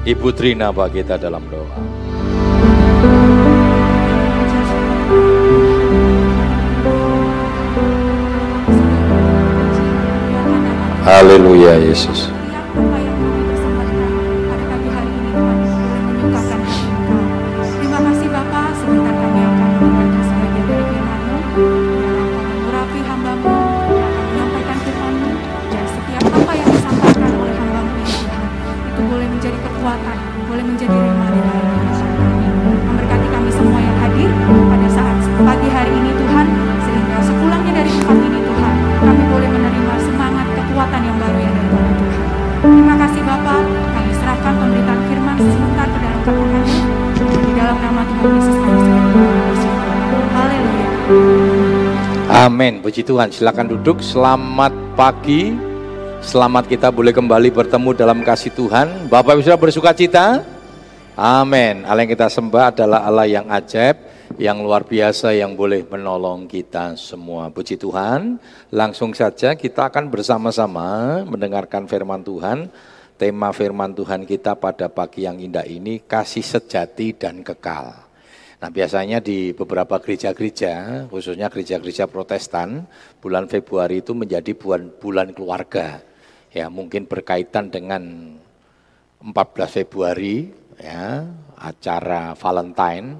Ibu 0.00 0.32
Trina 0.32 0.72
bagi 0.72 1.04
kita 1.04 1.20
dalam 1.20 1.44
doa. 1.44 1.76
Haleluya 11.04 11.76
Yesus. 11.84 12.39
Amin. 52.40 52.80
Puji 52.80 53.04
Tuhan. 53.04 53.28
Silakan 53.28 53.68
duduk. 53.68 54.00
Selamat 54.00 54.72
pagi. 54.96 55.52
Selamat 56.24 56.64
kita 56.64 56.88
boleh 56.88 57.12
kembali 57.12 57.52
bertemu 57.52 57.92
dalam 57.92 58.24
kasih 58.24 58.48
Tuhan. 58.56 59.12
Bapak 59.12 59.36
Ibu 59.36 59.44
sudah 59.44 59.60
bersuka 59.60 59.92
cita? 59.92 60.40
Amin. 61.20 61.84
Allah 61.84 62.00
yang 62.00 62.16
kita 62.16 62.32
sembah 62.32 62.72
adalah 62.72 63.04
Allah 63.04 63.28
yang 63.28 63.44
ajaib, 63.44 64.00
yang 64.40 64.56
luar 64.64 64.88
biasa, 64.88 65.36
yang 65.36 65.52
boleh 65.52 65.84
menolong 65.84 66.48
kita 66.48 66.96
semua. 66.96 67.52
Puji 67.52 67.76
Tuhan. 67.76 68.40
Langsung 68.72 69.12
saja 69.12 69.52
kita 69.52 69.92
akan 69.92 70.08
bersama-sama 70.08 71.20
mendengarkan 71.28 71.84
firman 71.84 72.24
Tuhan. 72.24 72.72
Tema 73.20 73.52
firman 73.52 73.92
Tuhan 73.92 74.24
kita 74.24 74.56
pada 74.56 74.88
pagi 74.88 75.28
yang 75.28 75.36
indah 75.36 75.68
ini, 75.68 76.00
kasih 76.08 76.40
sejati 76.40 77.12
dan 77.20 77.44
kekal. 77.44 78.09
Nah 78.60 78.68
biasanya 78.68 79.24
di 79.24 79.56
beberapa 79.56 79.96
gereja-gereja, 79.96 81.06
khususnya 81.08 81.48
gereja-gereja 81.48 82.04
protestan, 82.04 82.84
bulan 83.16 83.48
Februari 83.48 84.04
itu 84.04 84.12
menjadi 84.12 84.52
bulan, 84.52 84.92
bulan 85.00 85.28
keluarga. 85.32 86.04
Ya 86.52 86.68
mungkin 86.68 87.08
berkaitan 87.08 87.72
dengan 87.72 88.36
14 89.24 89.80
Februari, 89.80 90.52
ya 90.76 91.24
acara 91.56 92.36
Valentine. 92.36 93.16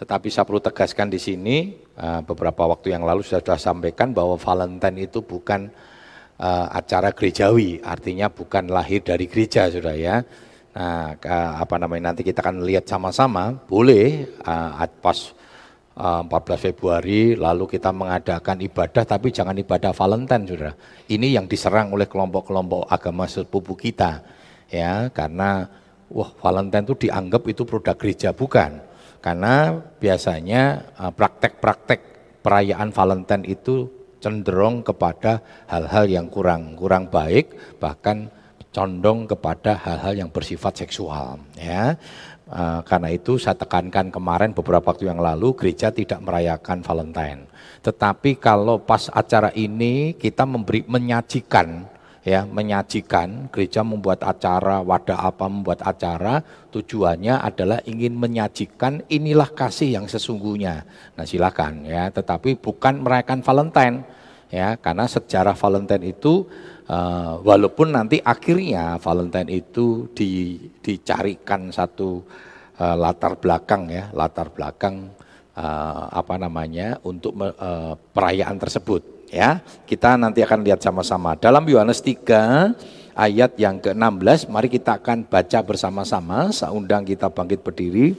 Tetapi 0.00 0.32
saya 0.32 0.48
perlu 0.48 0.64
tegaskan 0.64 1.12
di 1.12 1.20
sini, 1.20 1.76
eh, 1.76 2.20
beberapa 2.24 2.64
waktu 2.64 2.96
yang 2.96 3.04
lalu 3.04 3.20
sudah, 3.20 3.44
sudah 3.44 3.60
sampaikan 3.60 4.16
bahwa 4.16 4.40
Valentine 4.40 5.04
itu 5.04 5.20
bukan 5.20 5.68
uh, 6.40 6.66
acara 6.72 7.12
gerejawi, 7.12 7.84
artinya 7.84 8.32
bukan 8.32 8.72
lahir 8.72 9.04
dari 9.04 9.28
gereja, 9.28 9.68
sudah 9.68 9.92
ya 9.92 10.24
Nah, 10.70 11.18
apa 11.58 11.74
namanya 11.82 12.14
nanti 12.14 12.22
kita 12.22 12.46
akan 12.46 12.62
lihat 12.62 12.86
sama-sama, 12.86 13.58
boleh 13.66 14.30
uh, 14.46 14.86
pas 15.02 15.34
uh, 15.98 16.22
14 16.22 16.70
Februari 16.70 17.34
lalu 17.34 17.66
kita 17.66 17.90
mengadakan 17.90 18.62
ibadah 18.62 19.02
tapi 19.02 19.34
jangan 19.34 19.58
ibadah 19.58 19.90
Valentine 19.90 20.46
Saudara. 20.46 20.72
Ini 21.10 21.34
yang 21.34 21.50
diserang 21.50 21.90
oleh 21.90 22.06
kelompok-kelompok 22.06 22.86
agama 22.86 23.26
sepupu 23.26 23.74
kita. 23.74 24.22
Ya, 24.70 25.10
karena 25.10 25.66
wah 26.06 26.30
Valentine 26.38 26.86
itu 26.86 27.10
dianggap 27.10 27.42
itu 27.50 27.66
produk 27.66 27.98
gereja 27.98 28.30
bukan. 28.30 28.78
Karena 29.18 29.74
biasanya 29.98 30.94
praktek-praktek 31.18 32.00
uh, 32.00 32.08
perayaan 32.46 32.94
Valentine 32.94 33.44
itu 33.44 33.90
cenderung 34.22 34.86
kepada 34.86 35.42
hal-hal 35.66 36.06
yang 36.06 36.28
kurang 36.28 36.76
kurang 36.76 37.08
baik 37.08 37.56
bahkan 37.80 38.28
condong 38.70 39.26
kepada 39.26 39.74
hal-hal 39.78 40.26
yang 40.26 40.30
bersifat 40.30 40.86
seksual 40.86 41.38
ya. 41.58 41.98
Uh, 42.50 42.82
karena 42.82 43.14
itu 43.14 43.38
saya 43.38 43.54
tekankan 43.54 44.10
kemarin 44.10 44.50
beberapa 44.50 44.90
waktu 44.90 45.06
yang 45.06 45.22
lalu 45.22 45.54
gereja 45.54 45.94
tidak 45.94 46.18
merayakan 46.18 46.82
Valentine. 46.82 47.46
Tetapi 47.78 48.42
kalau 48.42 48.82
pas 48.82 49.06
acara 49.06 49.54
ini 49.54 50.18
kita 50.18 50.42
memberi 50.50 50.82
menyajikan 50.82 51.86
ya, 52.26 52.44
menyajikan 52.44 53.48
gereja 53.54 53.86
membuat 53.86 54.26
acara, 54.26 54.82
wadah 54.84 55.30
apa 55.30 55.46
membuat 55.48 55.80
acara, 55.84 56.44
tujuannya 56.74 57.40
adalah 57.40 57.78
ingin 57.86 58.18
menyajikan 58.18 59.04
inilah 59.08 59.50
kasih 59.54 60.00
yang 60.00 60.06
sesungguhnya. 60.10 60.84
Nah, 61.16 61.24
silakan 61.24 61.86
ya, 61.88 62.12
tetapi 62.12 62.60
bukan 62.60 63.00
merayakan 63.00 63.40
Valentine 63.40 63.96
ya, 64.52 64.76
karena 64.76 65.08
sejarah 65.08 65.56
Valentine 65.56 66.12
itu 66.12 66.44
Uh, 66.90 67.38
walaupun 67.46 67.94
nanti 67.94 68.18
akhirnya 68.18 68.98
Valentine 68.98 69.62
itu 69.62 70.10
di, 70.10 70.58
dicarikan 70.82 71.70
satu 71.70 72.18
uh, 72.82 72.96
latar 72.98 73.38
belakang 73.38 73.86
ya, 73.86 74.10
latar 74.10 74.50
belakang 74.50 75.06
uh, 75.54 76.10
apa 76.10 76.34
namanya 76.34 76.98
untuk 77.06 77.38
uh, 77.38 77.94
perayaan 77.94 78.58
tersebut 78.58 79.30
ya. 79.30 79.62
Kita 79.86 80.18
nanti 80.18 80.42
akan 80.42 80.66
lihat 80.66 80.82
sama-sama. 80.82 81.38
Dalam 81.38 81.62
Yohanes 81.62 82.02
3 82.02 82.74
ayat 83.14 83.54
yang 83.54 83.78
ke-16, 83.78 84.50
mari 84.50 84.66
kita 84.66 84.98
akan 84.98 85.30
baca 85.30 85.58
bersama-sama. 85.62 86.50
Saya 86.50 86.74
undang 86.74 87.06
kita 87.06 87.30
bangkit 87.30 87.62
berdiri. 87.62 88.18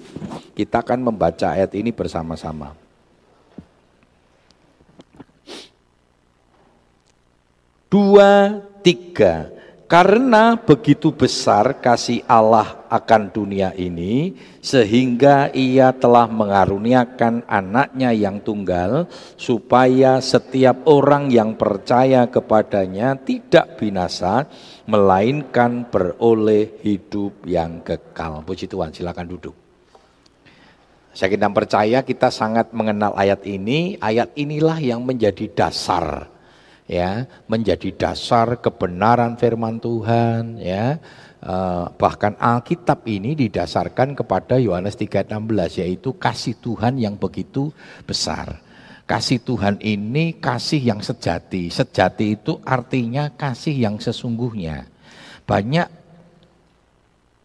Kita 0.56 0.80
akan 0.80 1.12
membaca 1.12 1.60
ayat 1.60 1.76
ini 1.76 1.92
bersama-sama. 1.92 2.91
Dua, 7.91 8.56
tiga. 8.79 9.52
Karena 9.91 10.56
begitu 10.56 11.12
besar 11.12 11.84
kasih 11.84 12.24
Allah 12.24 12.88
akan 12.88 13.28
dunia 13.28 13.75
ini, 13.75 14.31
sehingga 14.63 15.52
ia 15.52 15.91
telah 15.91 16.31
mengaruniakan 16.31 17.44
anaknya 17.44 18.16
yang 18.16 18.40
tunggal, 18.40 19.12
supaya 19.35 20.24
setiap 20.24 20.88
orang 20.88 21.28
yang 21.35 21.59
percaya 21.59 22.31
kepadanya 22.31 23.19
tidak 23.19 23.75
binasa, 23.75 24.47
melainkan 24.88 25.91
beroleh 25.91 26.80
hidup 26.88 27.44
yang 27.44 27.84
kekal. 27.84 28.40
Puji 28.47 28.72
Tuhan, 28.72 28.96
silakan 28.96 29.28
duduk. 29.28 29.56
Saya 31.12 31.28
kita 31.28 31.51
percaya 31.51 32.00
kita 32.07 32.31
sangat 32.31 32.72
mengenal 32.72 33.12
ayat 33.19 33.44
ini, 33.44 34.00
ayat 34.00 34.31
inilah 34.40 34.80
yang 34.80 35.03
menjadi 35.03 35.51
dasar 35.51 36.40
ya 36.91 37.24
menjadi 37.47 37.96
dasar 37.96 38.59
kebenaran 38.59 39.40
firman 39.40 39.79
Tuhan 39.79 40.59
ya. 40.59 41.00
Uh, 41.41 41.90
bahkan 41.97 42.38
Alkitab 42.38 43.02
ini 43.09 43.34
didasarkan 43.34 44.13
kepada 44.13 44.62
Yohanes 44.62 44.94
3:16 44.94 45.81
yaitu 45.81 46.13
kasih 46.13 46.53
Tuhan 46.59 47.01
yang 47.01 47.18
begitu 47.18 47.72
besar. 48.06 48.62
Kasih 49.09 49.41
Tuhan 49.41 49.81
ini 49.81 50.38
kasih 50.38 50.84
yang 50.94 51.01
sejati. 51.01 51.74
Sejati 51.74 52.38
itu 52.38 52.62
artinya 52.62 53.34
kasih 53.34 53.74
yang 53.74 53.97
sesungguhnya. 53.97 54.85
Banyak 55.50 55.88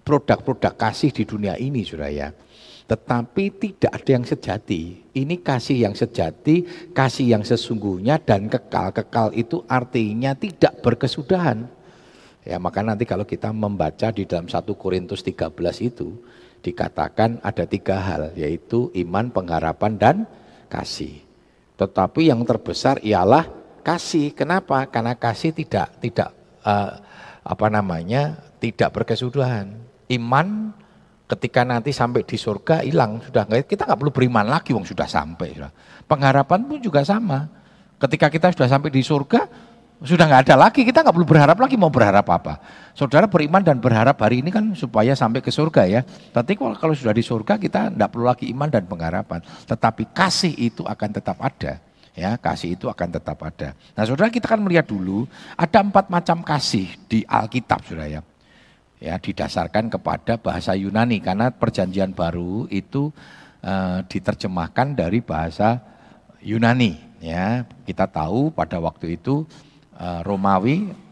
produk-produk 0.04 0.76
kasih 0.76 1.10
di 1.10 1.24
dunia 1.24 1.56
ini 1.56 1.80
sudah 1.82 2.12
ya 2.12 2.28
tetapi 2.86 3.44
tidak 3.58 3.92
ada 3.98 4.10
yang 4.14 4.22
sejati. 4.22 4.82
Ini 5.10 5.42
kasih 5.42 5.90
yang 5.90 5.94
sejati, 5.98 6.62
kasih 6.94 7.34
yang 7.34 7.42
sesungguhnya 7.42 8.22
dan 8.22 8.46
kekal. 8.46 8.94
Kekal 8.94 9.34
itu 9.34 9.66
artinya 9.66 10.38
tidak 10.38 10.78
berkesudahan. 10.86 11.66
Ya, 12.46 12.62
maka 12.62 12.86
nanti 12.86 13.02
kalau 13.02 13.26
kita 13.26 13.50
membaca 13.50 14.14
di 14.14 14.22
dalam 14.22 14.46
1 14.46 14.62
Korintus 14.78 15.26
13 15.26 15.50
itu 15.82 16.14
dikatakan 16.62 17.42
ada 17.42 17.66
tiga 17.66 17.98
hal, 17.98 18.30
yaitu 18.38 18.94
iman, 19.02 19.34
pengharapan 19.34 19.92
dan 19.98 20.16
kasih. 20.70 21.26
Tetapi 21.74 22.30
yang 22.30 22.46
terbesar 22.46 23.02
ialah 23.02 23.50
kasih. 23.82 24.30
Kenapa? 24.30 24.86
Karena 24.86 25.18
kasih 25.18 25.50
tidak 25.50 25.98
tidak 25.98 26.30
uh, 26.62 27.02
apa 27.42 27.66
namanya? 27.66 28.46
tidak 28.56 28.94
berkesudahan. 28.96 29.68
Iman 30.08 30.72
ketika 31.26 31.66
nanti 31.66 31.90
sampai 31.90 32.22
di 32.22 32.38
surga 32.38 32.86
hilang 32.86 33.18
sudah 33.18 33.50
kita 33.66 33.82
nggak 33.82 33.98
perlu 33.98 34.14
beriman 34.14 34.46
lagi 34.46 34.70
wong 34.70 34.86
sudah 34.86 35.10
sampai 35.10 35.58
pengharapan 36.06 36.62
pun 36.64 36.78
juga 36.78 37.02
sama. 37.02 37.50
Ketika 37.98 38.30
kita 38.30 38.54
sudah 38.54 38.68
sampai 38.70 38.90
di 38.94 39.02
surga 39.02 39.66
sudah 39.96 40.28
nggak 40.28 40.42
ada 40.46 40.54
lagi 40.68 40.84
kita 40.84 41.00
nggak 41.00 41.14
perlu 41.16 41.28
berharap 41.28 41.56
lagi 41.56 41.74
mau 41.74 41.90
berharap 41.90 42.26
apa. 42.30 42.60
Saudara 42.94 43.26
beriman 43.26 43.64
dan 43.64 43.82
berharap 43.82 44.16
hari 44.22 44.44
ini 44.44 44.54
kan 44.54 44.76
supaya 44.76 45.16
sampai 45.18 45.42
ke 45.42 45.50
surga 45.50 45.82
ya. 45.88 46.00
Tapi 46.06 46.54
kalau 46.54 46.94
sudah 46.94 47.16
di 47.16 47.24
surga 47.24 47.58
kita 47.58 47.90
nggak 47.90 48.10
perlu 48.12 48.28
lagi 48.28 48.46
iman 48.52 48.68
dan 48.70 48.86
pengharapan. 48.86 49.42
Tetapi 49.66 50.14
kasih 50.14 50.54
itu 50.54 50.86
akan 50.86 51.10
tetap 51.10 51.40
ada 51.42 51.80
ya. 52.12 52.36
Kasih 52.36 52.76
itu 52.76 52.86
akan 52.86 53.08
tetap 53.08 53.40
ada. 53.40 53.72
Nah 53.96 54.04
saudara 54.04 54.28
kita 54.28 54.46
kan 54.46 54.60
melihat 54.60 54.86
dulu 54.86 55.24
ada 55.56 55.78
empat 55.80 56.12
macam 56.12 56.44
kasih 56.44 56.86
di 57.08 57.24
Alkitab 57.24 57.82
saudara 57.88 58.20
ya 58.20 58.22
ya 59.02 59.20
didasarkan 59.20 59.92
kepada 59.92 60.40
bahasa 60.40 60.72
Yunani 60.72 61.20
karena 61.20 61.52
perjanjian 61.52 62.16
baru 62.16 62.64
itu 62.72 63.12
uh, 63.60 64.00
diterjemahkan 64.08 64.96
dari 64.96 65.20
bahasa 65.20 65.80
Yunani 66.40 66.96
ya 67.20 67.64
kita 67.84 68.08
tahu 68.08 68.52
pada 68.52 68.80
waktu 68.80 69.20
itu 69.20 69.44
uh, 69.96 70.20
Romawi 70.24 71.06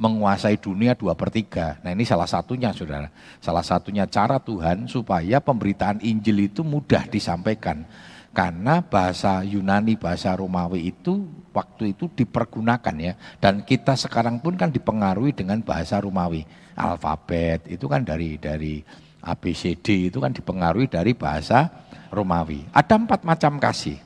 menguasai 0.00 0.56
dunia 0.56 0.96
dua 0.96 1.12
per 1.12 1.28
tiga. 1.28 1.76
Nah 1.84 1.92
ini 1.92 2.08
salah 2.08 2.24
satunya 2.24 2.72
saudara. 2.72 3.12
Salah 3.36 3.60
satunya 3.60 4.08
cara 4.08 4.40
Tuhan 4.40 4.88
supaya 4.88 5.44
pemberitaan 5.44 6.00
Injil 6.00 6.48
itu 6.48 6.64
mudah 6.64 7.04
disampaikan. 7.04 7.84
Karena 8.32 8.80
bahasa 8.80 9.44
Yunani, 9.44 10.00
bahasa 10.00 10.32
Romawi 10.32 10.88
itu 10.88 11.28
waktu 11.52 11.92
itu 11.92 12.08
dipergunakan 12.08 12.96
ya. 12.96 13.12
Dan 13.36 13.60
kita 13.60 13.92
sekarang 13.92 14.40
pun 14.40 14.56
kan 14.56 14.72
dipengaruhi 14.72 15.36
dengan 15.36 15.60
bahasa 15.60 16.00
Romawi. 16.00 16.48
Alfabet 16.80 17.68
itu 17.68 17.84
kan 17.84 18.00
dari 18.00 18.40
dari 18.40 18.80
ABCD 19.20 20.08
itu 20.08 20.18
kan 20.18 20.32
dipengaruhi 20.32 20.88
dari 20.88 21.12
bahasa 21.12 21.68
Romawi. 22.08 22.64
Ada 22.72 22.96
empat 22.96 23.22
macam 23.22 23.60
kasih. 23.60 24.00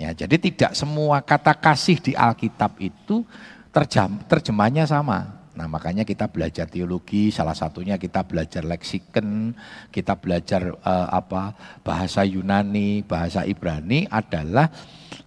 Ya, 0.00 0.16
jadi 0.16 0.40
tidak 0.40 0.72
semua 0.72 1.20
kata 1.20 1.52
kasih 1.52 2.00
di 2.00 2.12
Alkitab 2.16 2.80
itu 2.80 3.20
terjem, 3.68 4.16
terjemahnya 4.24 4.88
sama. 4.88 5.40
Nah 5.52 5.68
makanya 5.68 6.08
kita 6.08 6.24
belajar 6.24 6.64
teologi, 6.72 7.28
salah 7.28 7.52
satunya 7.52 8.00
kita 8.00 8.24
belajar 8.24 8.64
leksikon, 8.64 9.52
kita 9.92 10.16
belajar 10.16 10.72
uh, 10.72 11.08
apa 11.12 11.52
bahasa 11.84 12.24
Yunani, 12.24 13.04
bahasa 13.04 13.44
Ibrani 13.44 14.08
adalah 14.08 14.72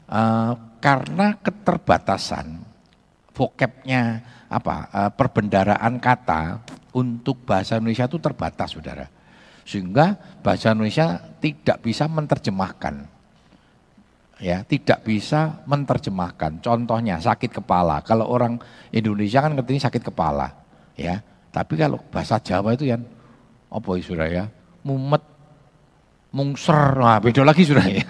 uh, 0.09 0.57
karena 0.81 1.37
keterbatasan 1.37 2.65
vocabnya 3.29 4.25
apa 4.53 4.75
uh, 4.93 5.11
perbendaraan 5.13 5.97
kata 5.97 6.61
untuk 6.93 7.41
bahasa 7.49 7.81
Indonesia 7.81 8.05
itu 8.05 8.21
terbatas, 8.21 8.77
saudara. 8.77 9.09
Sehingga 9.65 10.13
bahasa 10.45 10.75
Indonesia 10.77 11.17
tidak 11.41 11.81
bisa 11.81 12.05
menerjemahkan 12.05 13.13
ya 14.43 14.59
tidak 14.67 15.07
bisa 15.07 15.63
menerjemahkan. 15.63 16.59
Contohnya 16.59 17.15
sakit 17.23 17.63
kepala. 17.63 18.03
Kalau 18.03 18.27
orang 18.27 18.59
Indonesia 18.91 19.39
kan 19.39 19.55
ngerti 19.55 19.79
sakit 19.79 20.03
kepala, 20.03 20.51
ya. 20.99 21.23
Tapi 21.53 21.79
kalau 21.79 22.03
bahasa 22.11 22.35
Jawa 22.43 22.75
itu 22.75 22.91
yang 22.91 23.07
apa 23.71 23.89
ya 23.95 24.25
ya? 24.27 24.45
Mumet, 24.83 25.23
mungser, 26.33 26.97
nah 26.97 27.21
beda 27.21 27.45
lagi 27.45 27.61
sudah 27.61 27.85
ya. 27.85 28.01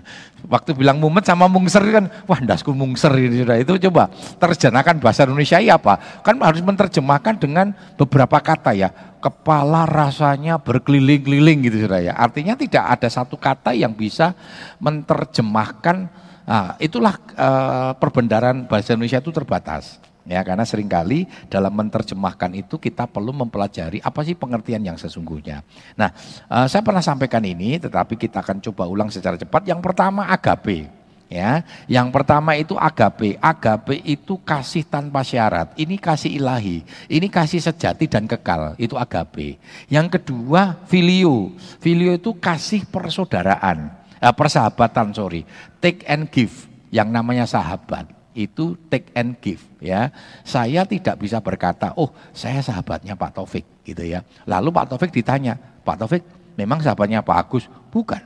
Waktu 0.52 0.78
bilang 0.78 1.02
mumet 1.02 1.26
sama 1.26 1.50
mungser 1.50 1.82
kan, 1.90 2.06
wah 2.30 2.38
dasku 2.38 2.70
mungser 2.70 3.10
ini 3.18 3.42
sudah 3.42 3.58
itu 3.58 3.74
coba 3.90 4.14
terjemahkan 4.38 5.02
bahasa 5.02 5.26
Indonesia 5.26 5.58
ya 5.58 5.74
apa? 5.74 5.98
Kan 6.22 6.38
harus 6.38 6.62
menerjemahkan 6.62 7.34
dengan 7.34 7.74
beberapa 7.98 8.38
kata 8.38 8.78
ya 8.78 8.94
kepala 9.18 9.90
rasanya 9.90 10.62
berkeliling-keliling 10.62 11.66
gitu 11.66 11.82
saudara 11.82 12.00
ya. 12.00 12.14
Artinya 12.14 12.54
tidak 12.54 12.84
ada 12.86 13.08
satu 13.10 13.34
kata 13.34 13.74
yang 13.74 13.90
bisa 13.90 14.38
menerjemahkan 14.78 16.06
nah, 16.46 16.78
itulah 16.78 17.18
uh, 17.34 17.98
perbendaran 17.98 18.70
bahasa 18.70 18.94
Indonesia 18.94 19.18
itu 19.18 19.34
terbatas. 19.34 19.98
Ya, 20.24 20.40
karena 20.40 20.64
sering 20.64 20.88
kali 20.88 21.28
dalam 21.52 21.68
menerjemahkan 21.76 22.48
itu 22.56 22.80
kita 22.80 23.04
perlu 23.04 23.36
mempelajari 23.36 24.00
apa 24.00 24.24
sih 24.24 24.32
pengertian 24.32 24.80
yang 24.80 24.96
sesungguhnya. 24.96 25.60
Nah, 26.00 26.16
uh, 26.48 26.64
saya 26.64 26.80
pernah 26.80 27.04
sampaikan 27.04 27.44
ini, 27.44 27.76
tetapi 27.76 28.16
kita 28.16 28.40
akan 28.40 28.64
coba 28.64 28.88
ulang 28.88 29.12
secara 29.12 29.36
cepat. 29.36 29.68
Yang 29.68 29.84
pertama 29.84 30.24
agape. 30.32 30.88
Ya, 31.28 31.60
yang 31.84 32.08
pertama 32.08 32.56
itu 32.56 32.72
agape. 32.72 33.36
Agape 33.36 34.00
itu 34.00 34.40
kasih 34.40 34.88
tanpa 34.88 35.20
syarat. 35.20 35.76
Ini 35.76 36.00
kasih 36.00 36.40
ilahi. 36.40 36.84
Ini 37.04 37.28
kasih 37.28 37.60
sejati 37.60 38.08
dan 38.08 38.24
kekal. 38.24 38.80
Itu 38.80 38.96
agape. 38.96 39.60
Yang 39.92 40.20
kedua 40.20 40.80
filio. 40.88 41.52
Filio 41.84 42.16
itu 42.16 42.32
kasih 42.40 42.88
persaudaraan, 42.88 43.92
eh, 44.24 44.32
persahabatan 44.32 45.12
sorry. 45.12 45.44
Take 45.84 46.08
and 46.08 46.32
give. 46.32 46.64
Yang 46.88 47.08
namanya 47.12 47.44
sahabat 47.50 48.23
itu 48.34 48.76
take 48.90 49.14
and 49.14 49.38
give 49.38 49.62
ya. 49.78 50.10
Saya 50.42 50.82
tidak 50.84 51.22
bisa 51.22 51.38
berkata, 51.38 51.94
"Oh, 51.94 52.10
saya 52.34 52.60
sahabatnya 52.60 53.14
Pak 53.14 53.40
Taufik." 53.40 53.64
gitu 53.84 54.02
ya. 54.02 54.26
Lalu 54.44 54.74
Pak 54.74 54.90
Taufik 54.90 55.14
ditanya, 55.14 55.56
"Pak 55.86 55.96
Taufik, 56.02 56.22
memang 56.58 56.82
sahabatnya 56.82 57.22
Pak 57.22 57.36
Agus?" 57.46 57.64
Bukan. 57.88 58.20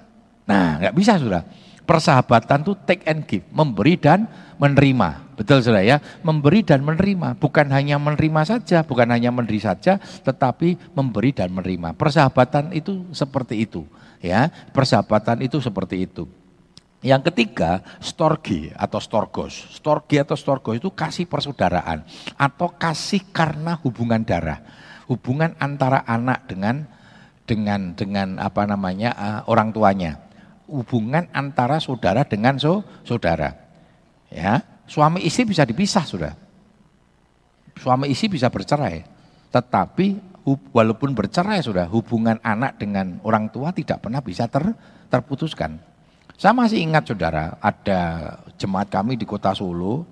Nah, 0.49 0.81
nggak 0.81 0.97
bisa 0.97 1.21
sudah 1.21 1.45
Persahabatan 1.89 2.69
itu 2.69 2.77
take 2.85 3.01
and 3.09 3.25
give, 3.25 3.49
memberi 3.49 3.97
dan 3.97 4.29
menerima. 4.61 5.25
Betul 5.41 5.65
sudah 5.65 5.81
ya, 5.81 5.97
memberi 6.21 6.61
dan 6.61 6.85
menerima. 6.85 7.41
Bukan 7.41 7.65
hanya 7.73 7.97
menerima 7.97 8.45
saja, 8.45 8.85
bukan 8.85 9.09
hanya 9.09 9.33
memberi 9.33 9.57
saja, 9.57 9.97
tetapi 9.97 10.77
memberi 10.93 11.33
dan 11.33 11.49
menerima. 11.49 11.97
Persahabatan 11.97 12.77
itu 12.77 13.09
seperti 13.17 13.65
itu, 13.65 13.89
ya. 14.21 14.53
Persahabatan 14.77 15.41
itu 15.41 15.65
seperti 15.65 16.05
itu. 16.05 16.29
Yang 16.99 17.31
ketiga, 17.31 17.87
storgi 18.03 18.75
atau 18.75 18.99
storgos. 18.99 19.71
Storgi 19.71 20.19
atau 20.19 20.35
storgos 20.35 20.83
itu 20.83 20.91
kasih 20.91 21.31
persaudaraan 21.31 22.03
atau 22.35 22.75
kasih 22.75 23.31
karena 23.31 23.79
hubungan 23.87 24.23
darah. 24.27 24.59
Hubungan 25.07 25.55
antara 25.63 26.03
anak 26.05 26.51
dengan 26.51 26.85
dengan 27.49 27.97
dengan 27.97 28.37
apa 28.43 28.69
namanya 28.69 29.11
uh, 29.17 29.41
orang 29.49 29.73
tuanya 29.73 30.29
hubungan 30.69 31.27
antara 31.33 31.81
saudara 31.81 32.23
dengan 32.29 32.61
so, 32.61 32.85
saudara. 33.03 33.57
Ya, 34.29 34.61
suami 34.85 35.25
istri 35.25 35.49
bisa 35.49 35.65
dipisah 35.65 36.05
sudah. 36.05 36.37
Suami 37.81 38.13
istri 38.13 38.29
bisa 38.29 38.53
bercerai, 38.53 39.03
tetapi 39.49 40.21
walaupun 40.77 41.17
bercerai 41.17 41.65
sudah 41.65 41.89
hubungan 41.89 42.37
anak 42.45 42.77
dengan 42.77 43.17
orang 43.25 43.49
tua 43.49 43.73
tidak 43.73 44.05
pernah 44.05 44.21
bisa 44.21 44.45
ter, 44.47 44.77
terputuskan. 45.09 45.81
Saya 46.39 46.55
masih 46.55 46.87
ingat 46.87 47.03
saudara, 47.03 47.59
ada 47.59 48.01
jemaat 48.55 48.87
kami 48.87 49.19
di 49.19 49.27
kota 49.27 49.51
Solo, 49.59 50.07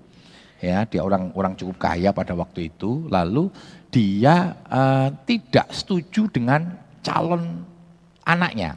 ya 0.59 0.83
dia 0.83 0.99
orang 0.99 1.31
orang 1.31 1.55
cukup 1.55 1.79
kaya 1.79 2.11
pada 2.11 2.35
waktu 2.35 2.67
itu, 2.67 3.07
lalu 3.07 3.47
dia 3.87 4.59
uh, 4.67 5.07
tidak 5.23 5.71
setuju 5.71 6.27
dengan 6.27 6.75
calon 6.99 7.63
anaknya. 8.27 8.75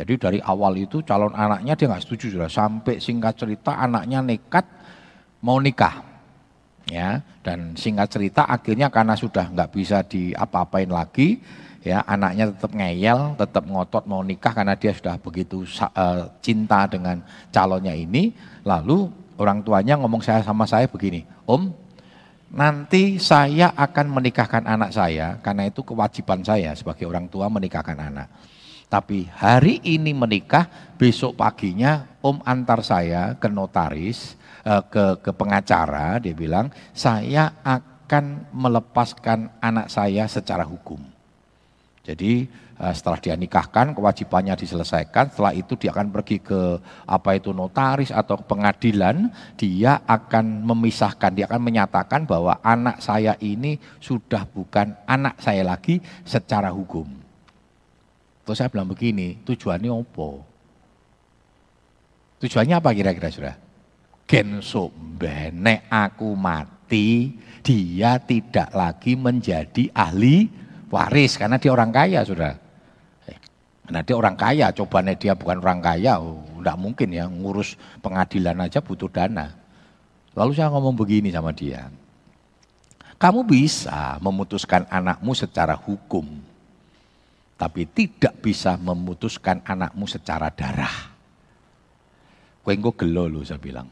Jadi 0.00 0.16
dari 0.16 0.38
awal 0.40 0.80
itu 0.80 1.04
calon 1.04 1.36
anaknya 1.36 1.76
dia 1.76 1.92
nggak 1.92 2.08
setuju 2.08 2.40
sudah 2.40 2.48
sampai 2.48 2.96
singkat 2.96 3.36
cerita 3.36 3.76
anaknya 3.76 4.24
nekat 4.24 4.64
mau 5.44 5.60
nikah. 5.60 6.08
Ya, 6.88 7.20
dan 7.44 7.76
singkat 7.76 8.08
cerita 8.10 8.48
akhirnya 8.48 8.88
karena 8.88 9.12
sudah 9.12 9.52
nggak 9.52 9.70
bisa 9.76 10.00
diapa-apain 10.08 10.88
lagi, 10.88 11.36
ya 11.82 12.06
anaknya 12.06 12.50
tetap 12.54 12.72
ngeyel, 12.72 13.34
tetap 13.34 13.66
ngotot 13.66 14.06
mau 14.06 14.22
nikah 14.22 14.54
karena 14.54 14.78
dia 14.78 14.94
sudah 14.94 15.18
begitu 15.18 15.66
uh, 15.66 16.30
cinta 16.38 16.86
dengan 16.86 17.22
calonnya 17.50 17.92
ini. 17.92 18.32
Lalu 18.62 19.10
orang 19.38 19.60
tuanya 19.66 19.98
ngomong 19.98 20.22
saya 20.22 20.40
sama 20.46 20.64
saya 20.64 20.86
begini, 20.86 21.26
Om, 21.44 21.74
nanti 22.54 23.18
saya 23.18 23.74
akan 23.74 24.06
menikahkan 24.12 24.62
anak 24.62 24.94
saya 24.94 25.40
karena 25.42 25.66
itu 25.66 25.82
kewajiban 25.82 26.46
saya 26.46 26.70
sebagai 26.78 27.04
orang 27.10 27.26
tua 27.26 27.50
menikahkan 27.50 27.98
anak. 27.98 28.28
Tapi 28.92 29.24
hari 29.24 29.80
ini 29.88 30.12
menikah, 30.12 30.68
besok 31.00 31.40
paginya 31.40 32.12
om 32.20 32.44
antar 32.44 32.84
saya 32.84 33.32
ke 33.40 33.48
notaris, 33.48 34.36
eh, 34.68 34.84
ke, 34.92 35.16
ke 35.24 35.32
pengacara, 35.32 36.20
dia 36.20 36.36
bilang, 36.36 36.68
saya 36.92 37.56
akan 37.64 38.52
melepaskan 38.52 39.48
anak 39.64 39.88
saya 39.88 40.28
secara 40.28 40.68
hukum. 40.68 41.11
Jadi 42.02 42.50
eh, 42.82 42.94
setelah 42.98 43.18
dia 43.22 43.34
nikahkan, 43.38 43.94
kewajibannya 43.94 44.58
diselesaikan, 44.58 45.30
setelah 45.30 45.54
itu 45.54 45.78
dia 45.78 45.94
akan 45.94 46.10
pergi 46.10 46.42
ke 46.42 46.82
apa 47.06 47.38
itu 47.38 47.54
notaris 47.54 48.10
atau 48.10 48.42
pengadilan, 48.42 49.30
dia 49.54 50.02
akan 50.02 50.66
memisahkan, 50.66 51.30
dia 51.30 51.46
akan 51.46 51.62
menyatakan 51.62 52.26
bahwa 52.26 52.58
anak 52.58 52.98
saya 52.98 53.38
ini 53.38 53.78
sudah 54.02 54.42
bukan 54.50 54.98
anak 55.06 55.38
saya 55.38 55.62
lagi 55.62 56.02
secara 56.26 56.74
hukum. 56.74 57.06
Terus 58.42 58.58
saya 58.58 58.66
bilang 58.66 58.90
begini, 58.90 59.38
tujuannya 59.46 59.90
apa? 59.94 60.30
Tujuannya 62.42 62.74
apa 62.82 62.90
kira-kira 62.90 63.30
sudah? 63.30 63.54
Genso 64.26 64.90
bene 64.90 65.86
aku 65.86 66.34
mati, 66.34 67.38
dia 67.62 68.18
tidak 68.18 68.74
lagi 68.74 69.14
menjadi 69.14 69.86
ahli 69.94 70.61
waris 70.92 71.40
karena 71.40 71.56
dia 71.56 71.72
orang 71.72 71.88
kaya 71.88 72.20
sudah. 72.20 72.52
Karena 73.82 74.00
dia 74.06 74.14
orang 74.14 74.36
kaya, 74.38 74.70
cobanya 74.70 75.12
dia 75.18 75.34
bukan 75.34 75.58
orang 75.58 75.82
kaya, 75.82 76.22
oh, 76.22 76.38
enggak 76.60 76.78
mungkin 76.78 77.08
ya 77.10 77.26
ngurus 77.26 77.74
pengadilan 77.98 78.62
aja 78.62 78.78
butuh 78.78 79.10
dana. 79.10 79.58
Lalu 80.38 80.52
saya 80.54 80.70
ngomong 80.70 80.94
begini 80.94 81.34
sama 81.34 81.50
dia, 81.50 81.90
kamu 83.18 83.42
bisa 83.42 84.22
memutuskan 84.22 84.86
anakmu 84.86 85.34
secara 85.34 85.74
hukum, 85.74 86.24
tapi 87.58 87.90
tidak 87.90 88.38
bisa 88.38 88.78
memutuskan 88.78 89.60
anakmu 89.66 90.06
secara 90.06 90.48
darah. 90.54 91.10
Kue 92.62 92.78
gelo 92.78 93.26
lu 93.26 93.42
saya 93.42 93.58
bilang. 93.58 93.90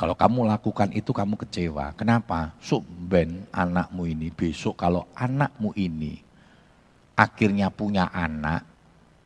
Kalau 0.00 0.16
kamu 0.16 0.48
lakukan 0.48 0.88
itu 0.96 1.12
kamu 1.12 1.36
kecewa. 1.36 1.92
Kenapa? 1.92 2.56
Subben 2.56 3.44
anakmu 3.52 4.08
ini 4.08 4.32
besok 4.32 4.80
kalau 4.80 5.04
anakmu 5.12 5.76
ini 5.76 6.16
akhirnya 7.20 7.68
punya 7.68 8.08
anak, 8.08 8.64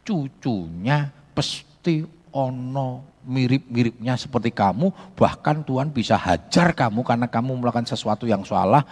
cucunya 0.03 1.15
pasti 1.31 2.03
ono 2.35 3.07
mirip-miripnya 3.23 4.19
seperti 4.19 4.51
kamu, 4.51 5.15
bahkan 5.15 5.63
Tuhan 5.63 5.95
bisa 5.95 6.19
hajar 6.19 6.75
kamu 6.75 7.07
karena 7.07 7.31
kamu 7.31 7.55
melakukan 7.55 7.87
sesuatu 7.87 8.27
yang 8.27 8.43
salah, 8.43 8.83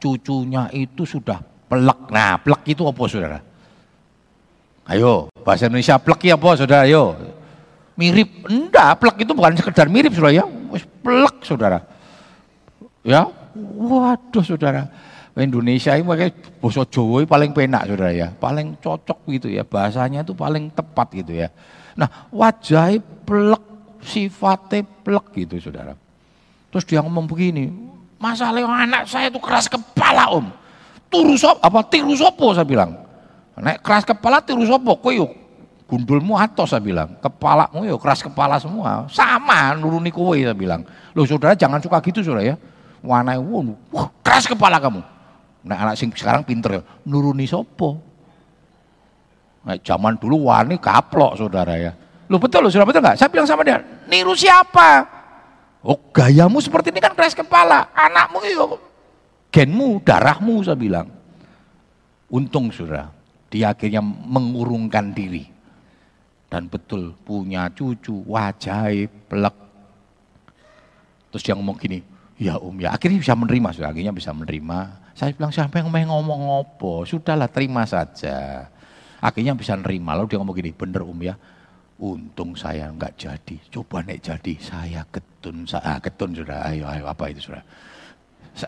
cucunya 0.00 0.72
itu 0.72 1.04
sudah 1.04 1.44
plek. 1.68 2.08
Nah, 2.08 2.40
plek 2.40 2.64
itu 2.64 2.80
apa 2.88 3.02
saudara? 3.12 3.44
Ayo, 4.88 5.28
bahasa 5.44 5.68
Indonesia 5.68 6.00
plek 6.00 6.32
ya 6.32 6.40
apa 6.40 6.48
saudara? 6.56 6.88
Ayo. 6.88 7.12
Mirip, 7.92 8.48
enggak, 8.48 9.04
plek 9.04 9.16
itu 9.20 9.32
bukan 9.36 9.52
sekedar 9.52 9.92
mirip 9.92 10.16
saudara 10.16 10.32
ya, 10.32 10.44
plek 10.74 11.36
saudara. 11.46 11.78
Ya, 13.06 13.30
waduh 13.54 14.42
saudara. 14.42 14.90
Indonesia 15.36 15.92
ini 15.92 16.02
pakai 16.02 16.32
bahasa 16.58 16.88
Jawa 16.88 17.28
paling 17.28 17.52
penak 17.52 17.84
saudara 17.84 18.08
ya, 18.10 18.32
paling 18.32 18.80
cocok 18.80 19.20
gitu 19.36 19.52
ya, 19.52 19.68
bahasanya 19.68 20.24
itu 20.24 20.32
paling 20.32 20.72
tepat 20.72 21.12
gitu 21.12 21.32
ya. 21.36 21.52
Nah 21.92 22.08
wajah 22.32 22.96
plek, 23.28 23.64
sifatnya 24.00 24.88
plek 25.04 25.26
gitu 25.36 25.60
saudara. 25.60 25.92
Terus 26.72 26.84
dia 26.88 27.04
ngomong 27.04 27.28
begini, 27.28 27.68
masalah 28.16 28.64
anak 28.64 29.04
saya 29.04 29.28
itu 29.28 29.36
keras 29.36 29.68
kepala 29.68 30.32
om. 30.32 30.48
Turu 31.12 31.36
sop, 31.36 31.60
apa 31.60 31.84
tiru 31.86 32.16
sopo 32.16 32.56
saya 32.56 32.64
bilang. 32.64 32.96
Nek 33.60 33.84
keras 33.84 34.08
kepala 34.08 34.40
tiru 34.40 34.64
sopo, 34.64 34.96
kok 34.98 35.12
yuk 35.12 35.45
gundulmu 35.86 36.34
atau 36.34 36.66
saya 36.66 36.82
bilang, 36.82 37.14
kepalamu 37.22 37.86
yuk 37.86 38.02
keras 38.02 38.20
kepala 38.20 38.58
semua, 38.58 39.06
sama 39.06 39.74
nuruni 39.78 40.10
kowe 40.10 40.34
saya 40.34 40.54
bilang. 40.54 40.82
Loh 41.14 41.22
saudara 41.22 41.54
jangan 41.54 41.78
suka 41.78 42.02
gitu 42.02 42.26
saudara 42.26 42.54
ya. 42.54 42.56
Wanai, 43.06 43.38
wah 43.38 44.10
keras 44.20 44.50
kepala 44.50 44.82
kamu. 44.82 44.98
Nah 45.66 45.76
anak 45.86 45.94
sing 45.94 46.10
sekarang 46.10 46.42
pinter 46.42 46.78
ya, 46.78 46.82
nuruni 47.06 47.46
sopo. 47.46 48.02
Nah, 49.66 49.74
zaman 49.82 50.14
dulu 50.18 50.46
wani 50.50 50.78
kaplok 50.78 51.38
saudara 51.38 51.74
ya. 51.74 51.94
Lu 52.26 52.38
betul 52.38 52.66
lu 52.66 52.70
sudah 52.70 52.86
betul 52.86 53.02
nggak? 53.02 53.18
Saya 53.18 53.30
bilang 53.30 53.46
sama 53.46 53.62
dia, 53.62 53.78
niru 54.10 54.34
siapa? 54.34 55.06
Oh 55.86 55.98
gayamu 56.10 56.58
seperti 56.58 56.90
ini 56.90 56.98
kan 56.98 57.14
keras 57.14 57.34
kepala, 57.34 57.94
anakmu 57.94 58.42
itu 58.42 58.66
genmu, 59.54 60.04
darahmu 60.04 60.60
saya 60.60 60.76
bilang. 60.76 61.08
Untung 62.26 62.74
saudara, 62.74 63.08
dia 63.48 63.70
akhirnya 63.70 64.02
mengurungkan 64.02 65.14
diri. 65.14 65.55
Dan 66.56 66.72
betul 66.72 67.12
punya 67.20 67.68
cucu, 67.68 68.24
wajah 68.24 68.88
pelek. 69.28 69.56
Terus 71.28 71.42
dia 71.44 71.52
ngomong 71.52 71.76
gini, 71.76 72.00
ya 72.40 72.56
om 72.56 72.72
ya, 72.80 72.96
akhirnya 72.96 73.20
bisa 73.20 73.36
menerima, 73.36 73.76
saudara. 73.76 73.92
akhirnya 73.92 74.16
bisa 74.16 74.32
menerima. 74.32 74.78
Saya 75.12 75.36
bilang 75.36 75.52
siapa 75.52 75.84
yang 75.84 75.92
main 75.92 76.08
ngomong 76.08 76.48
ngopo, 76.48 77.04
sudahlah 77.04 77.52
terima 77.52 77.84
saja. 77.84 78.72
Akhirnya 79.20 79.52
bisa 79.52 79.76
nerima, 79.76 80.16
lalu 80.16 80.32
dia 80.32 80.40
ngomong 80.40 80.56
gini, 80.56 80.72
bener 80.72 81.04
um 81.04 81.20
ya, 81.20 81.36
untung 82.00 82.56
saya 82.56 82.88
nggak 82.88 83.20
jadi, 83.20 83.56
coba 83.68 84.00
nek 84.00 84.24
jadi, 84.24 84.56
saya 84.56 85.04
ketun, 85.12 85.68
saya 85.68 85.84
ah, 85.84 85.98
ketun 86.00 86.40
sudah, 86.40 86.72
ayo 86.72 86.88
ayo 86.88 87.04
apa 87.04 87.36
itu 87.36 87.52
sudah. 87.52 87.60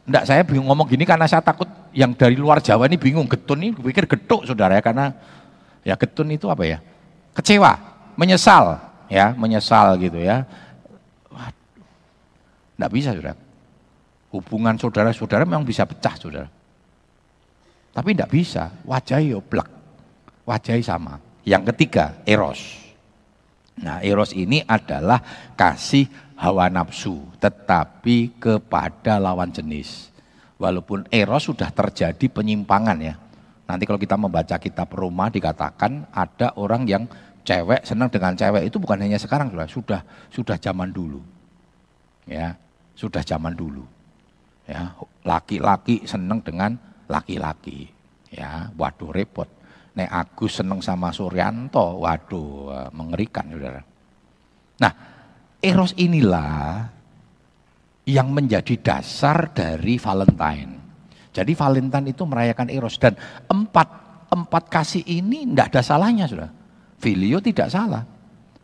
Enggak, 0.05 0.29
saya 0.29 0.45
bingung 0.45 0.69
ngomong 0.69 0.93
gini 0.93 1.09
karena 1.09 1.25
saya 1.25 1.41
takut 1.41 1.73
yang 1.97 2.13
dari 2.13 2.37
luar 2.37 2.61
Jawa 2.61 2.85
ini 2.85 3.01
bingung, 3.01 3.25
getun 3.25 3.65
ini 3.65 3.73
pikir 3.73 4.05
getuk 4.05 4.45
saudara 4.45 4.77
ya, 4.77 4.85
karena 4.85 5.17
ya 5.89 5.97
getun 5.97 6.29
itu 6.29 6.53
apa 6.53 6.69
ya, 6.69 6.85
kecewa, 7.39 7.79
menyesal, 8.19 8.83
ya 9.07 9.31
menyesal 9.39 9.95
gitu 10.03 10.19
ya. 10.19 10.43
Enggak 12.79 12.93
bisa 12.95 13.11
saudara. 13.15 13.39
Hubungan 14.29 14.75
saudara-saudara 14.79 15.43
memang 15.47 15.67
bisa 15.67 15.83
pecah 15.83 16.15
saudara. 16.15 16.49
Tapi 17.91 18.15
tidak 18.15 18.31
bisa, 18.31 18.71
wajah 18.87 19.19
yo 19.19 19.43
blek. 19.43 19.67
Wajah 20.47 20.79
sama. 20.85 21.19
Yang 21.43 21.75
ketiga, 21.75 22.23
eros. 22.23 22.61
Nah, 23.83 23.99
eros 23.99 24.31
ini 24.31 24.63
adalah 24.63 25.19
kasih 25.59 26.07
hawa 26.39 26.71
nafsu, 26.71 27.19
tetapi 27.43 28.39
kepada 28.39 29.19
lawan 29.19 29.51
jenis. 29.51 30.15
Walaupun 30.59 31.11
eros 31.11 31.51
sudah 31.51 31.75
terjadi 31.75 32.27
penyimpangan 32.31 32.99
ya. 33.03 33.15
Nanti 33.69 33.85
kalau 33.85 34.01
kita 34.01 34.15
membaca 34.15 34.57
kitab 34.57 34.89
Roma 34.95 35.29
dikatakan 35.29 36.09
ada 36.15 36.55
orang 36.57 36.87
yang 36.87 37.05
cewek 37.49 37.81
senang 37.89 38.13
dengan 38.13 38.37
cewek 38.37 38.69
itu 38.69 38.77
bukan 38.77 39.01
hanya 39.01 39.17
sekarang 39.17 39.49
sudah 39.49 40.05
sudah 40.29 40.61
zaman 40.61 40.93
dulu. 40.93 41.25
Ya, 42.29 42.53
sudah 42.93 43.25
zaman 43.25 43.57
dulu. 43.57 43.89
Ya, 44.69 44.93
laki-laki 45.25 46.05
seneng 46.05 46.45
dengan 46.45 46.77
laki-laki. 47.09 47.89
Ya, 48.29 48.69
waduh 48.77 49.09
repot. 49.09 49.49
Nek 49.97 50.13
Agus 50.13 50.61
seneng 50.61 50.85
sama 50.85 51.09
Suryanto, 51.09 52.05
waduh 52.05 52.93
mengerikan 52.93 53.49
saudara. 53.49 53.81
Nah, 54.79 54.93
eros 55.65 55.97
inilah 55.97 56.85
yang 58.05 58.29
menjadi 58.29 58.77
dasar 58.77 59.57
dari 59.57 59.97
Valentine. 59.97 60.77
Jadi 61.33 61.53
Valentine 61.57 62.13
itu 62.13 62.29
merayakan 62.29 62.69
eros 62.69 63.01
dan 63.01 63.17
empat 63.49 63.89
empat 64.29 64.69
kasih 64.69 65.01
ini 65.09 65.49
tidak 65.49 65.73
ada 65.73 65.81
salahnya 65.81 66.29
sudah. 66.29 66.58
Filio 66.99 67.39
tidak 67.39 67.71
salah, 67.71 68.03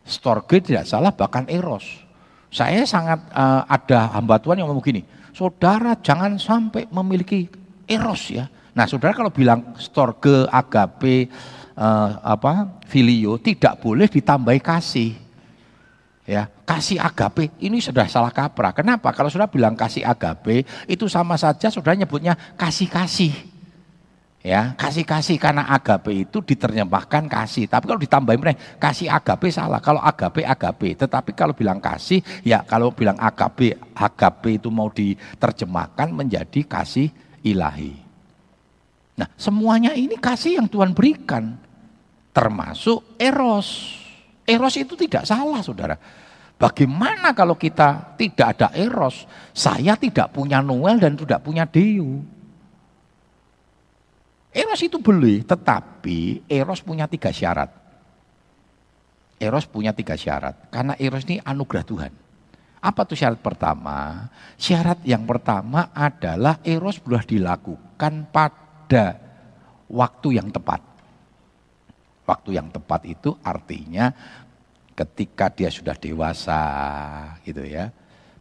Storge 0.05 0.61
tidak 0.61 0.85
salah, 0.85 1.09
bahkan 1.09 1.49
eros. 1.49 2.05
Saya 2.53 2.85
sangat 2.85 3.25
uh, 3.33 3.65
ada 3.65 4.13
hamba 4.15 4.37
Tuhan 4.37 4.61
yang 4.61 4.69
ngomong 4.69 4.85
gini, 4.85 5.01
saudara 5.33 5.97
jangan 5.99 6.37
sampai 6.37 6.87
memiliki 6.87 7.49
eros 7.89 8.31
ya. 8.31 8.47
Nah, 8.75 8.85
saudara 8.85 9.15
kalau 9.15 9.31
bilang 9.31 9.73
storge, 9.79 10.45
agape, 10.51 11.31
uh, 11.79 12.09
apa, 12.21 12.83
filio 12.91 13.39
tidak 13.39 13.79
boleh 13.79 14.11
ditambahi 14.11 14.59
kasih. 14.59 15.15
Ya, 16.25 16.49
kasih 16.65 16.97
agape 16.97 17.53
ini 17.61 17.77
sudah 17.77 18.09
salah 18.09 18.33
kaprah. 18.33 18.73
Kenapa? 18.73 19.13
Kalau 19.13 19.29
sudah 19.29 19.45
bilang 19.45 19.77
kasih 19.77 20.01
agape 20.01 20.65
itu 20.89 21.05
sama 21.05 21.37
saja 21.37 21.69
sudah 21.69 21.93
nyebutnya 21.93 22.33
kasih-kasih. 22.57 23.54
Ya, 24.45 24.77
kasih-kasih 24.77 25.41
karena 25.41 25.65
agape 25.65 26.21
itu 26.21 26.37
diterjemahkan 26.37 27.25
kasih. 27.25 27.65
Tapi 27.65 27.89
kalau 27.89 27.97
ditambahin 27.97 28.53
kasih 28.77 29.09
agape 29.09 29.49
salah. 29.49 29.81
Kalau 29.81 29.97
agape 29.97 30.45
agape, 30.45 30.93
tetapi 30.93 31.33
kalau 31.33 31.57
bilang 31.57 31.81
kasih 31.81 32.21
ya 32.45 32.61
kalau 32.61 32.93
bilang 32.93 33.17
agape 33.17 33.73
agape 33.97 34.61
itu 34.61 34.69
mau 34.69 34.93
diterjemahkan 34.93 36.13
menjadi 36.13 36.61
kasih 36.61 37.09
ilahi. 37.41 37.97
Nah, 39.17 39.25
semuanya 39.33 39.97
ini 39.97 40.13
kasih 40.13 40.61
yang 40.61 40.69
Tuhan 40.69 40.93
berikan. 40.93 41.57
Termasuk 42.29 43.17
eros. 43.17 43.97
Eros 44.45 44.77
itu 44.77 44.93
tidak 44.93 45.25
salah, 45.25 45.65
Saudara. 45.65 45.97
Bagaimana 46.61 47.33
kalau 47.33 47.57
kita 47.57 48.13
tidak 48.13 48.61
ada 48.61 48.69
eros? 48.77 49.25
Saya 49.57 49.97
tidak 49.97 50.37
punya 50.37 50.61
Noel 50.61 51.01
dan 51.01 51.17
tidak 51.17 51.41
punya 51.41 51.65
Deu. 51.65 52.34
Eros 54.55 54.79
itu 54.87 55.03
boleh, 55.03 55.43
tetapi 55.43 56.47
Eros 56.47 56.79
punya 56.79 57.11
tiga 57.11 57.27
syarat. 57.35 57.67
Eros 59.35 59.67
punya 59.67 59.91
tiga 59.91 60.15
syarat, 60.15 60.71
karena 60.71 60.95
Eros 60.95 61.27
ini 61.27 61.43
anugerah 61.43 61.83
Tuhan. 61.83 62.13
Apa 62.79 63.03
tuh 63.03 63.19
syarat 63.19 63.43
pertama? 63.43 64.31
Syarat 64.55 65.03
yang 65.03 65.27
pertama 65.27 65.91
adalah 65.91 66.63
Eros 66.63 67.03
boleh 67.03 67.27
dilakukan 67.27 68.31
pada 68.31 69.19
waktu 69.91 70.39
yang 70.39 70.47
tepat. 70.55 70.79
Waktu 72.23 72.55
yang 72.55 72.71
tepat 72.71 73.03
itu 73.11 73.35
artinya 73.43 74.15
ketika 74.95 75.51
dia 75.51 75.67
sudah 75.67 75.99
dewasa 75.99 76.63
gitu 77.43 77.59
ya. 77.67 77.91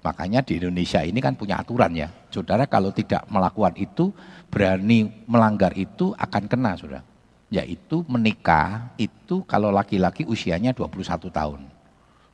Makanya 0.05 0.45
di 0.45 0.61
Indonesia 0.61 1.01
ini 1.01 1.17
kan 1.25 1.33
punya 1.33 1.57
aturan 1.57 1.97
ya. 1.97 2.13
Saudara 2.29 2.69
kalau 2.69 2.93
tidak 2.93 3.25
melakukan 3.33 3.73
itu 3.81 4.13
berani 4.53 5.09
melanggar 5.25 5.73
itu 5.73 6.13
akan 6.21 6.45
kena 6.45 6.77
sudah. 6.77 7.01
Yaitu 7.49 8.05
menikah 8.05 8.93
itu 9.01 9.41
kalau 9.49 9.73
laki-laki 9.73 10.29
usianya 10.29 10.77
21 10.77 11.33
tahun. 11.33 11.61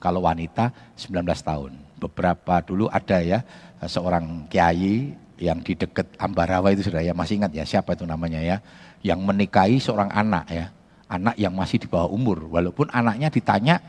Kalau 0.02 0.26
wanita 0.26 0.74
19 0.98 1.22
tahun. 1.46 1.72
Beberapa 2.02 2.58
dulu 2.66 2.90
ada 2.90 3.22
ya 3.22 3.38
seorang 3.86 4.50
kiai 4.50 5.14
yang 5.38 5.62
di 5.62 5.78
dekat 5.78 6.18
Ambarawa 6.18 6.74
itu 6.74 6.90
sudah 6.90 7.00
ya 7.00 7.14
masih 7.14 7.40
ingat 7.40 7.52
ya 7.54 7.64
siapa 7.64 7.96
itu 7.96 8.04
namanya 8.04 8.42
ya 8.44 8.60
yang 9.00 9.24
menikahi 9.24 9.80
seorang 9.80 10.12
anak 10.12 10.44
ya 10.52 10.68
anak 11.08 11.34
yang 11.40 11.56
masih 11.56 11.80
di 11.80 11.88
bawah 11.88 12.12
umur 12.12 12.44
walaupun 12.52 12.92
anaknya 12.92 13.32
ditanya 13.32 13.80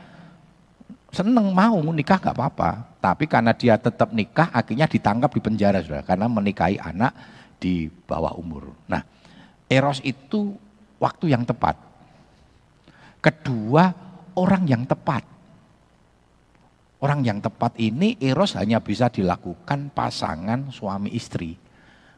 seneng 1.12 1.52
mau 1.52 1.76
nikah 1.92 2.16
nggak 2.16 2.34
apa-apa 2.34 2.70
tapi 2.98 3.28
karena 3.28 3.52
dia 3.52 3.76
tetap 3.76 4.10
nikah 4.16 4.48
akhirnya 4.48 4.88
ditangkap 4.88 5.28
di 5.28 5.40
penjara 5.44 5.84
sudah 5.84 6.00
karena 6.00 6.26
menikahi 6.26 6.80
anak 6.80 7.12
di 7.62 7.86
bawah 7.86 8.34
umur. 8.34 8.74
Nah, 8.90 9.06
eros 9.70 10.02
itu 10.02 10.58
waktu 10.98 11.30
yang 11.30 11.46
tepat. 11.46 11.78
Kedua, 13.22 13.86
orang 14.34 14.66
yang 14.66 14.82
tepat. 14.82 15.22
Orang 17.02 17.22
yang 17.22 17.38
tepat 17.38 17.78
ini 17.78 18.18
eros 18.18 18.58
hanya 18.58 18.82
bisa 18.82 19.06
dilakukan 19.06 19.94
pasangan 19.94 20.74
suami 20.74 21.14
istri. 21.14 21.54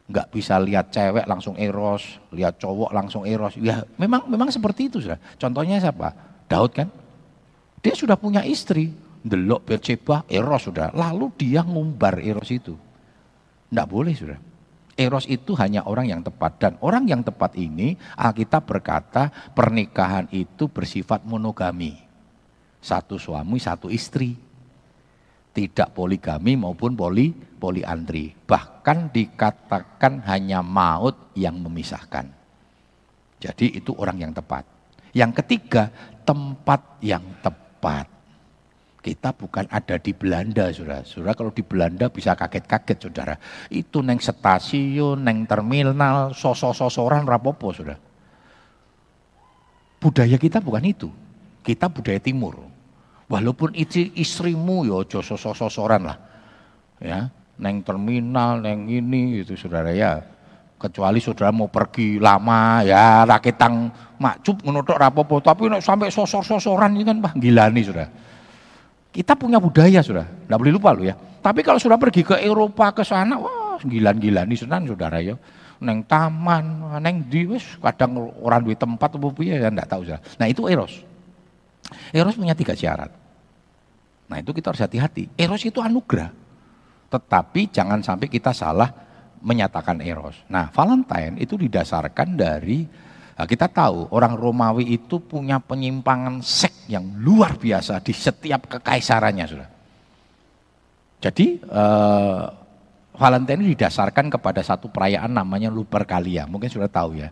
Enggak 0.05 0.29
bisa 0.29 0.61
lihat 0.61 0.93
cewek 0.93 1.25
langsung 1.25 1.57
eros, 1.57 2.21
lihat 2.29 2.61
cowok 2.61 2.93
langsung 2.93 3.25
eros. 3.25 3.57
Ya 3.57 3.81
memang 3.97 4.29
memang 4.29 4.53
seperti 4.53 4.89
itu 4.89 5.01
sudah. 5.01 5.17
Contohnya 5.41 5.81
siapa? 5.81 6.13
Daud 6.45 6.73
kan? 6.73 6.89
Dia 7.85 7.93
sudah 7.93 8.17
punya 8.17 8.41
istri, 8.41 8.89
delok 9.21 9.69
Berceba, 9.69 10.25
eros 10.25 10.65
sudah. 10.65 10.89
Lalu 10.89 11.29
dia 11.37 11.61
ngumbar 11.61 12.17
eros 12.17 12.49
itu. 12.49 12.73
Enggak 13.69 13.87
boleh 13.93 14.13
sudah. 14.17 14.39
Eros 14.97 15.29
itu 15.29 15.53
hanya 15.59 15.85
orang 15.85 16.09
yang 16.09 16.25
tepat 16.25 16.57
dan 16.57 16.73
orang 16.81 17.05
yang 17.05 17.21
tepat 17.21 17.53
ini 17.59 17.93
Alkitab 18.17 18.65
berkata 18.65 19.29
pernikahan 19.53 20.25
itu 20.33 20.65
bersifat 20.65 21.21
monogami. 21.29 21.93
Satu 22.81 23.21
suami, 23.21 23.61
satu 23.61 23.93
istri 23.93 24.33
tidak 25.53 25.93
poligami 25.93 26.57
maupun 26.57 26.97
poli 26.97 27.29
poliandri. 27.35 28.33
Bahkan 28.33 29.13
dikatakan 29.13 30.25
hanya 30.25 30.65
maut 30.65 31.35
yang 31.37 31.61
memisahkan. 31.61 32.33
Jadi 33.37 33.77
itu 33.77 33.93
orang 33.99 34.25
yang 34.25 34.33
tepat. 34.33 34.65
Yang 35.13 35.43
ketiga, 35.43 35.93
tempat 36.25 36.97
yang 37.05 37.21
tepat. 37.45 37.64
Kita 39.05 39.37
bukan 39.37 39.69
ada 39.69 40.01
di 40.01 40.17
Belanda, 40.17 40.73
saudara. 40.73 41.05
Saudara 41.05 41.37
kalau 41.37 41.53
di 41.53 41.61
Belanda 41.61 42.09
bisa 42.09 42.33
kaget-kaget, 42.33 42.97
saudara. 43.05 43.37
Itu 43.69 44.01
neng 44.01 44.17
stasiun, 44.17 45.21
neng 45.21 45.45
terminal, 45.45 46.33
sosok-sosoran 46.33 47.29
rapopo, 47.29 47.69
saudara. 47.69 48.01
Budaya 50.01 50.37
kita 50.41 50.57
bukan 50.57 50.89
itu. 50.89 51.09
Kita 51.61 51.85
budaya 51.85 52.17
timur. 52.17 52.65
Walaupun 53.29 53.77
itu 53.77 54.09
istrimu 54.17 54.85
ya 54.85 55.01
ojo 55.01 55.21
sosoran 55.21 56.09
lah. 56.09 56.17
Ya, 56.97 57.29
neng 57.61 57.85
terminal, 57.85 58.61
neng 58.61 58.89
ini 58.89 59.45
itu 59.45 59.53
saudara 59.53 59.93
ya. 59.93 60.25
Kecuali 60.85 61.17
saudara 61.17 61.49
mau 61.49 61.65
pergi 61.65 62.21
lama 62.21 62.85
ya 62.85 63.25
raketang 63.25 63.89
makcup 64.21 64.61
menutup 64.61 64.93
rapopo 65.01 65.41
tapi 65.41 65.65
nek 65.65 65.81
sampai 65.81 66.13
sosor-sosoran 66.13 66.93
ini 66.93 67.01
kan 67.01 67.17
bah 67.17 67.33
gila 67.33 67.73
nih 67.73 67.83
saudara. 67.89 68.09
Kita 69.09 69.33
punya 69.33 69.57
budaya 69.57 70.05
sudah, 70.05 70.27
tidak 70.29 70.57
boleh 70.61 70.73
lupa 70.77 70.93
loh 70.93 71.09
ya. 71.09 71.17
Tapi 71.17 71.65
kalau 71.65 71.81
sudah 71.81 71.97
pergi 71.97 72.21
ke 72.21 72.35
Eropa 72.37 72.93
ke 72.93 73.01
sana, 73.01 73.39
wah 73.39 73.81
gila-gila 73.81 74.45
nih 74.45 74.61
saudara 74.61 75.17
ya. 75.25 75.33
Neng 75.81 76.05
taman, 76.05 76.85
neng 77.01 77.25
di 77.25 77.49
wis 77.49 77.65
kadang 77.81 78.29
orang 78.45 78.61
di 78.61 78.77
tempat 78.77 79.17
apa 79.17 79.41
ya 79.41 79.65
enggak 79.65 79.89
tahu 79.89 80.05
saudara. 80.05 80.21
Nah 80.37 80.45
itu 80.45 80.69
eros. 80.69 81.01
Eros 82.13 82.37
punya 82.37 82.53
tiga 82.53 82.77
syarat. 82.77 83.09
Nah 84.29 84.37
itu 84.37 84.53
kita 84.53 84.69
harus 84.69 84.85
hati-hati. 84.85 85.33
Eros 85.33 85.65
itu 85.65 85.81
anugerah. 85.81 86.29
Tetapi 87.09 87.73
jangan 87.73 88.05
sampai 88.05 88.29
kita 88.29 88.53
salah 88.53 89.04
menyatakan 89.45 90.01
eros. 90.01 90.41
Nah 90.49 90.73
Valentine 90.73 91.37
itu 91.37 91.53
didasarkan 91.53 92.33
dari, 92.33 92.81
nah 93.37 93.45
kita 93.45 93.69
tahu 93.69 94.09
orang 94.09 94.33
Romawi 94.33 94.97
itu 94.97 95.21
punya 95.21 95.61
penyimpangan 95.61 96.41
seks 96.41 96.89
yang 96.89 97.05
luar 97.21 97.61
biasa 97.61 98.01
di 98.01 98.13
setiap 98.13 98.65
kekaisarannya. 98.65 99.45
Sudah. 99.45 99.69
Jadi 101.21 101.61
eh, 101.61 102.43
Valentine 103.15 103.63
didasarkan 103.71 104.33
kepada 104.33 104.65
satu 104.65 104.89
perayaan 104.89 105.31
namanya 105.31 105.69
Lupercalia. 105.69 106.49
Mungkin 106.49 106.67
sudah 106.67 106.89
tahu 106.89 107.21
ya 107.21 107.29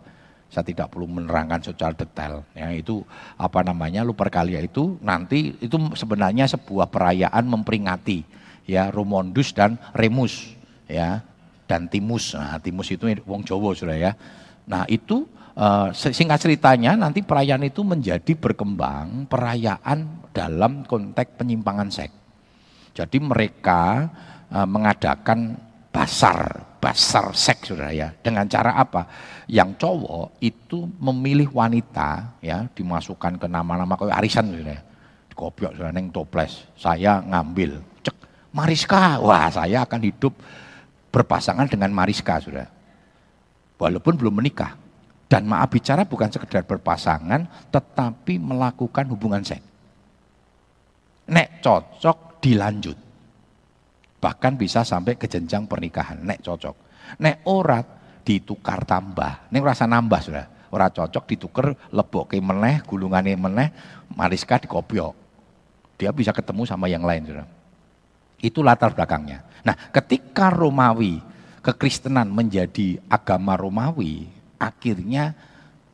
saya 0.54 0.70
tidak 0.70 0.94
perlu 0.94 1.10
menerangkan 1.10 1.66
secara 1.66 1.90
detail. 1.90 2.46
Ya, 2.54 2.70
itu 2.70 3.02
apa 3.34 3.66
namanya 3.66 4.06
Lupercalia 4.06 4.62
itu 4.62 4.96
nanti 5.02 5.58
itu 5.58 5.76
sebenarnya 5.98 6.46
sebuah 6.46 6.94
perayaan 6.94 7.42
memperingati 7.42 8.22
ya 8.64 8.88
Romondus 8.94 9.50
dan 9.50 9.76
Remus 9.92 10.54
ya 10.86 11.26
dan 11.64 11.88
Timus. 11.88 12.36
Nah, 12.36 12.60
Timus 12.60 12.88
itu 12.92 13.08
wong 13.24 13.44
Jawa 13.44 13.72
sudah 13.72 13.96
ya. 13.96 14.12
Nah, 14.64 14.84
itu 14.88 15.24
uh, 15.56 15.88
singkat 15.92 16.40
ceritanya 16.40 16.96
nanti 16.96 17.20
perayaan 17.20 17.64
itu 17.64 17.84
menjadi 17.84 18.32
berkembang 18.36 19.28
perayaan 19.28 20.30
dalam 20.32 20.84
konteks 20.84 21.40
penyimpangan 21.40 21.88
seks. 21.92 22.14
Jadi 22.94 23.18
mereka 23.18 24.06
uh, 24.54 24.66
mengadakan 24.68 25.58
basar 25.90 26.74
basar 26.84 27.32
seks 27.32 27.72
sudah 27.72 27.88
ya. 27.96 28.12
Dengan 28.12 28.44
cara 28.44 28.76
apa? 28.76 29.08
Yang 29.48 29.80
cowok 29.80 30.36
itu 30.44 30.84
memilih 31.00 31.48
wanita 31.48 32.36
ya 32.44 32.68
dimasukkan 32.68 33.40
ke 33.40 33.46
nama-nama 33.48 33.96
kayak 33.96 34.20
arisan 34.20 34.52
sudah 34.52 34.76
ya. 34.76 34.82
Kopiok 35.34 35.74
sudah 35.74 35.90
neng 35.90 36.14
toples. 36.14 36.70
Saya 36.78 37.18
ngambil. 37.24 37.82
Cek 38.04 38.16
Mariska. 38.54 39.18
Wah, 39.18 39.50
saya 39.50 39.82
akan 39.82 40.00
hidup 40.06 40.36
berpasangan 41.14 41.70
dengan 41.70 41.94
Mariska 41.94 42.42
sudah. 42.42 42.66
Walaupun 43.78 44.18
belum 44.18 44.42
menikah. 44.42 44.74
Dan 45.30 45.46
maaf 45.46 45.70
bicara 45.70 46.04
bukan 46.04 46.30
sekedar 46.30 46.66
berpasangan, 46.66 47.70
tetapi 47.70 48.38
melakukan 48.38 49.06
hubungan 49.08 49.42
seks. 49.42 49.62
Nek 51.30 51.62
cocok 51.62 52.42
dilanjut. 52.42 52.98
Bahkan 54.20 54.52
bisa 54.58 54.82
sampai 54.82 55.16
ke 55.16 55.30
jenjang 55.30 55.64
pernikahan 55.64 56.20
nek 56.20 56.42
cocok. 56.44 56.76
Nek 57.22 57.46
ora 57.48 57.80
ditukar 58.20 58.84
tambah. 58.84 59.48
Nek 59.48 59.64
rasa 59.64 59.88
nambah 59.88 60.20
sudah 60.20 60.46
ora 60.74 60.90
cocok 60.90 61.24
ditukar 61.30 61.66
leboke 61.94 62.34
meneh 62.42 62.82
gulungane 62.82 63.38
meneh 63.38 63.70
mariska 64.10 64.58
dikopiok 64.58 65.14
dia 65.94 66.10
bisa 66.10 66.34
ketemu 66.34 66.66
sama 66.66 66.90
yang 66.90 67.06
lain 67.06 67.22
sudah 67.22 67.46
itu 68.42 68.58
latar 68.58 68.90
belakangnya 68.90 69.46
nah 69.64 69.74
ketika 69.90 70.52
Romawi 70.52 71.18
kekristenan 71.64 72.28
menjadi 72.28 73.00
agama 73.08 73.56
Romawi 73.56 74.28
akhirnya 74.60 75.32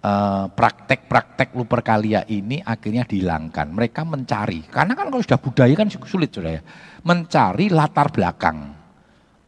eh, 0.03 0.47
praktek-praktek 0.51 1.55
luperkalia 1.55 2.27
ini 2.27 2.59
akhirnya 2.59 3.07
dihilangkan. 3.07 3.71
Mereka 3.71 4.03
mencari, 4.03 4.67
karena 4.67 4.99
kan 4.99 5.09
kalau 5.09 5.23
sudah 5.23 5.41
budaya 5.41 5.75
kan 5.79 5.89
sulit 5.91 6.35
sudah 6.35 6.59
ya. 6.59 6.63
Mencari 7.07 7.71
latar 7.71 8.11
belakang 8.11 8.75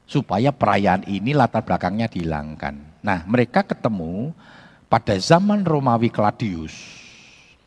supaya 0.07 0.53
perayaan 0.53 1.09
ini 1.09 1.33
latar 1.33 1.65
belakangnya 1.65 2.07
dihilangkan. 2.07 3.03
Nah, 3.03 3.25
mereka 3.27 3.67
ketemu 3.67 4.31
pada 4.87 5.17
zaman 5.19 5.65
Romawi 5.67 6.13
Claudius. 6.13 7.02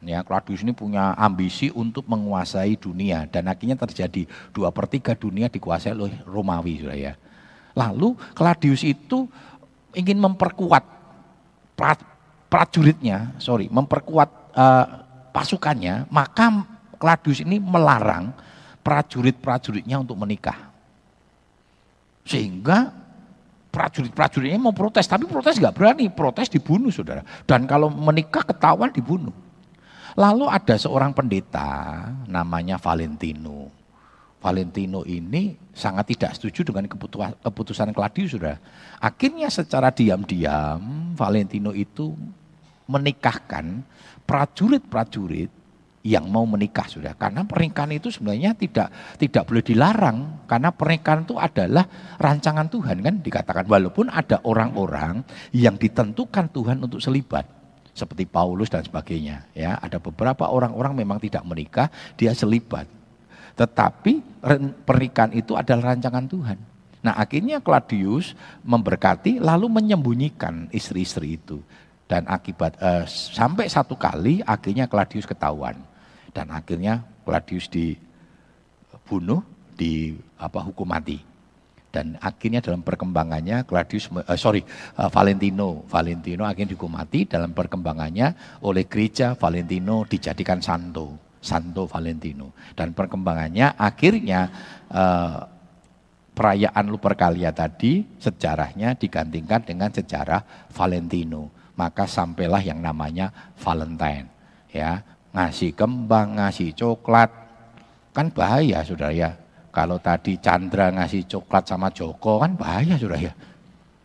Ya, 0.05 0.21
Claudius 0.21 0.61
ini 0.61 0.69
punya 0.69 1.17
ambisi 1.17 1.73
untuk 1.73 2.05
menguasai 2.05 2.77
dunia 2.77 3.25
dan 3.25 3.49
akhirnya 3.49 3.73
terjadi 3.73 4.29
dua 4.53 4.69
per 4.69 4.85
tiga 4.85 5.17
dunia 5.17 5.49
dikuasai 5.49 5.97
oleh 5.97 6.21
Romawi 6.29 6.77
sudah 6.77 6.93
ya. 6.93 7.13
Lalu 7.73 8.13
Claudius 8.37 8.85
itu 8.85 9.25
ingin 9.97 10.21
memperkuat 10.21 10.85
prajuritnya, 12.47 13.33
sorry, 13.41 13.65
memperkuat 13.67 14.29
uh, 14.53 14.85
pasukannya, 15.33 16.05
maka 16.13 16.63
Claudius 17.01 17.41
ini 17.41 17.57
melarang 17.57 18.31
prajurit-prajuritnya 18.85 19.99
untuk 19.99 20.15
menikah. 20.21 20.71
Sehingga 22.23 22.93
prajurit-prajuritnya 23.73 24.61
mau 24.61 24.71
protes, 24.71 25.09
tapi 25.09 25.27
protes 25.27 25.59
nggak 25.59 25.75
berani, 25.75 26.07
protes 26.13 26.47
dibunuh 26.47 26.93
saudara. 26.93 27.25
Dan 27.43 27.65
kalau 27.65 27.89
menikah 27.91 28.45
ketahuan 28.45 28.93
dibunuh. 28.93 29.33
Lalu 30.15 30.47
ada 30.47 30.79
seorang 30.79 31.11
pendeta 31.11 32.07
namanya 32.31 32.79
Valentino. 32.79 33.67
Valentino 34.39 35.03
ini 35.03 35.59
sangat 35.75 36.15
tidak 36.15 36.39
setuju 36.39 36.71
dengan 36.71 36.87
keputusan 37.43 37.91
Claudius 37.91 38.31
saudara. 38.31 38.55
Akhirnya 39.03 39.51
secara 39.51 39.91
diam-diam 39.91 41.11
Valentino 41.19 41.75
itu 41.75 42.15
menikahkan 42.87 43.83
prajurit-prajurit 44.23 45.51
yang 46.05 46.29
mau 46.29 46.45
menikah 46.45 46.85
sudah 46.85 47.17
karena 47.17 47.41
pernikahan 47.49 47.97
itu 47.97 48.13
sebenarnya 48.13 48.53
tidak 48.53 48.93
tidak 49.17 49.49
boleh 49.49 49.65
dilarang 49.65 50.45
karena 50.45 50.69
pernikahan 50.69 51.25
itu 51.25 51.33
adalah 51.41 51.89
rancangan 52.21 52.69
Tuhan 52.69 53.01
kan 53.01 53.15
dikatakan 53.25 53.65
walaupun 53.65 54.13
ada 54.13 54.37
orang-orang 54.45 55.25
yang 55.49 55.81
ditentukan 55.81 56.53
Tuhan 56.53 56.77
untuk 56.85 57.01
selibat 57.01 57.64
seperti 57.95 58.27
Paulus 58.27 58.67
dan 58.67 58.83
sebagainya 58.83 59.47
ya. 59.55 59.79
Ada 59.79 59.97
beberapa 60.03 60.51
orang-orang 60.51 60.93
memang 61.01 61.17
tidak 61.23 61.47
menikah 61.47 61.87
dia 62.19 62.35
selibat. 62.35 62.85
Tetapi 63.55 64.43
pernikahan 64.83 65.31
itu 65.31 65.55
adalah 65.55 65.95
rancangan 65.95 66.27
Tuhan. 66.27 66.59
Nah 67.07 67.15
akhirnya 67.15 67.63
Claudius 67.63 68.35
memberkati 68.67 69.39
lalu 69.39 69.71
menyembunyikan 69.71 70.67
istri-istri 70.75 71.39
itu. 71.39 71.63
Dan 72.05 72.29
akibat 72.29 72.77
uh, 72.83 73.07
sampai 73.09 73.65
satu 73.65 73.97
kali 73.97 74.43
akhirnya 74.45 74.85
Claudius 74.85 75.25
ketahuan. 75.25 75.79
Dan 76.35 76.51
akhirnya 76.51 77.01
Claudius 77.23 77.71
dibunuh 77.71 79.41
di 79.73 80.19
apa 80.35 80.59
hukum 80.59 80.85
mati 80.85 81.34
dan 81.95 82.19
akhirnya 82.19 82.59
dalam 82.59 82.83
perkembangannya 82.83 83.63
Claudius 83.63 84.11
uh, 84.11 84.35
sorry 84.35 84.59
uh, 84.99 85.07
Valentino 85.07 85.87
Valentino 85.87 86.43
akhirnya 86.43 86.75
dihukum 86.75 86.91
mati 86.91 87.23
dalam 87.23 87.55
perkembangannya 87.55 88.59
oleh 88.67 88.83
gereja 88.91 89.39
Valentino 89.39 90.03
dijadikan 90.03 90.59
santo 90.59 91.25
Santo 91.45 91.85
Valentino. 91.85 92.57
Dan 92.73 92.97
perkembangannya 92.97 93.77
akhirnya 93.77 94.49
eh, 94.89 95.37
perayaan 96.33 96.89
Lupercalia 96.89 97.53
tadi 97.53 98.01
sejarahnya 98.17 98.97
digantikan 98.97 99.61
dengan 99.61 99.93
sejarah 99.93 100.73
Valentino. 100.73 101.53
Maka 101.77 102.09
sampailah 102.09 102.65
yang 102.65 102.81
namanya 102.81 103.29
Valentine. 103.61 104.25
Ya, 104.73 105.05
ngasih 105.31 105.77
kembang, 105.77 106.41
ngasih 106.41 106.73
coklat. 106.73 107.29
Kan 108.11 108.33
bahaya 108.33 108.81
Saudara 108.81 109.13
ya. 109.13 109.37
Kalau 109.75 109.99
tadi 109.99 110.39
Chandra 110.39 110.87
ngasih 110.95 111.27
coklat 111.27 111.67
sama 111.67 111.91
Joko 111.91 112.39
kan 112.39 112.55
bahaya 112.55 112.95
Saudara 112.95 113.19
ya. 113.19 113.35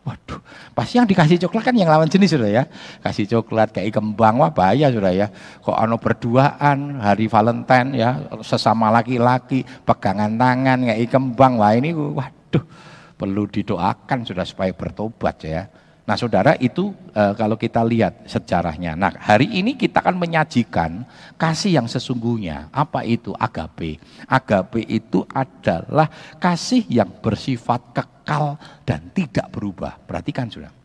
Waduh, 0.01 0.41
pasti 0.73 0.97
yang 0.97 1.05
dikasih 1.05 1.37
coklat 1.45 1.69
kan 1.71 1.77
yang 1.77 1.85
lawan 1.85 2.09
jenis 2.09 2.33
sudah 2.33 2.49
ya. 2.49 2.63
Kasih 3.05 3.29
coklat 3.29 3.69
kayak 3.69 3.93
kembang, 3.93 4.41
wah 4.41 4.49
bahaya 4.49 4.89
sudah 4.89 5.13
ya. 5.13 5.29
Kok 5.61 5.77
ano 5.77 6.01
berduaan 6.01 6.97
hari 6.97 7.29
Valentine 7.29 7.93
ya, 7.93 8.17
sesama 8.41 8.89
laki-laki, 8.89 9.61
pegangan 9.85 10.33
tangan 10.41 10.89
kayak 10.89 11.05
kembang, 11.05 11.61
wah 11.61 11.77
ini 11.77 11.93
waduh 11.93 12.65
perlu 13.13 13.45
didoakan 13.45 14.25
sudah 14.25 14.41
supaya 14.41 14.73
bertobat 14.73 15.37
ya. 15.45 15.69
Nah 16.01 16.17
saudara 16.17 16.57
itu 16.57 16.91
e, 17.13 17.23
kalau 17.37 17.55
kita 17.55 17.85
lihat 17.85 18.25
sejarahnya. 18.25 18.97
Nah 18.97 19.13
hari 19.21 19.47
ini 19.61 19.77
kita 19.77 20.01
akan 20.01 20.17
menyajikan 20.17 21.05
kasih 21.37 21.77
yang 21.77 21.85
sesungguhnya. 21.85 22.73
Apa 22.73 23.05
itu 23.05 23.31
agape? 23.37 24.01
Agape 24.25 24.81
itu 24.89 25.21
adalah 25.29 26.09
kasih 26.41 26.89
yang 26.89 27.13
bersifat 27.21 27.93
kekal 27.93 28.57
dan 28.81 29.13
tidak 29.13 29.53
berubah. 29.53 30.01
Perhatikan 30.01 30.49
sudah. 30.49 30.80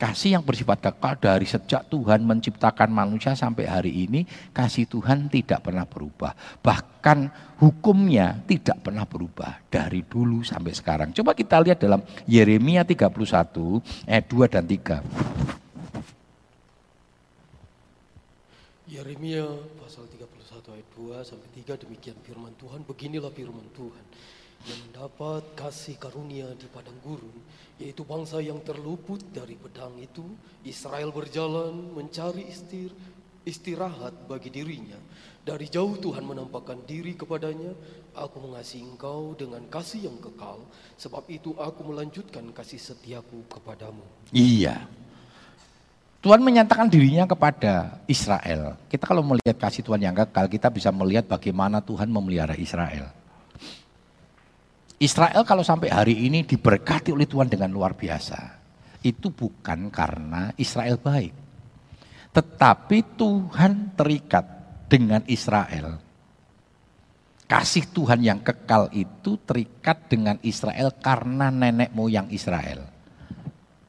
Kasih 0.00 0.40
yang 0.40 0.40
bersifat 0.40 0.80
kekal 0.80 1.20
dari 1.20 1.44
sejak 1.44 1.84
Tuhan 1.92 2.24
menciptakan 2.24 2.88
manusia 2.88 3.36
sampai 3.36 3.68
hari 3.68 4.08
ini, 4.08 4.24
kasih 4.48 4.88
Tuhan 4.88 5.28
tidak 5.28 5.60
pernah 5.60 5.84
berubah. 5.84 6.32
Bahkan 6.64 7.28
hukumnya 7.60 8.40
tidak 8.48 8.80
pernah 8.80 9.04
berubah 9.04 9.60
dari 9.68 10.00
dulu 10.00 10.40
sampai 10.40 10.72
sekarang. 10.72 11.12
Coba 11.12 11.36
kita 11.36 11.60
lihat 11.60 11.84
dalam 11.84 12.00
Yeremia 12.24 12.80
31 12.80 13.12
ayat 14.08 14.24
2 14.24 14.48
dan 14.48 14.64
3. 14.64 15.04
Yeremia 18.88 19.44
pasal 19.84 20.08
31 20.08 20.80
ayat 20.80 20.88
2 20.96 21.28
sampai 21.28 21.48
3 21.60 21.76
demikian 21.84 22.16
firman 22.24 22.56
Tuhan, 22.56 22.88
beginilah 22.88 23.28
firman 23.36 23.68
Tuhan 23.76 24.04
yang 24.68 24.80
mendapat 24.88 25.56
kasih 25.56 25.96
karunia 25.96 26.52
di 26.52 26.68
padang 26.68 26.96
gurun, 27.00 27.32
yaitu 27.80 28.04
bangsa 28.04 28.44
yang 28.44 28.60
terluput 28.60 29.24
dari 29.32 29.56
pedang 29.56 29.96
itu, 29.96 30.22
Israel 30.68 31.08
berjalan 31.08 31.72
mencari 31.96 32.44
istir, 32.44 32.92
istirahat 33.48 34.12
bagi 34.28 34.52
dirinya. 34.52 35.00
Dari 35.40 35.64
jauh 35.72 35.96
Tuhan 35.96 36.20
menampakkan 36.28 36.84
diri 36.84 37.16
kepadanya, 37.16 37.72
aku 38.12 38.36
mengasihi 38.44 38.84
engkau 38.84 39.32
dengan 39.32 39.64
kasih 39.72 40.12
yang 40.12 40.20
kekal, 40.20 40.60
sebab 41.00 41.24
itu 41.32 41.56
aku 41.56 41.80
melanjutkan 41.88 42.44
kasih 42.52 42.76
setiaku 42.76 43.48
kepadamu. 43.48 44.04
Iya. 44.36 44.84
Tuhan 46.20 46.44
menyatakan 46.44 46.92
dirinya 46.92 47.24
kepada 47.24 47.96
Israel. 48.04 48.76
Kita 48.92 49.08
kalau 49.08 49.24
melihat 49.24 49.56
kasih 49.56 49.80
Tuhan 49.80 50.04
yang 50.04 50.12
kekal, 50.12 50.52
kita 50.52 50.68
bisa 50.68 50.92
melihat 50.92 51.24
bagaimana 51.24 51.80
Tuhan 51.80 52.12
memelihara 52.12 52.52
Israel. 52.60 53.08
Israel 55.00 55.48
kalau 55.48 55.64
sampai 55.64 55.88
hari 55.88 56.28
ini 56.28 56.44
diberkati 56.44 57.08
oleh 57.08 57.24
Tuhan 57.24 57.48
dengan 57.48 57.72
luar 57.72 57.96
biasa. 57.96 58.60
Itu 59.00 59.32
bukan 59.32 59.88
karena 59.88 60.52
Israel 60.60 61.00
baik. 61.00 61.32
Tetapi 62.36 62.98
Tuhan 63.16 63.96
terikat 63.96 64.44
dengan 64.92 65.24
Israel. 65.24 65.96
Kasih 67.48 67.88
Tuhan 67.96 68.20
yang 68.20 68.44
kekal 68.44 68.92
itu 68.92 69.40
terikat 69.42 70.04
dengan 70.12 70.36
Israel 70.44 70.92
karena 71.00 71.48
nenek 71.48 71.96
moyang 71.96 72.28
Israel. 72.28 72.84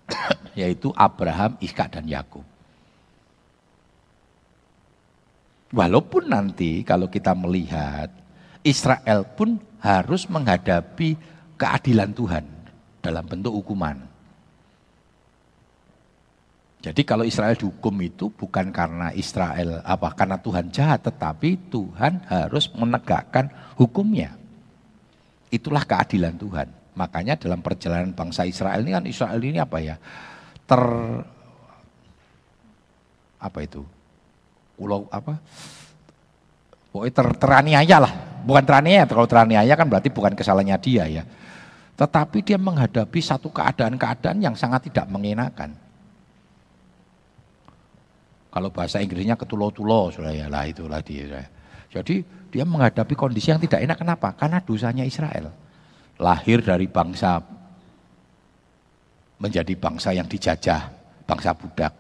Yaitu 0.59 0.95
Abraham, 0.95 1.59
Ishak 1.59 1.91
dan 1.99 2.07
Yakub. 2.07 2.47
Walaupun 5.75 6.23
nanti 6.31 6.87
kalau 6.87 7.11
kita 7.11 7.35
melihat 7.35 8.20
Israel 8.61 9.25
pun 9.25 9.57
harus 9.81 10.29
menghadapi 10.29 11.17
keadilan 11.57 12.13
Tuhan 12.13 12.45
dalam 13.01 13.25
bentuk 13.25 13.53
hukuman. 13.53 13.97
Jadi 16.81 17.05
kalau 17.05 17.21
Israel 17.21 17.53
dihukum 17.53 17.93
itu 18.01 18.33
bukan 18.33 18.73
karena 18.73 19.13
Israel 19.13 19.85
apa 19.85 20.17
karena 20.17 20.41
Tuhan 20.41 20.73
jahat, 20.73 21.05
tetapi 21.05 21.69
Tuhan 21.69 22.25
harus 22.25 22.73
menegakkan 22.73 23.53
hukumnya. 23.77 24.33
Itulah 25.53 25.85
keadilan 25.85 26.41
Tuhan. 26.41 26.67
Makanya 26.97 27.37
dalam 27.37 27.61
perjalanan 27.61 28.17
bangsa 28.17 28.49
Israel 28.49 28.81
ini 28.81 28.91
kan 28.97 29.05
Israel 29.05 29.41
ini 29.41 29.61
apa 29.61 29.77
ya? 29.77 29.95
Ter 30.65 30.81
apa 33.37 33.59
itu? 33.61 33.85
Pulau 34.73 35.05
apa? 35.13 35.37
Pokoknya 36.89 37.13
ter, 37.13 37.27
teraniaya 37.37 37.97
lah 38.01 38.30
bukan 38.43 38.63
teraniaya, 38.65 39.07
kalau 39.07 39.29
teraniaya 39.29 39.73
kan 39.77 39.87
berarti 39.87 40.09
bukan 40.09 40.33
kesalahannya 40.35 40.77
dia 40.81 41.03
ya. 41.07 41.23
Tetapi 41.95 42.41
dia 42.41 42.57
menghadapi 42.57 43.19
satu 43.21 43.53
keadaan-keadaan 43.53 44.41
yang 44.41 44.57
sangat 44.57 44.89
tidak 44.89 45.05
mengenakan. 45.05 45.77
Kalau 48.51 48.67
bahasa 48.73 48.99
Inggrisnya 48.99 49.39
ketulo-tulo, 49.39 50.11
ya 50.11 50.51
lah 50.51 50.67
itulah 50.67 50.99
dia. 50.99 51.47
Jadi 51.87 52.25
dia 52.51 52.67
menghadapi 52.67 53.15
kondisi 53.15 53.53
yang 53.53 53.61
tidak 53.63 53.85
enak. 53.85 53.97
Kenapa? 54.01 54.35
Karena 54.35 54.59
dosanya 54.59 55.07
Israel. 55.07 55.55
Lahir 56.19 56.59
dari 56.59 56.89
bangsa 56.91 57.39
menjadi 59.39 59.73
bangsa 59.79 60.11
yang 60.11 60.27
dijajah, 60.27 60.91
bangsa 61.23 61.55
budak. 61.55 61.93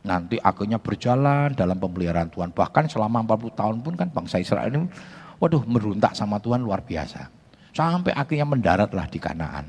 Nanti 0.00 0.40
akhirnya 0.40 0.80
berjalan 0.80 1.52
dalam 1.52 1.76
pemeliharaan 1.76 2.32
Tuhan. 2.32 2.50
Bahkan 2.56 2.88
selama 2.88 3.20
40 3.22 3.52
tahun 3.52 3.76
pun 3.84 3.94
kan 3.94 4.08
bangsa 4.08 4.40
Israel 4.40 4.72
ini 4.72 4.88
Waduh 5.40 5.64
meruntak 5.64 6.12
sama 6.12 6.36
Tuhan 6.36 6.60
luar 6.60 6.84
biasa. 6.84 7.32
Sampai 7.72 8.12
akhirnya 8.12 8.44
mendaratlah 8.44 9.08
di 9.08 9.16
Kanaan. 9.16 9.66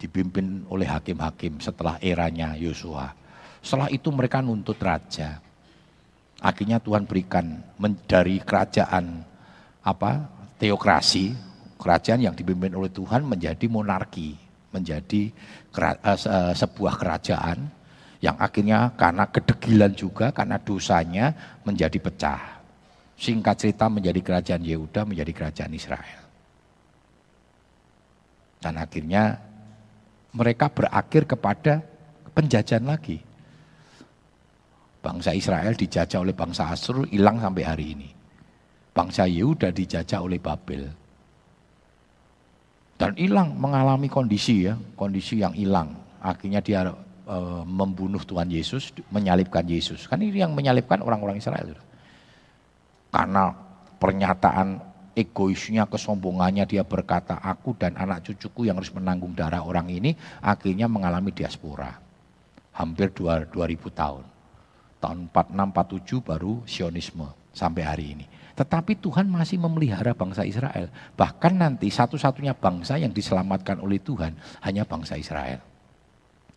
Dipimpin 0.00 0.64
oleh 0.72 0.88
hakim-hakim 0.88 1.60
setelah 1.60 2.00
eranya 2.00 2.56
Yosua. 2.56 3.12
Setelah 3.60 3.92
itu 3.92 4.08
mereka 4.08 4.40
nuntut 4.40 4.80
raja. 4.80 5.44
Akhirnya 6.38 6.78
Tuhan 6.78 7.04
berikan 7.04 7.60
dari 8.06 8.38
kerajaan 8.38 9.26
apa 9.82 10.24
teokrasi, 10.56 11.34
kerajaan 11.76 12.30
yang 12.30 12.34
dipimpin 12.38 12.78
oleh 12.78 12.88
Tuhan 12.94 13.26
menjadi 13.26 13.66
monarki, 13.66 14.38
menjadi 14.70 15.34
uh, 15.74 16.54
sebuah 16.54 16.94
kerajaan 16.94 17.58
yang 18.22 18.38
akhirnya 18.38 18.94
karena 18.94 19.26
kedegilan 19.26 19.92
juga, 19.98 20.30
karena 20.30 20.62
dosanya 20.62 21.34
menjadi 21.66 21.98
pecah. 21.98 22.57
Singkat 23.18 23.56
cerita 23.58 23.90
menjadi 23.90 24.22
kerajaan 24.22 24.62
Yehuda, 24.62 25.02
menjadi 25.02 25.32
kerajaan 25.34 25.74
Israel. 25.74 26.22
Dan 28.62 28.78
akhirnya 28.78 29.42
mereka 30.30 30.70
berakhir 30.70 31.26
kepada 31.26 31.82
penjajahan 32.30 32.86
lagi. 32.86 33.18
Bangsa 35.02 35.34
Israel 35.34 35.74
dijajah 35.74 36.22
oleh 36.22 36.34
bangsa 36.34 36.70
Asur, 36.70 37.10
hilang 37.10 37.42
sampai 37.42 37.64
hari 37.66 37.86
ini. 37.98 38.08
Bangsa 38.94 39.26
Yehuda 39.26 39.74
dijajah 39.74 40.22
oleh 40.22 40.38
Babel. 40.38 40.86
Dan 42.98 43.14
hilang 43.18 43.54
mengalami 43.58 44.06
kondisi 44.06 44.66
ya, 44.70 44.78
kondisi 44.94 45.42
yang 45.42 45.54
hilang. 45.54 45.94
Akhirnya 46.18 46.58
dia 46.58 46.86
e, 47.26 47.36
membunuh 47.62 48.22
Tuhan 48.22 48.50
Yesus, 48.50 48.90
menyalibkan 49.10 49.62
Yesus. 49.66 50.10
Kan 50.10 50.18
ini 50.18 50.42
yang 50.42 50.54
menyalibkan 50.54 50.98
orang-orang 51.02 51.38
Israel 51.38 51.78
karena 53.08 53.56
pernyataan 53.96 54.88
egoisnya, 55.18 55.90
kesombongannya 55.90 56.68
dia 56.68 56.86
berkata, 56.86 57.40
aku 57.42 57.74
dan 57.74 57.98
anak 57.98 58.22
cucuku 58.22 58.70
yang 58.70 58.78
harus 58.78 58.94
menanggung 58.94 59.34
darah 59.34 59.66
orang 59.66 59.90
ini 59.90 60.14
akhirnya 60.38 60.86
mengalami 60.86 61.34
diaspora. 61.34 61.98
Hampir 62.78 63.10
2000 63.10 63.50
tahun. 63.90 64.24
Tahun 64.98 65.18
46, 65.30 66.22
47 66.22 66.22
baru 66.22 66.52
sionisme 66.62 67.26
sampai 67.50 67.82
hari 67.82 68.06
ini. 68.14 68.26
Tetapi 68.54 68.98
Tuhan 68.98 69.30
masih 69.30 69.58
memelihara 69.58 70.14
bangsa 70.14 70.42
Israel. 70.42 70.90
Bahkan 71.14 71.54
nanti 71.58 71.90
satu-satunya 71.90 72.54
bangsa 72.54 72.98
yang 72.98 73.14
diselamatkan 73.14 73.78
oleh 73.78 74.02
Tuhan 74.02 74.34
hanya 74.66 74.82
bangsa 74.82 75.14
Israel. 75.14 75.62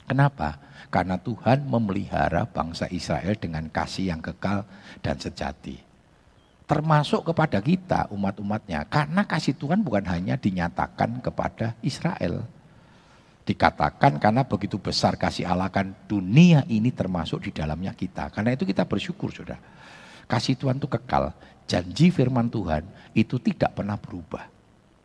Kenapa? 0.09 0.57
Karena 0.89 1.21
Tuhan 1.21 1.69
memelihara 1.69 2.49
bangsa 2.49 2.89
Israel 2.89 3.37
dengan 3.37 3.69
kasih 3.69 4.09
yang 4.13 4.21
kekal 4.21 4.65
dan 5.05 5.21
sejati 5.21 5.90
termasuk 6.71 7.27
kepada 7.27 7.59
kita 7.59 8.07
umat-umatnya. 8.15 8.87
Karena 8.87 9.27
kasih 9.27 9.59
Tuhan 9.59 9.83
bukan 9.83 10.07
hanya 10.07 10.39
dinyatakan 10.39 11.19
kepada 11.19 11.75
Israel. 11.83 12.47
Dikatakan 13.43 14.15
karena 14.15 14.47
begitu 14.47 14.79
besar 14.79 15.19
kasih 15.19 15.51
Allah 15.51 15.67
kan 15.67 15.91
dunia 16.07 16.63
ini 16.71 16.95
termasuk 16.95 17.43
di 17.43 17.51
dalamnya 17.51 17.91
kita. 17.91 18.31
Karena 18.31 18.55
itu 18.55 18.63
kita 18.63 18.87
bersyukur 18.87 19.35
sudah. 19.35 19.59
Kasih 20.31 20.55
Tuhan 20.55 20.79
itu 20.79 20.87
kekal. 20.87 21.35
Janji 21.67 22.07
firman 22.07 22.47
Tuhan 22.47 22.87
itu 23.11 23.35
tidak 23.43 23.75
pernah 23.75 23.99
berubah. 23.99 24.47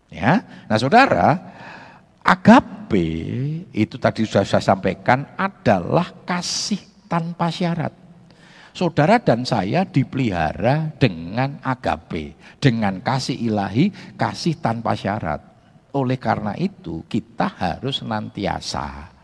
Ya. 0.07 0.47
Nah, 0.71 0.79
Saudara, 0.79 1.35
agape 2.23 3.11
itu 3.75 3.99
tadi 3.99 4.23
sudah 4.23 4.47
saya 4.47 4.63
sampaikan 4.63 5.35
adalah 5.35 6.15
kasih 6.23 6.79
tanpa 7.11 7.51
syarat. 7.51 8.06
Saudara 8.77 9.17
dan 9.17 9.49
saya 9.49 9.89
dipelihara 9.89 10.93
dengan 11.01 11.57
agape, 11.65 12.37
dengan 12.61 13.01
kasih 13.01 13.49
ilahi, 13.49 13.89
kasih 14.21 14.61
tanpa 14.61 14.93
syarat. 14.93 15.41
Oleh 15.97 16.21
karena 16.21 16.53
itu, 16.61 17.01
kita 17.09 17.57
harus 17.57 18.05
senantiasa 18.05 19.17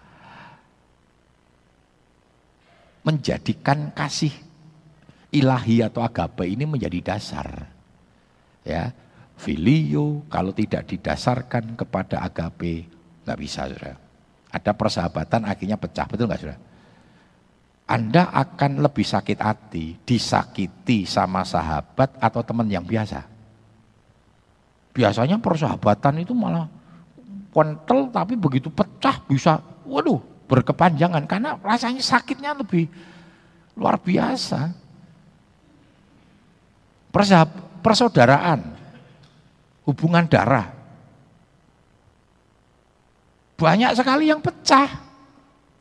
menjadikan 3.04 3.92
kasih 3.92 4.32
ilahi 5.28 5.84
atau 5.84 6.00
agape 6.00 6.48
ini 6.48 6.64
menjadi 6.64 7.12
dasar. 7.12 7.68
Ya, 8.64 8.88
filio 9.36 10.24
kalau 10.32 10.56
tidak 10.56 10.88
didasarkan 10.88 11.76
kepada 11.76 12.24
agape 12.24 12.88
nggak 13.28 13.36
bisa, 13.36 13.68
saudara. 13.68 14.00
Ada 14.48 14.72
persahabatan 14.72 15.44
akhirnya 15.44 15.76
pecah, 15.76 16.08
betul 16.08 16.24
nggak, 16.24 16.40
saudara? 16.40 16.71
Anda 17.92 18.32
akan 18.32 18.80
lebih 18.80 19.04
sakit 19.04 19.36
hati 19.36 20.00
disakiti 20.00 21.04
sama 21.04 21.44
sahabat 21.44 22.16
atau 22.16 22.40
teman 22.40 22.64
yang 22.64 22.88
biasa. 22.88 23.20
Biasanya 24.96 25.36
persahabatan 25.36 26.24
itu 26.24 26.32
malah 26.32 26.72
kental 27.52 28.08
tapi 28.08 28.32
begitu 28.32 28.72
pecah 28.72 29.20
bisa, 29.28 29.60
waduh, 29.84 30.24
berkepanjangan 30.48 31.28
karena 31.28 31.60
rasanya 31.60 32.00
sakitnya 32.00 32.56
lebih 32.56 32.88
luar 33.76 34.00
biasa. 34.00 34.72
Persaudaraan, 37.84 38.72
hubungan 39.84 40.24
darah. 40.32 40.72
Banyak 43.60 43.92
sekali 44.00 44.32
yang 44.32 44.40
pecah. 44.40 45.11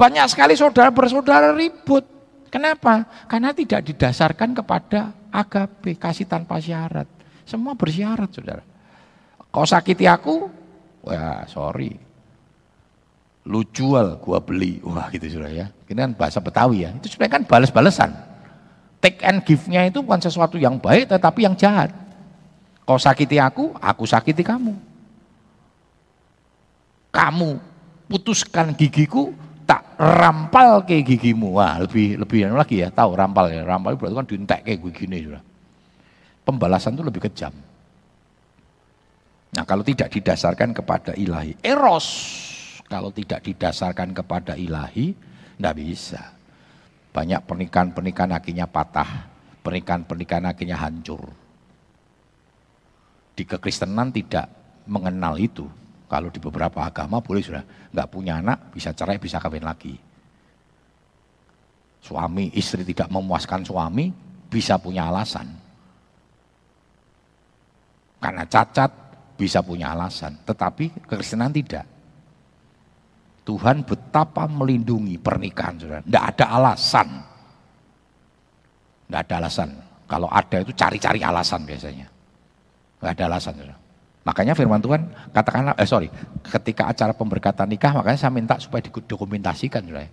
Banyak 0.01 0.33
sekali 0.33 0.57
saudara 0.57 0.89
bersaudara 0.89 1.53
ribut. 1.53 2.01
Kenapa? 2.49 3.05
Karena 3.29 3.53
tidak 3.53 3.85
didasarkan 3.85 4.57
kepada 4.57 5.13
agape, 5.29 5.93
kasih 5.93 6.25
tanpa 6.25 6.57
syarat. 6.57 7.05
Semua 7.45 7.77
bersyarat, 7.77 8.33
saudara. 8.33 8.65
Kau 9.53 9.61
sakiti 9.61 10.09
aku, 10.09 10.49
wah 11.05 11.45
sorry, 11.45 11.93
lu 13.45 13.61
jual, 13.69 14.17
gua 14.17 14.41
beli. 14.41 14.81
Wah 14.81 15.05
gitu 15.13 15.37
sudah 15.37 15.53
ya. 15.53 15.69
Ini 15.85 16.09
kan 16.09 16.11
bahasa 16.17 16.41
Betawi 16.41 16.81
ya. 16.81 16.89
Itu 16.97 17.05
sebenarnya 17.05 17.37
kan 17.37 17.43
balas-balesan. 17.45 18.11
Take 19.05 19.21
and 19.21 19.45
give-nya 19.45 19.85
itu 19.85 20.01
bukan 20.01 20.17
sesuatu 20.17 20.57
yang 20.57 20.81
baik 20.81 21.13
tetapi 21.13 21.45
yang 21.45 21.53
jahat. 21.53 21.93
Kau 22.89 22.97
sakiti 22.97 23.37
aku, 23.37 23.77
aku 23.77 24.09
sakiti 24.09 24.41
kamu. 24.41 24.73
Kamu 27.13 27.51
putuskan 28.09 28.73
gigiku, 28.73 29.29
tak 29.71 29.95
rampal 29.95 30.83
ke 30.83 30.99
gigimu. 30.99 31.55
Wah, 31.55 31.79
lebih 31.79 32.19
lebih 32.19 32.51
lagi 32.51 32.83
ya, 32.83 32.91
tahu 32.91 33.15
rampal 33.15 33.47
ya. 33.47 33.63
Rampal 33.63 33.95
berarti 33.95 34.15
kan 34.19 34.27
diintek 34.27 34.59
kayak 34.67 34.83
begini 34.83 35.17
sudah. 35.23 35.43
Pembalasan 36.43 36.99
itu 36.99 37.03
lebih 37.07 37.23
kejam. 37.31 37.55
Nah, 39.55 39.63
kalau 39.63 39.83
tidak 39.87 40.11
didasarkan 40.11 40.75
kepada 40.75 41.15
ilahi, 41.15 41.55
eros 41.63 42.07
kalau 42.91 43.15
tidak 43.15 43.47
didasarkan 43.47 44.11
kepada 44.11 44.59
ilahi, 44.59 45.15
tidak 45.55 45.75
bisa. 45.79 46.35
Banyak 47.15 47.47
pernikahan-pernikahan 47.47 48.35
akhirnya 48.35 48.67
patah, 48.67 49.31
pernikahan-pernikahan 49.63 50.51
akhirnya 50.51 50.75
hancur. 50.75 51.31
Di 53.31 53.47
kekristenan 53.47 54.11
tidak 54.11 54.51
mengenal 54.83 55.39
itu. 55.39 55.63
Kalau 56.11 56.27
di 56.27 56.43
beberapa 56.43 56.83
agama 56.83 57.23
boleh 57.23 57.39
sudah 57.39 57.63
nggak 57.95 58.09
punya 58.11 58.43
anak 58.43 58.75
bisa 58.75 58.91
cerai 58.91 59.15
bisa 59.15 59.39
kawin 59.39 59.63
lagi. 59.63 59.95
Suami 62.03 62.51
istri 62.59 62.83
tidak 62.83 63.07
memuaskan 63.07 63.63
suami 63.63 64.11
bisa 64.51 64.75
punya 64.75 65.07
alasan. 65.07 65.47
Karena 68.19 68.43
cacat 68.43 68.91
bisa 69.39 69.63
punya 69.63 69.95
alasan, 69.95 70.35
tetapi 70.43 71.07
kekristenan 71.07 71.55
tidak. 71.55 71.87
Tuhan 73.47 73.87
betapa 73.87 74.45
melindungi 74.51 75.15
pernikahan 75.17 75.79
saudara. 75.79 76.03
Tidak 76.03 76.23
ada 76.35 76.45
alasan. 76.59 77.07
Tidak 79.07 79.19
ada 79.25 79.35
alasan. 79.41 79.69
Kalau 80.05 80.27
ada 80.29 80.57
itu 80.59 80.75
cari-cari 80.75 81.23
alasan 81.23 81.65
biasanya. 81.65 82.05
Tidak 82.99 83.09
ada 83.15 83.23
alasan 83.31 83.53
saudara. 83.57 83.80
Makanya 84.21 84.53
firman 84.53 84.77
Tuhan 84.77 85.09
katakanlah, 85.33 85.73
eh 85.81 85.89
sorry, 85.89 86.13
ketika 86.45 86.85
acara 86.85 87.09
pemberkatan 87.09 87.65
nikah 87.65 87.89
makanya 87.97 88.19
saya 88.21 88.33
minta 88.33 88.53
supaya 88.61 88.85
didokumentasikan 88.85 89.81
saudara. 89.81 90.09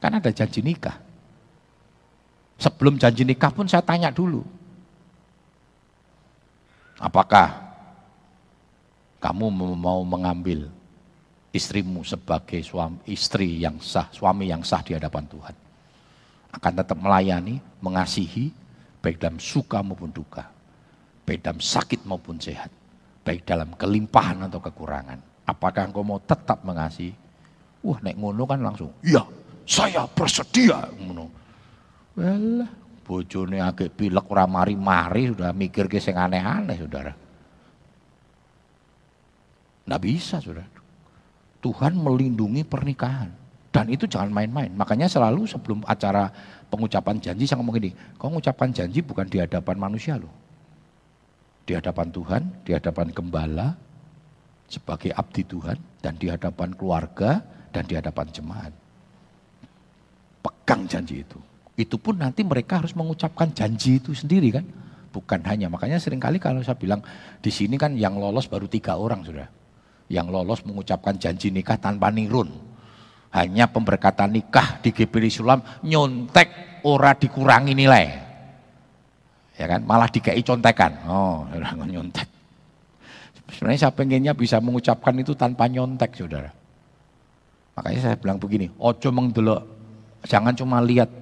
Kan 0.00 0.12
ada 0.16 0.28
janji 0.32 0.60
nikah. 0.60 0.96
Sebelum 2.60 3.00
janji 3.00 3.24
nikah 3.24 3.48
pun 3.48 3.64
saya 3.64 3.80
tanya 3.80 4.12
dulu. 4.12 4.44
Apakah 7.00 7.72
kamu 9.24 9.48
mau 9.76 10.04
mengambil 10.04 10.68
istrimu 11.52 12.04
sebagai 12.04 12.60
suami, 12.60 13.00
istri 13.08 13.60
yang 13.60 13.80
sah, 13.80 14.08
suami 14.12 14.52
yang 14.52 14.60
sah 14.60 14.84
di 14.84 14.92
hadapan 14.92 15.24
Tuhan. 15.28 15.56
Akan 16.50 16.72
tetap 16.76 16.98
melayani, 17.00 17.60
mengasihi, 17.80 18.52
baik 19.00 19.16
dalam 19.16 19.40
suka 19.40 19.80
maupun 19.80 20.12
duka, 20.12 20.44
baik 21.24 21.40
dalam 21.40 21.60
sakit 21.60 22.04
maupun 22.04 22.36
sehat, 22.36 22.68
baik 23.24 23.44
dalam 23.44 23.72
kelimpahan 23.76 24.48
atau 24.48 24.60
kekurangan. 24.60 25.18
Apakah 25.44 25.90
engkau 25.90 26.06
mau 26.06 26.22
tetap 26.22 26.62
mengasihi? 26.62 27.12
Wah, 27.80 27.98
naik 28.04 28.20
ngono 28.20 28.44
kan 28.44 28.60
langsung, 28.60 28.92
iya, 29.00 29.24
saya 29.64 30.04
bersedia. 30.04 30.84
Ngono. 31.00 31.26
Well, 32.12 32.68
bojone 33.06 33.58
agak 33.64 33.96
pilek 33.96 34.28
ora 34.28 34.44
mari-mari 34.44 35.32
sudah 35.32 35.50
mikir 35.56 35.88
ke 35.88 35.96
sing 35.96 36.20
aneh-aneh, 36.20 36.76
Saudara. 36.76 37.12
Nggak 39.88 40.02
bisa, 40.04 40.38
Saudara. 40.38 40.68
Tuhan 41.60 41.96
melindungi 41.96 42.64
pernikahan. 42.64 43.32
Dan 43.70 43.86
itu 43.86 44.10
jangan 44.10 44.34
main-main. 44.34 44.70
Makanya 44.74 45.06
selalu 45.06 45.46
sebelum 45.46 45.86
acara 45.86 46.26
pengucapan 46.66 47.22
janji 47.22 47.46
saya 47.46 47.62
ngomong 47.62 47.78
ini, 47.78 47.90
kau 48.18 48.26
mengucapkan 48.26 48.74
janji 48.74 48.98
bukan 48.98 49.30
di 49.30 49.38
hadapan 49.38 49.76
manusia 49.78 50.18
loh. 50.18 50.39
Di 51.70 51.78
hadapan 51.78 52.10
Tuhan, 52.10 52.42
di 52.66 52.74
hadapan 52.74 53.14
gembala, 53.14 53.78
sebagai 54.66 55.14
abdi 55.14 55.46
Tuhan, 55.46 55.78
dan 56.02 56.18
di 56.18 56.26
hadapan 56.26 56.74
keluarga, 56.74 57.38
dan 57.70 57.86
di 57.86 57.94
hadapan 57.94 58.26
jemaat. 58.34 58.74
Pegang 60.42 60.90
janji 60.90 61.22
itu. 61.22 61.38
Itu 61.78 62.02
pun 62.02 62.18
nanti 62.18 62.42
mereka 62.42 62.82
harus 62.82 62.90
mengucapkan 62.98 63.54
janji 63.54 64.02
itu 64.02 64.10
sendiri 64.10 64.50
kan. 64.50 64.66
Bukan 65.14 65.46
hanya, 65.46 65.70
makanya 65.70 66.02
sering 66.02 66.18
kali 66.18 66.42
kalau 66.42 66.58
saya 66.66 66.74
bilang, 66.74 67.06
di 67.38 67.54
sini 67.54 67.78
kan 67.78 67.94
yang 67.94 68.18
lolos 68.18 68.50
baru 68.50 68.66
tiga 68.66 68.98
orang 68.98 69.22
sudah 69.22 69.46
yang 70.10 70.26
lolos 70.26 70.66
mengucapkan 70.66 71.16
janji 71.16 71.54
nikah 71.54 71.78
tanpa 71.78 72.10
nirun. 72.10 72.50
Hanya 73.30 73.70
pemberkatan 73.70 74.34
nikah 74.34 74.82
di 74.82 74.90
GPD 74.90 75.30
Sulam 75.30 75.62
nyontek 75.86 76.82
ora 76.82 77.14
dikurangi 77.14 77.78
nilai. 77.78 78.29
Ya 79.60 79.68
kan, 79.68 79.84
malah 79.84 80.08
dikei 80.08 80.40
contekan. 80.40 81.04
Oh, 81.04 81.44
orang 81.52 81.84
nyontek. 81.84 82.24
Sebenarnya 83.52 83.80
saya 83.84 83.92
pengennya 83.92 84.32
bisa 84.32 84.56
mengucapkan 84.56 85.12
itu 85.20 85.36
tanpa 85.36 85.68
nyontek, 85.68 86.16
saudara. 86.16 86.48
Makanya 87.76 88.00
saya 88.00 88.16
bilang 88.16 88.40
begini, 88.40 88.72
ojo 88.80 89.08
mengdelok, 89.12 89.60
jangan 90.24 90.56
cuma 90.56 90.80
lihat 90.80 91.12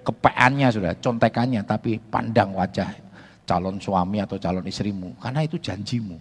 kepeannya 0.00 0.72
sudah, 0.72 0.92
contekannya, 0.96 1.60
tapi 1.68 2.00
pandang 2.00 2.56
wajah 2.56 2.96
calon 3.44 3.76
suami 3.78 4.18
atau 4.24 4.40
calon 4.40 4.64
istrimu, 4.64 5.14
karena 5.20 5.44
itu 5.44 5.60
janjimu. 5.60 6.16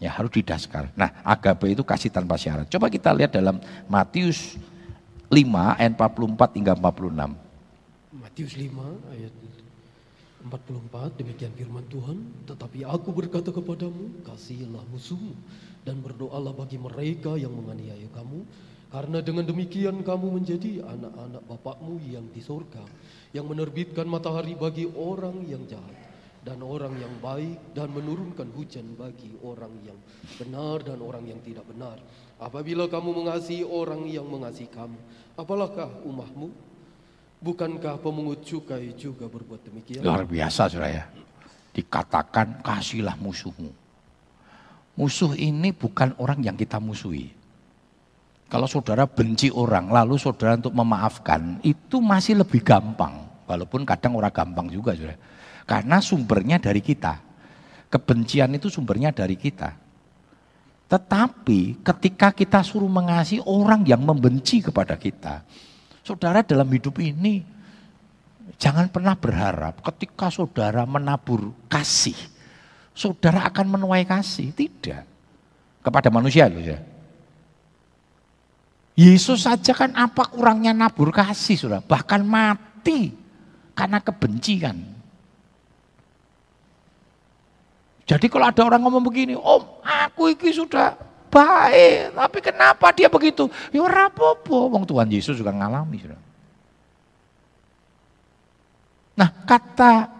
Ya 0.00 0.16
harus 0.16 0.32
didasar. 0.32 0.88
Nah 0.96 1.20
agape 1.20 1.76
itu 1.76 1.84
kasih 1.84 2.08
tanpa 2.08 2.40
syarat. 2.40 2.64
Coba 2.72 2.88
kita 2.88 3.12
lihat 3.12 3.36
dalam 3.36 3.60
Matius 3.84 4.56
5 5.28 5.36
ayat 5.76 5.92
44 5.92 6.56
hingga 6.56 6.72
46. 6.72 8.16
Matius 8.16 8.52
5 8.56 9.12
ayat 9.12 9.32
44 10.46 11.20
demikian 11.20 11.52
firman 11.52 11.84
Tuhan. 11.92 12.24
Tetapi 12.48 12.88
aku 12.88 13.12
berkata 13.12 13.52
kepadamu 13.52 14.24
kasihilah 14.24 14.84
musuhmu 14.88 15.36
dan 15.84 16.00
berdoalah 16.00 16.56
bagi 16.56 16.80
mereka 16.80 17.36
yang 17.36 17.52
menganiaya 17.52 18.08
kamu. 18.16 18.44
Karena 18.90 19.22
dengan 19.22 19.46
demikian 19.46 20.02
kamu 20.02 20.26
menjadi 20.34 20.82
anak-anak 20.82 21.42
Bapakmu 21.46 22.02
yang 22.08 22.26
di 22.32 22.42
sorga. 22.42 22.82
Yang 23.30 23.46
menerbitkan 23.54 24.08
matahari 24.08 24.58
bagi 24.58 24.88
orang 24.88 25.46
yang 25.46 25.62
jahat 25.68 26.10
dan 26.40 26.64
orang 26.64 26.96
yang 26.96 27.12
baik 27.20 27.76
dan 27.76 27.92
menurunkan 27.92 28.48
hujan 28.56 28.96
bagi 28.96 29.36
orang 29.44 29.76
yang 29.84 29.98
benar 30.40 30.80
dan 30.80 30.98
orang 31.04 31.28
yang 31.28 31.40
tidak 31.44 31.68
benar. 31.68 32.00
Apabila 32.40 32.88
kamu 32.88 33.12
mengasihi 33.12 33.64
orang 33.68 34.08
yang 34.08 34.24
mengasihi 34.24 34.72
kamu, 34.72 34.96
apalahkah 35.36 35.92
umahmu? 36.08 36.48
Bukankah 37.40 37.96
pemungut 38.04 38.44
cukai 38.44 38.92
juga 39.00 39.24
berbuat 39.24 39.64
demikian? 39.64 40.04
Luar 40.04 40.28
biasa 40.28 40.68
saudara 40.68 40.92
ya. 40.92 41.04
Dikatakan 41.72 42.60
kasihlah 42.60 43.16
musuhmu. 43.16 43.72
Musuh 45.00 45.32
ini 45.32 45.72
bukan 45.72 46.12
orang 46.20 46.44
yang 46.44 46.52
kita 46.52 46.76
musuhi. 46.76 47.32
Kalau 48.52 48.68
saudara 48.68 49.08
benci 49.08 49.48
orang, 49.48 49.88
lalu 49.88 50.20
saudara 50.20 50.58
untuk 50.58 50.76
memaafkan, 50.76 51.64
itu 51.64 52.02
masih 52.04 52.44
lebih 52.44 52.60
gampang. 52.60 53.24
Walaupun 53.48 53.88
kadang 53.88 54.20
orang 54.20 54.34
gampang 54.34 54.68
juga 54.68 54.92
saudara. 54.92 55.16
Karena 55.64 55.96
sumbernya 56.04 56.60
dari 56.60 56.84
kita. 56.84 57.24
Kebencian 57.88 58.52
itu 58.52 58.68
sumbernya 58.68 59.16
dari 59.16 59.40
kita. 59.40 59.72
Tetapi 60.92 61.80
ketika 61.80 62.36
kita 62.36 62.60
suruh 62.60 62.90
mengasihi 62.90 63.40
orang 63.46 63.86
yang 63.86 64.02
membenci 64.04 64.60
kepada 64.60 64.98
kita, 64.98 65.46
Saudara 66.10 66.42
dalam 66.42 66.66
hidup 66.74 66.98
ini 66.98 67.46
jangan 68.58 68.90
pernah 68.90 69.14
berharap 69.14 69.78
ketika 69.78 70.26
saudara 70.26 70.82
menabur 70.82 71.54
kasih, 71.70 72.18
saudara 72.90 73.46
akan 73.46 73.78
menuai 73.78 74.02
kasih. 74.02 74.50
Tidak. 74.50 75.06
Kepada 75.86 76.10
manusia 76.10 76.50
loh 76.50 76.58
ya. 76.58 76.82
Yesus 78.98 79.46
saja 79.46 79.70
kan 79.70 79.94
apa 79.94 80.26
kurangnya 80.26 80.74
nabur 80.74 81.14
kasih 81.14 81.54
saudara. 81.54 81.86
Bahkan 81.86 82.26
mati 82.26 83.14
karena 83.78 84.02
kebencian. 84.02 84.82
Jadi 88.02 88.26
kalau 88.26 88.50
ada 88.50 88.66
orang 88.66 88.82
ngomong 88.82 89.06
begini, 89.06 89.38
om 89.38 89.62
aku 89.86 90.34
ini 90.34 90.50
sudah 90.50 90.98
baik, 91.30 92.12
tapi 92.18 92.38
kenapa 92.42 92.90
dia 92.90 93.06
begitu? 93.06 93.46
Ya 93.70 93.86
rapopo, 93.86 94.66
wong 94.68 94.82
Tuhan 94.84 95.08
Yesus 95.08 95.38
juga 95.38 95.54
ngalami. 95.54 96.10
Nah 99.14 99.30
kata 99.46 100.10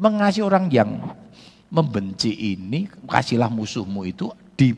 mengasihi 0.00 0.42
orang 0.42 0.66
yang 0.72 0.90
membenci 1.70 2.56
ini, 2.56 2.88
kasihlah 3.06 3.52
musuhmu 3.52 4.02
itu 4.08 4.32
di, 4.56 4.72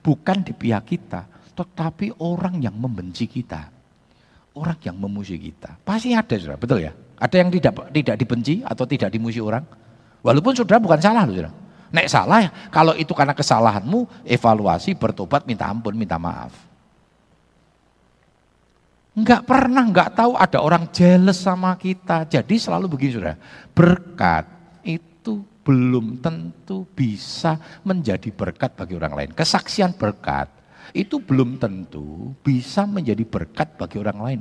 bukan 0.00 0.46
di 0.46 0.54
pihak 0.54 0.86
kita, 0.86 1.26
tetapi 1.58 2.14
orang 2.22 2.62
yang 2.62 2.78
membenci 2.78 3.26
kita. 3.26 3.74
Orang 4.58 4.78
yang 4.82 4.98
memusuhi 4.98 5.38
kita. 5.38 5.78
Pasti 5.86 6.10
ada, 6.10 6.34
saudara. 6.34 6.58
betul 6.58 6.82
ya? 6.82 6.90
Ada 7.18 7.46
yang 7.46 7.50
tidak 7.50 7.94
tidak 7.94 8.16
dibenci 8.18 8.54
atau 8.66 8.84
tidak 8.90 9.14
dimusuhi 9.14 9.42
orang? 9.42 9.62
Walaupun 10.18 10.50
saudara 10.54 10.82
bukan 10.82 10.98
salah 10.98 11.22
saudara. 11.26 11.50
Nek 11.88 12.06
salah 12.08 12.52
kalau 12.68 12.92
itu 12.92 13.16
karena 13.16 13.32
kesalahanmu, 13.32 14.28
evaluasi, 14.28 14.92
bertobat, 14.92 15.48
minta 15.48 15.64
ampun, 15.64 15.96
minta 15.96 16.20
maaf. 16.20 16.52
Enggak 19.16 19.48
pernah, 19.48 19.82
enggak 19.82 20.14
tahu 20.14 20.38
ada 20.38 20.62
orang 20.62 20.86
jealous 20.94 21.40
sama 21.40 21.74
kita. 21.80 22.28
Jadi 22.28 22.54
selalu 22.60 22.86
begini 22.86 23.18
sudah, 23.18 23.34
berkat 23.72 24.46
itu 24.84 25.42
belum 25.64 26.20
tentu 26.22 26.86
bisa 26.92 27.58
menjadi 27.82 28.30
berkat 28.30 28.76
bagi 28.76 28.94
orang 28.94 29.14
lain. 29.16 29.30
Kesaksian 29.34 29.96
berkat 29.96 30.52
itu 30.92 31.18
belum 31.18 31.56
tentu 31.56 32.36
bisa 32.44 32.84
menjadi 32.84 33.24
berkat 33.24 33.74
bagi 33.80 33.96
orang 33.96 34.20
lain. 34.22 34.38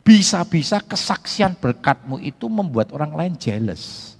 Bisa-bisa 0.00 0.80
kesaksian 0.84 1.56
berkatmu 1.56 2.20
itu 2.20 2.46
membuat 2.48 2.92
orang 2.92 3.12
lain 3.16 3.34
jealous 3.36 4.16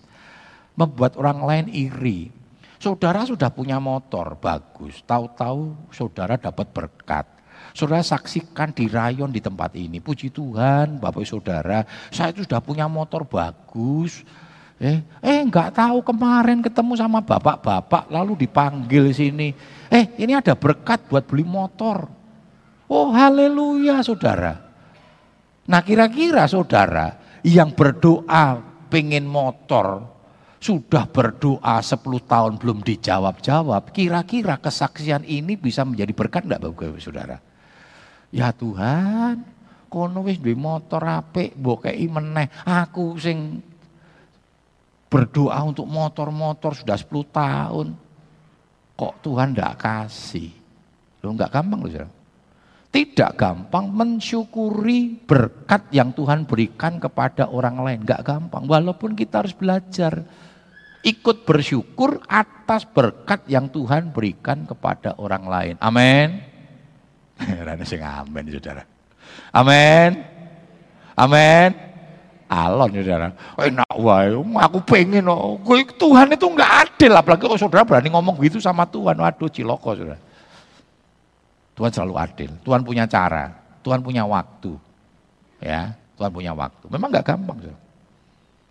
membuat 0.74 1.18
orang 1.18 1.40
lain 1.44 1.66
iri. 1.70 2.30
Saudara 2.80 3.28
sudah 3.28 3.52
punya 3.52 3.76
motor 3.76 4.40
bagus, 4.40 5.04
tahu-tahu 5.04 5.76
saudara 5.92 6.40
dapat 6.40 6.66
berkat. 6.72 7.26
Saudara 7.76 8.00
saksikan 8.00 8.72
di 8.72 8.88
rayon 8.88 9.30
di 9.30 9.38
tempat 9.38 9.76
ini. 9.76 10.00
Puji 10.00 10.32
Tuhan, 10.32 10.96
Bapak 10.98 11.22
Saudara, 11.28 11.84
saya 12.08 12.32
itu 12.34 12.42
sudah 12.42 12.58
punya 12.58 12.88
motor 12.90 13.28
bagus. 13.28 14.24
Eh, 14.80 15.04
eh 15.20 15.44
nggak 15.44 15.76
tahu 15.76 16.00
kemarin 16.00 16.64
ketemu 16.64 16.96
sama 16.96 17.20
bapak-bapak 17.20 18.08
lalu 18.08 18.48
dipanggil 18.48 19.12
sini. 19.12 19.52
Eh, 19.92 20.08
ini 20.16 20.32
ada 20.32 20.56
berkat 20.56 21.04
buat 21.04 21.28
beli 21.28 21.44
motor. 21.44 22.08
Oh, 22.90 23.12
haleluya, 23.12 24.00
Saudara. 24.02 24.56
Nah, 25.70 25.80
kira-kira 25.84 26.48
Saudara 26.50 27.38
yang 27.46 27.70
berdoa 27.70 28.58
pengen 28.90 29.28
motor, 29.30 30.10
sudah 30.60 31.08
berdoa 31.08 31.80
10 31.80 32.04
tahun 32.28 32.60
belum 32.60 32.84
dijawab-jawab, 32.84 33.96
kira-kira 33.96 34.60
kesaksian 34.60 35.24
ini 35.24 35.56
bisa 35.56 35.88
menjadi 35.88 36.12
berkat 36.12 36.44
enggak 36.44 36.60
Bapak 36.68 37.00
Saudara? 37.00 37.40
Ya 38.28 38.52
Tuhan, 38.52 39.40
kono 39.88 40.20
wis 40.22 40.36
duwe 40.36 40.52
motor 40.52 41.00
apik, 41.00 41.56
mbok 41.56 41.88
meneh. 41.88 42.52
Aku 42.68 43.16
sing 43.16 43.64
berdoa 45.08 45.58
untuk 45.64 45.88
motor-motor 45.88 46.76
sudah 46.76 46.94
10 46.94 47.08
tahun. 47.32 47.88
Kok 49.00 49.14
Tuhan 49.24 49.56
enggak 49.56 49.80
kasih? 49.80 50.52
Lo 51.24 51.32
enggak 51.32 51.56
gampang 51.56 51.80
loh, 51.80 51.88
Saudara. 51.88 52.12
Tidak 52.90 53.30
gampang 53.38 53.86
mensyukuri 53.86 55.14
berkat 55.22 55.94
yang 55.94 56.10
Tuhan 56.10 56.42
berikan 56.42 56.98
kepada 57.00 57.48
orang 57.48 57.80
lain. 57.80 58.04
Enggak 58.04 58.28
gampang, 58.28 58.68
walaupun 58.68 59.16
kita 59.16 59.40
harus 59.40 59.54
belajar 59.56 60.26
ikut 61.00 61.48
bersyukur 61.48 62.20
atas 62.28 62.84
berkat 62.84 63.48
yang 63.48 63.72
Tuhan 63.72 64.12
berikan 64.12 64.68
kepada 64.68 65.16
orang 65.16 65.44
lain. 65.48 65.74
Amin. 65.80 66.28
Rana 67.66 67.84
sing 67.88 68.04
amin 68.04 68.44
saudara. 68.52 68.84
Amin. 69.52 70.20
Amin. 71.16 71.70
Alon 72.50 72.90
saudara. 72.92 73.28
Enak 73.56 73.96
wae. 73.96 74.36
Aku 74.36 74.78
pengen 74.84 75.24
oh. 75.30 75.56
Tuhan 75.96 76.34
itu 76.34 76.46
enggak 76.50 76.72
adil 76.88 77.12
apalagi 77.16 77.42
kalau 77.48 77.56
saudara 77.60 77.86
berani 77.86 78.12
ngomong 78.12 78.36
gitu 78.44 78.60
sama 78.60 78.84
Tuhan. 78.84 79.16
Waduh 79.16 79.48
ciloko 79.48 79.96
saudara. 79.96 80.20
Tuhan 81.78 81.90
selalu 81.96 82.14
adil. 82.20 82.50
Tuhan 82.60 82.84
punya 82.84 83.08
cara. 83.08 83.56
Tuhan 83.80 84.04
punya 84.04 84.28
waktu. 84.28 84.76
Ya, 85.60 85.96
Tuhan 86.16 86.28
punya 86.32 86.52
waktu. 86.52 86.84
Memang 86.92 87.08
enggak 87.08 87.32
gampang 87.32 87.56
saudara. 87.64 87.89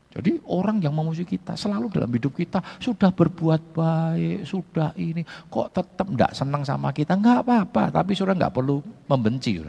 Jadi 0.09 0.41
orang 0.49 0.81
yang 0.81 0.97
memusuhi 0.97 1.37
kita 1.37 1.53
selalu 1.53 1.93
dalam 1.93 2.09
hidup 2.09 2.33
kita 2.33 2.57
sudah 2.81 3.13
berbuat 3.13 3.61
baik, 3.77 4.41
sudah 4.41 4.89
ini 4.97 5.21
kok 5.21 5.69
tetap 5.69 6.09
tidak 6.09 6.31
senang 6.33 6.65
sama 6.65 6.89
kita, 6.89 7.13
nggak 7.13 7.45
apa-apa. 7.45 7.93
Tapi 7.93 8.17
sudah 8.17 8.33
nggak 8.33 8.49
perlu 8.49 8.81
membenci. 9.05 9.61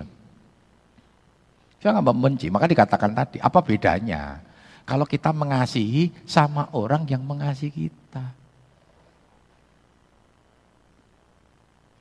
Sudah 1.76 1.92
nggak 1.92 2.08
membenci, 2.08 2.48
maka 2.48 2.64
dikatakan 2.64 3.12
tadi 3.12 3.36
apa 3.36 3.60
bedanya 3.60 4.40
kalau 4.88 5.04
kita 5.04 5.28
mengasihi 5.28 6.08
sama 6.24 6.72
orang 6.72 7.04
yang 7.04 7.20
mengasihi 7.20 7.92
kita. 7.92 8.24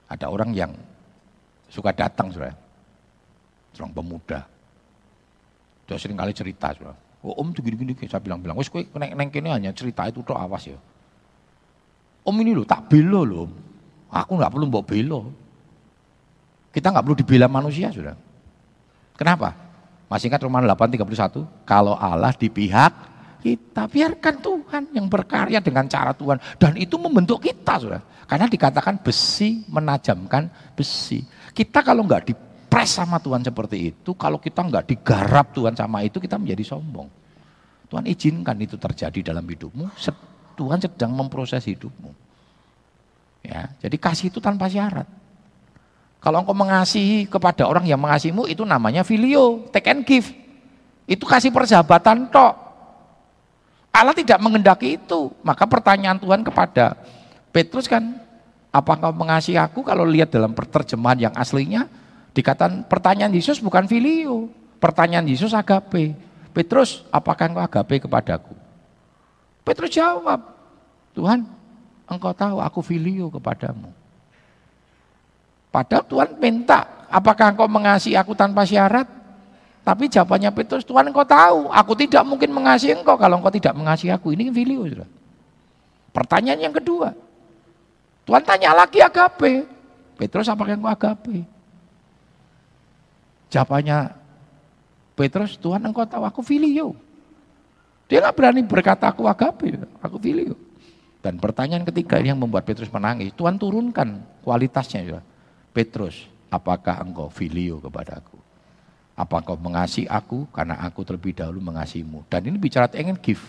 Ada 0.10 0.32
orang 0.32 0.56
yang 0.56 0.72
suka 1.68 1.92
datang, 1.92 2.34
sudah, 2.34 2.56
seorang 3.76 3.94
pemuda. 3.94 4.42
Dia 5.86 6.02
sering 6.02 6.18
kali 6.18 6.34
cerita, 6.34 6.74
sudah 6.74 7.09
Oh, 7.20 7.36
om 7.36 7.52
tuh 7.52 7.60
gini-gini, 7.60 7.92
saya 8.08 8.24
bilang-bilang, 8.24 8.56
wes 8.56 8.72
kowe 8.72 8.80
neng, 8.80 9.12
neng 9.12 9.28
kene 9.28 9.52
hanya 9.52 9.76
cerita 9.76 10.08
itu 10.08 10.24
tuh 10.24 10.40
awas 10.40 10.64
ya. 10.72 10.80
Om 12.24 12.36
ini 12.40 12.56
loh, 12.56 12.64
tak 12.64 12.88
belo 12.88 13.28
loh. 13.28 13.48
Aku 14.08 14.40
nggak 14.40 14.52
perlu 14.56 14.66
bawa 14.72 14.84
belo. 14.88 15.20
Kita 16.72 16.96
nggak 16.96 17.04
perlu 17.04 17.18
dibela 17.18 17.52
manusia 17.52 17.92
sudah. 17.92 18.16
Kenapa? 19.20 19.52
Masih 20.08 20.32
ingat 20.32 20.42
Roma 20.42 20.64
8:31? 20.64 21.44
Kalau 21.68 21.94
Allah 22.00 22.32
di 22.34 22.48
pihak 22.48 22.94
kita, 23.44 23.86
biarkan 23.92 24.36
Tuhan 24.40 24.84
yang 24.96 25.06
berkarya 25.12 25.60
dengan 25.60 25.86
cara 25.92 26.16
Tuhan. 26.16 26.40
Dan 26.56 26.80
itu 26.80 26.96
membentuk 26.96 27.44
kita 27.44 27.84
sudah. 27.84 28.02
Karena 28.26 28.48
dikatakan 28.48 29.02
besi 29.04 29.66
menajamkan 29.68 30.48
besi. 30.78 31.26
Kita 31.52 31.84
kalau 31.84 32.06
nggak 32.06 32.22
di 32.26 32.34
dipres 32.70 32.94
sama 32.94 33.18
Tuhan 33.18 33.42
seperti 33.42 33.90
itu, 33.90 34.14
kalau 34.14 34.38
kita 34.38 34.62
nggak 34.62 34.94
digarap 34.94 35.50
Tuhan 35.58 35.74
sama 35.74 36.06
itu, 36.06 36.22
kita 36.22 36.38
menjadi 36.38 36.62
sombong. 36.78 37.10
Tuhan 37.90 38.06
izinkan 38.06 38.54
itu 38.62 38.78
terjadi 38.78 39.34
dalam 39.34 39.42
hidupmu, 39.42 39.90
Tuhan 40.54 40.78
sedang 40.78 41.10
memproses 41.18 41.66
hidupmu. 41.66 42.14
Ya, 43.42 43.74
jadi 43.82 43.98
kasih 43.98 44.30
itu 44.30 44.38
tanpa 44.38 44.70
syarat. 44.70 45.10
Kalau 46.22 46.46
engkau 46.46 46.54
mengasihi 46.54 47.26
kepada 47.26 47.66
orang 47.66 47.90
yang 47.90 47.98
mengasihimu, 47.98 48.46
itu 48.46 48.62
namanya 48.62 49.02
filio, 49.02 49.66
take 49.74 49.90
and 49.90 50.06
give. 50.06 50.30
Itu 51.10 51.26
kasih 51.26 51.50
persahabatan 51.50 52.30
tok. 52.30 52.54
Allah 53.90 54.14
tidak 54.14 54.38
mengendaki 54.38 55.02
itu. 55.02 55.34
Maka 55.42 55.66
pertanyaan 55.66 56.22
Tuhan 56.22 56.46
kepada 56.46 56.94
Petrus 57.50 57.90
kan, 57.90 58.22
apa 58.70 58.92
engkau 58.94 59.16
mengasihi 59.16 59.58
aku? 59.58 59.82
Kalau 59.82 60.06
lihat 60.06 60.30
dalam 60.30 60.54
terjemahan 60.54 61.32
yang 61.32 61.34
aslinya, 61.34 61.90
Dikatakan 62.34 62.86
pertanyaan 62.86 63.34
Yesus 63.34 63.58
bukan 63.58 63.90
filio, 63.90 64.50
pertanyaan 64.78 65.26
Yesus 65.26 65.52
agape. 65.52 66.14
Petrus, 66.54 67.06
apakah 67.14 67.50
engkau 67.50 67.64
agape 67.64 68.06
kepadaku? 68.06 68.54
Petrus 69.66 69.94
jawab, 69.94 70.42
Tuhan, 71.14 71.46
engkau 72.10 72.34
tahu 72.34 72.58
aku 72.58 72.80
filio 72.82 73.30
kepadamu. 73.30 73.94
Padahal 75.70 76.06
Tuhan 76.10 76.30
minta, 76.42 77.06
apakah 77.10 77.54
engkau 77.54 77.70
mengasihi 77.70 78.18
aku 78.18 78.34
tanpa 78.34 78.66
syarat? 78.66 79.06
Tapi 79.86 80.10
jawabannya 80.10 80.50
Petrus, 80.54 80.86
Tuhan 80.86 81.10
engkau 81.10 81.26
tahu, 81.26 81.70
aku 81.70 81.94
tidak 81.98 82.26
mungkin 82.26 82.50
mengasihi 82.54 82.98
engkau 82.98 83.18
kalau 83.18 83.38
engkau 83.38 83.54
tidak 83.54 83.74
mengasihi 83.78 84.10
aku. 84.10 84.34
Ini 84.34 84.50
filio, 84.50 84.86
sudah. 84.86 85.10
Pertanyaan 86.10 86.70
yang 86.70 86.74
kedua. 86.74 87.14
Tuhan 88.26 88.42
tanya 88.46 88.74
lagi 88.74 89.02
agape. 89.02 89.66
Petrus 90.18 90.50
apakah 90.50 90.78
engkau 90.78 90.90
agape? 90.90 91.46
Jawabannya 93.50 94.14
Petrus, 95.18 95.60
Tuhan 95.60 95.84
engkau 95.84 96.08
tahu 96.08 96.24
aku 96.24 96.40
filio. 96.46 96.96
Dia 98.08 98.24
nggak 98.24 98.36
berani 98.38 98.62
berkata 98.64 99.12
aku 99.12 99.28
agape, 99.28 99.76
aku 100.00 100.18
filio. 100.18 100.56
Dan 101.20 101.36
pertanyaan 101.36 101.84
ketiga 101.84 102.16
ini 102.18 102.32
yang 102.32 102.40
membuat 102.40 102.64
Petrus 102.64 102.88
menangis. 102.88 103.36
Tuhan 103.36 103.60
turunkan 103.60 104.24
kualitasnya. 104.40 105.04
Ya. 105.04 105.20
Petrus, 105.76 106.32
apakah 106.48 107.04
engkau 107.04 107.28
filio 107.28 107.84
kepada 107.84 108.24
aku? 108.24 108.40
Apa 109.20 109.44
engkau 109.44 109.60
mengasihi 109.60 110.08
aku 110.08 110.48
karena 110.56 110.80
aku 110.80 111.04
terlebih 111.04 111.36
dahulu 111.36 111.60
mengasihimu. 111.60 112.24
Dan 112.32 112.48
ini 112.48 112.56
bicara 112.56 112.88
ingin 112.96 113.20
give. 113.20 113.44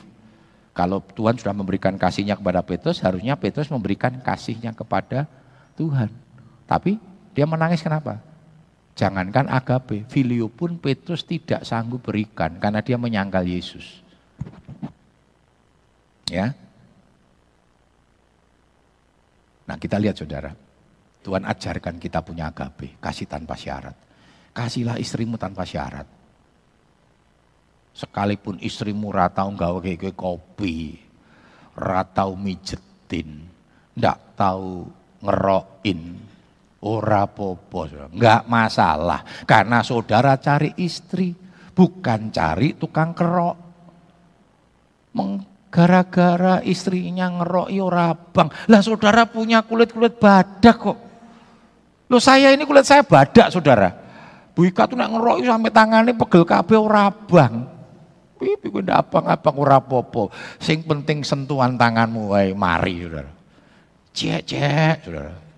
Kalau 0.75 0.99
Tuhan 0.99 1.39
sudah 1.39 1.55
memberikan 1.55 1.95
kasihnya 1.95 2.35
kepada 2.35 2.59
Petrus, 2.67 2.99
harusnya 2.99 3.39
Petrus 3.39 3.71
memberikan 3.71 4.19
kasihnya 4.19 4.75
kepada 4.75 5.31
Tuhan. 5.79 6.11
Tapi 6.67 6.99
dia 7.31 7.47
menangis 7.47 7.83
kenapa? 7.83 8.19
Jangankan 8.99 9.49
agape, 9.49 10.05
filio 10.11 10.53
pun 10.53 10.77
Petrus 10.77 11.25
tidak 11.25 11.65
sanggup 11.65 12.05
berikan 12.05 12.61
karena 12.61 12.85
dia 12.85 13.01
menyangkal 13.01 13.47
Yesus. 13.47 14.05
Ya. 16.29 16.53
Nah 19.67 19.77
kita 19.79 19.97
lihat 19.97 20.19
saudara, 20.19 20.53
Tuhan 21.23 21.47
ajarkan 21.47 21.97
kita 22.03 22.21
punya 22.21 22.51
agape, 22.51 22.99
kasih 22.99 23.31
tanpa 23.31 23.55
syarat. 23.55 23.97
Kasihlah 24.51 24.99
istrimu 24.99 25.39
tanpa 25.39 25.63
syarat. 25.63 26.07
Sekalipun 27.95 28.59
istrimu 28.63 29.11
ratau 29.15 29.51
gawe 29.55 29.79
kayak 29.83 30.15
kopi, 30.15 30.99
ratau 31.75 32.35
mijetin, 32.39 33.47
ndak 33.95 34.39
tahu 34.39 34.87
ngerokin, 35.23 36.19
ora 36.85 37.29
popo, 37.29 37.85
nggak 37.89 38.49
masalah. 38.49 39.21
Karena 39.45 39.85
saudara 39.85 40.41
cari 40.41 40.73
istri, 40.81 41.33
bukan 41.77 42.33
cari 42.33 42.77
tukang 42.77 43.13
kerok. 43.13 43.57
Gara-gara 45.71 46.59
istrinya 46.67 47.31
ngeroi 47.31 47.79
ora 47.79 48.11
bang. 48.11 48.51
Lah 48.67 48.83
saudara 48.83 49.23
punya 49.31 49.63
kulit-kulit 49.63 50.19
badak 50.19 50.77
kok. 50.83 50.99
Loh 52.11 52.19
saya 52.19 52.51
ini 52.51 52.67
kulit 52.67 52.83
saya 52.83 53.07
badak 53.07 53.55
saudara. 53.55 53.95
Bu 54.51 54.67
Ika 54.67 54.91
tuh 54.91 54.99
nak 54.99 55.15
ngeroi 55.15 55.47
sampai 55.47 55.71
tangannya 55.71 56.19
pegel 56.19 56.43
kabeh 56.43 56.75
ora 56.75 57.07
bang. 57.15 57.71
Pipi 58.35 58.73
ndak 58.73 58.99
abang-abang 59.07 59.57
ora 59.61 59.79
apa 59.79 60.01
Sing 60.59 60.81
penting 60.83 61.23
sentuhan 61.23 61.77
tanganmu 61.77 62.35
wae 62.35 62.51
mari 62.57 63.07
Saudara. 63.07 63.31
Cek 64.11 64.43
cek 64.49 64.97
Saudara. 65.07 65.50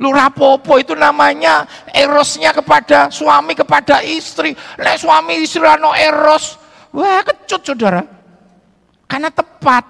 Lu 0.00 0.16
rapopo 0.16 0.80
itu 0.80 0.96
namanya 0.96 1.68
erosnya 1.92 2.56
kepada 2.56 3.12
suami 3.12 3.52
kepada 3.52 4.00
istri. 4.00 4.56
Lek 4.80 4.96
suami 4.96 5.44
istri 5.44 5.60
ano 5.60 5.92
eros, 5.92 6.56
wah 6.96 7.20
kecut 7.20 7.60
saudara. 7.60 8.00
Karena 9.04 9.28
tepat. 9.28 9.84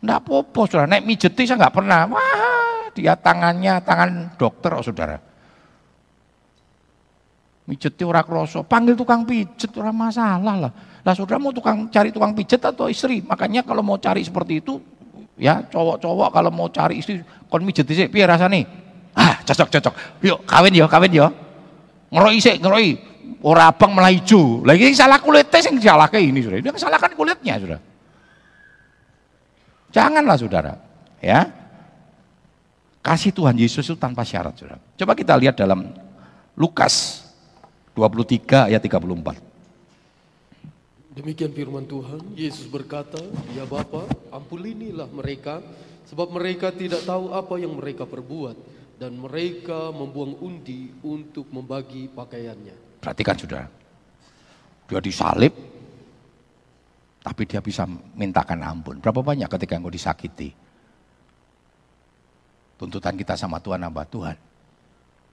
Nggak 0.00 0.20
popo 0.22 0.64
saudara, 0.70 0.86
naik 0.86 1.02
mijeti 1.02 1.50
saya 1.50 1.66
nggak 1.66 1.74
pernah. 1.74 2.06
Wah 2.14 2.94
dia 2.94 3.18
tangannya 3.18 3.82
tangan 3.82 4.38
dokter 4.38 4.70
oh 4.70 4.86
saudara. 4.86 5.18
Mijeti 7.66 8.02
orang 8.06 8.26
kroso, 8.26 8.62
panggil 8.62 8.94
tukang 8.94 9.26
pijet 9.26 9.70
orang 9.78 9.94
masalah 9.94 10.56
lah. 10.58 10.72
Lah 11.02 11.14
saudara 11.14 11.42
mau 11.42 11.50
tukang 11.50 11.90
cari 11.90 12.14
tukang 12.14 12.38
pijet 12.38 12.62
atau 12.62 12.86
istri? 12.86 13.18
Makanya 13.22 13.66
kalau 13.66 13.82
mau 13.82 13.98
cari 13.98 14.22
seperti 14.22 14.62
itu, 14.62 14.78
ya 15.40 15.64
cowok-cowok 15.66 16.28
kalau 16.30 16.50
mau 16.52 16.68
cari 16.68 17.00
istri, 17.00 17.24
kon 17.48 17.64
mijet 17.64 17.88
sih, 17.88 18.06
piye 18.12 18.28
nih? 18.28 18.64
Ah, 19.16 19.40
cocok 19.42 19.68
cocok. 19.72 19.94
Yuk 20.22 20.38
kawin 20.46 20.76
ya, 20.76 20.86
kawin 20.86 21.10
ya. 21.10 21.26
Ngeroi 22.12 22.38
sih, 22.38 22.60
ngeroi. 22.60 22.88
Ora 23.40 23.72
abang 23.72 23.96
melaju. 23.96 24.62
Lagi 24.68 24.92
salah 24.92 25.18
kulitnya 25.18 25.58
sing 25.64 25.80
salah 25.80 26.06
kayak 26.12 26.28
ini 26.28 26.40
sudah. 26.44 26.58
Dia 26.60 26.76
salahkan 26.76 27.16
kulitnya 27.16 27.56
sudah. 27.56 27.80
Janganlah 29.90 30.36
saudara, 30.38 30.72
ya. 31.18 31.50
Kasih 33.00 33.32
Tuhan 33.32 33.56
Yesus 33.56 33.82
itu 33.82 33.96
tanpa 33.96 34.22
syarat, 34.22 34.54
saudara. 34.54 34.78
Coba 34.94 35.16
kita 35.16 35.34
lihat 35.34 35.56
dalam 35.56 35.88
Lukas 36.54 37.24
23 37.96 38.70
ayat 38.70 38.78
34. 38.78 39.49
Demikian 41.20 41.52
firman 41.52 41.84
Tuhan, 41.84 42.32
Yesus 42.32 42.64
berkata, 42.64 43.20
Ya 43.52 43.68
Bapa, 43.68 44.08
ampunilah 44.32 45.04
mereka, 45.12 45.60
sebab 46.08 46.32
mereka 46.32 46.72
tidak 46.72 47.04
tahu 47.04 47.36
apa 47.36 47.60
yang 47.60 47.76
mereka 47.76 48.08
perbuat, 48.08 48.56
dan 48.96 49.20
mereka 49.20 49.92
membuang 49.92 50.40
undi 50.40 50.88
untuk 51.04 51.52
membagi 51.52 52.08
pakaiannya. 52.08 53.04
Perhatikan 53.04 53.36
saudara, 53.36 53.68
dia 54.88 55.00
disalib, 55.04 55.52
tapi 57.20 57.42
dia 57.44 57.60
bisa 57.60 57.84
mintakan 58.16 58.64
ampun. 58.64 58.96
Berapa 59.04 59.20
banyak 59.20 59.48
ketika 59.52 59.76
engkau 59.76 59.92
disakiti? 59.92 60.56
Tuntutan 62.80 63.12
kita 63.12 63.36
sama 63.36 63.60
Tuhan 63.60 63.84
apa? 63.84 64.08
Tuhan, 64.08 64.36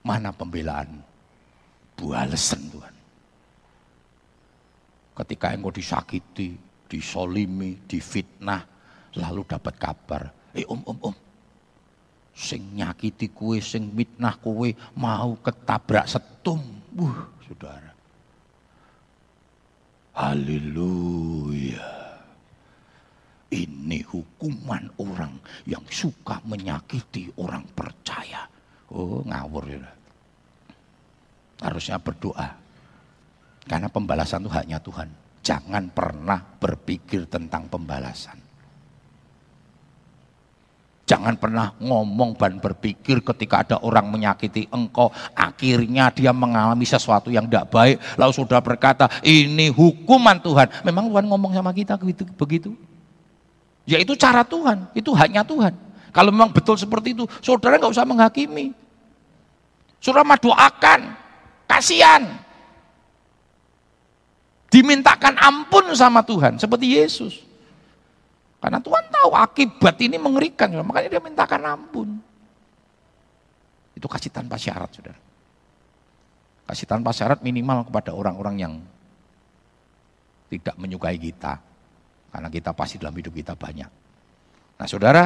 mana 0.04 0.36
pembelaan? 0.36 1.00
balesan 1.98 2.62
Tuhan. 2.70 2.97
Ketika 5.18 5.50
engkau 5.50 5.74
disakiti, 5.74 6.54
disolimi, 6.86 7.74
difitnah, 7.90 8.62
lalu 9.18 9.42
dapat 9.42 9.74
kabar, 9.74 10.22
eh 10.54 10.62
om 10.70 10.78
om 10.86 10.98
om, 11.10 11.16
sing 12.30 12.78
nyakiti 12.78 13.34
kue, 13.34 13.58
sing 13.58 13.90
mitnah 13.90 14.38
kue, 14.38 14.78
mau 14.94 15.34
ketabrak 15.42 16.06
setum. 16.06 16.62
Wuh, 16.94 17.18
saudara. 17.42 17.90
Haleluya. 20.14 21.98
Ini 23.48 24.04
hukuman 24.06 24.92
orang 25.00 25.40
yang 25.66 25.82
suka 25.88 26.38
menyakiti 26.46 27.32
orang 27.40 27.64
percaya. 27.74 28.44
Oh, 28.92 29.24
ngawur 29.24 29.64
ya 29.66 29.98
harusnya 31.62 31.98
berdoa. 31.98 32.57
Karena 33.68 33.92
pembalasan 33.92 34.42
itu 34.42 34.50
haknya 34.50 34.80
Tuhan. 34.80 35.08
Jangan 35.44 35.92
pernah 35.92 36.40
berpikir 36.40 37.28
tentang 37.28 37.68
pembalasan. 37.68 38.48
Jangan 41.08 41.40
pernah 41.40 41.72
ngomong 41.80 42.36
dan 42.36 42.60
berpikir 42.60 43.24
ketika 43.24 43.64
ada 43.64 43.76
orang 43.80 44.12
menyakiti 44.12 44.68
engkau, 44.68 45.08
akhirnya 45.32 46.12
dia 46.12 46.36
mengalami 46.36 46.84
sesuatu 46.84 47.32
yang 47.32 47.48
tidak 47.48 47.72
baik, 47.72 47.96
lalu 48.20 48.32
sudah 48.36 48.60
berkata, 48.60 49.08
ini 49.24 49.72
hukuman 49.72 50.36
Tuhan. 50.36 50.68
Memang 50.84 51.08
Tuhan 51.08 51.24
ngomong 51.32 51.56
sama 51.56 51.72
kita 51.72 51.96
begitu? 51.96 52.28
begitu? 52.36 52.70
Ya 53.88 53.96
itu 53.96 54.12
cara 54.20 54.44
Tuhan, 54.44 54.84
itu 54.92 55.08
haknya 55.16 55.40
Tuhan. 55.40 55.72
Kalau 56.12 56.28
memang 56.28 56.52
betul 56.52 56.76
seperti 56.76 57.16
itu, 57.16 57.24
saudara 57.40 57.80
nggak 57.80 57.88
usah 57.96 58.04
menghakimi. 58.04 58.76
Saudara 60.04 60.36
doakan, 60.36 61.16
Kasihan. 61.64 62.47
Dimintakan 64.68 65.34
ampun 65.40 65.96
sama 65.96 66.20
Tuhan 66.20 66.60
seperti 66.60 67.00
Yesus. 67.00 67.40
Karena 68.58 68.82
Tuhan 68.82 69.08
tahu 69.08 69.30
akibat 69.32 69.96
ini 70.02 70.18
mengerikan, 70.20 70.68
makanya 70.82 71.16
dia 71.16 71.22
mintakan 71.22 71.62
ampun. 71.64 72.08
Itu 73.94 74.10
kasih 74.10 74.34
tanpa 74.34 74.58
syarat, 74.60 74.90
saudara. 74.92 75.18
Kasih 76.68 76.84
tanpa 76.84 77.16
syarat 77.16 77.40
minimal 77.40 77.88
kepada 77.88 78.12
orang-orang 78.12 78.56
yang 78.60 78.74
tidak 80.52 80.76
menyukai 80.76 81.16
kita. 81.16 81.64
Karena 82.28 82.48
kita 82.52 82.76
pasti 82.76 83.00
dalam 83.00 83.16
hidup 83.16 83.32
kita 83.32 83.56
banyak. 83.56 83.88
Nah 84.76 84.86
saudara, 84.86 85.24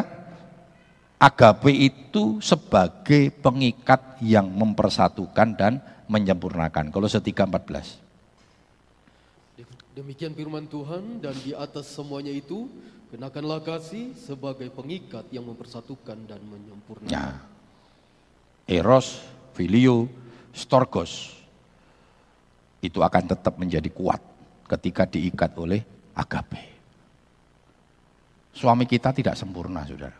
agape 1.18 1.72
itu 1.74 2.38
sebagai 2.38 3.34
pengikat 3.42 4.22
yang 4.22 4.46
mempersatukan 4.46 5.48
dan 5.58 5.82
menyempurnakan. 6.06 6.94
Kalau 6.94 7.10
setiga 7.10 7.42
14. 7.42 8.11
Demikian 9.92 10.32
firman 10.32 10.64
Tuhan 10.72 11.20
dan 11.20 11.36
di 11.44 11.52
atas 11.52 11.92
semuanya 11.92 12.32
itu 12.32 12.64
kenakanlah 13.12 13.60
kasih 13.60 14.16
sebagai 14.16 14.72
pengikat 14.72 15.28
yang 15.28 15.44
mempersatukan 15.44 16.16
dan 16.24 16.40
menyempurnakan. 16.48 17.12
Ya. 17.12 17.44
Eros, 18.64 19.20
filio, 19.52 20.08
storgos 20.56 21.36
itu 22.80 23.04
akan 23.04 23.24
tetap 23.36 23.60
menjadi 23.60 23.92
kuat 23.92 24.20
ketika 24.64 25.04
diikat 25.04 25.52
oleh 25.60 25.84
agape. 26.16 26.72
Suami 28.56 28.88
kita 28.88 29.12
tidak 29.12 29.36
sempurna, 29.36 29.84
saudara. 29.84 30.16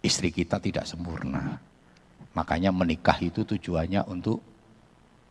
Istri 0.00 0.32
kita 0.32 0.56
tidak 0.56 0.88
sempurna. 0.88 1.60
Makanya 2.32 2.72
menikah 2.72 3.20
itu 3.20 3.44
tujuannya 3.44 4.08
untuk 4.08 4.40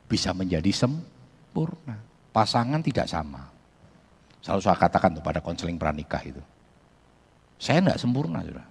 bisa 0.06 0.30
menjadi 0.34 0.70
sempurna. 0.70 2.09
Pasangan 2.30 2.82
tidak 2.82 3.10
sama. 3.10 3.50
Selalu 4.40 4.62
saya 4.64 4.78
katakan 4.80 5.18
tuh 5.18 5.24
pada 5.26 5.44
konseling 5.44 5.76
pranikah 5.76 6.22
itu. 6.24 6.40
Saya 7.60 7.84
tidak 7.84 8.00
sempurna, 8.00 8.40
sudah. 8.40 8.68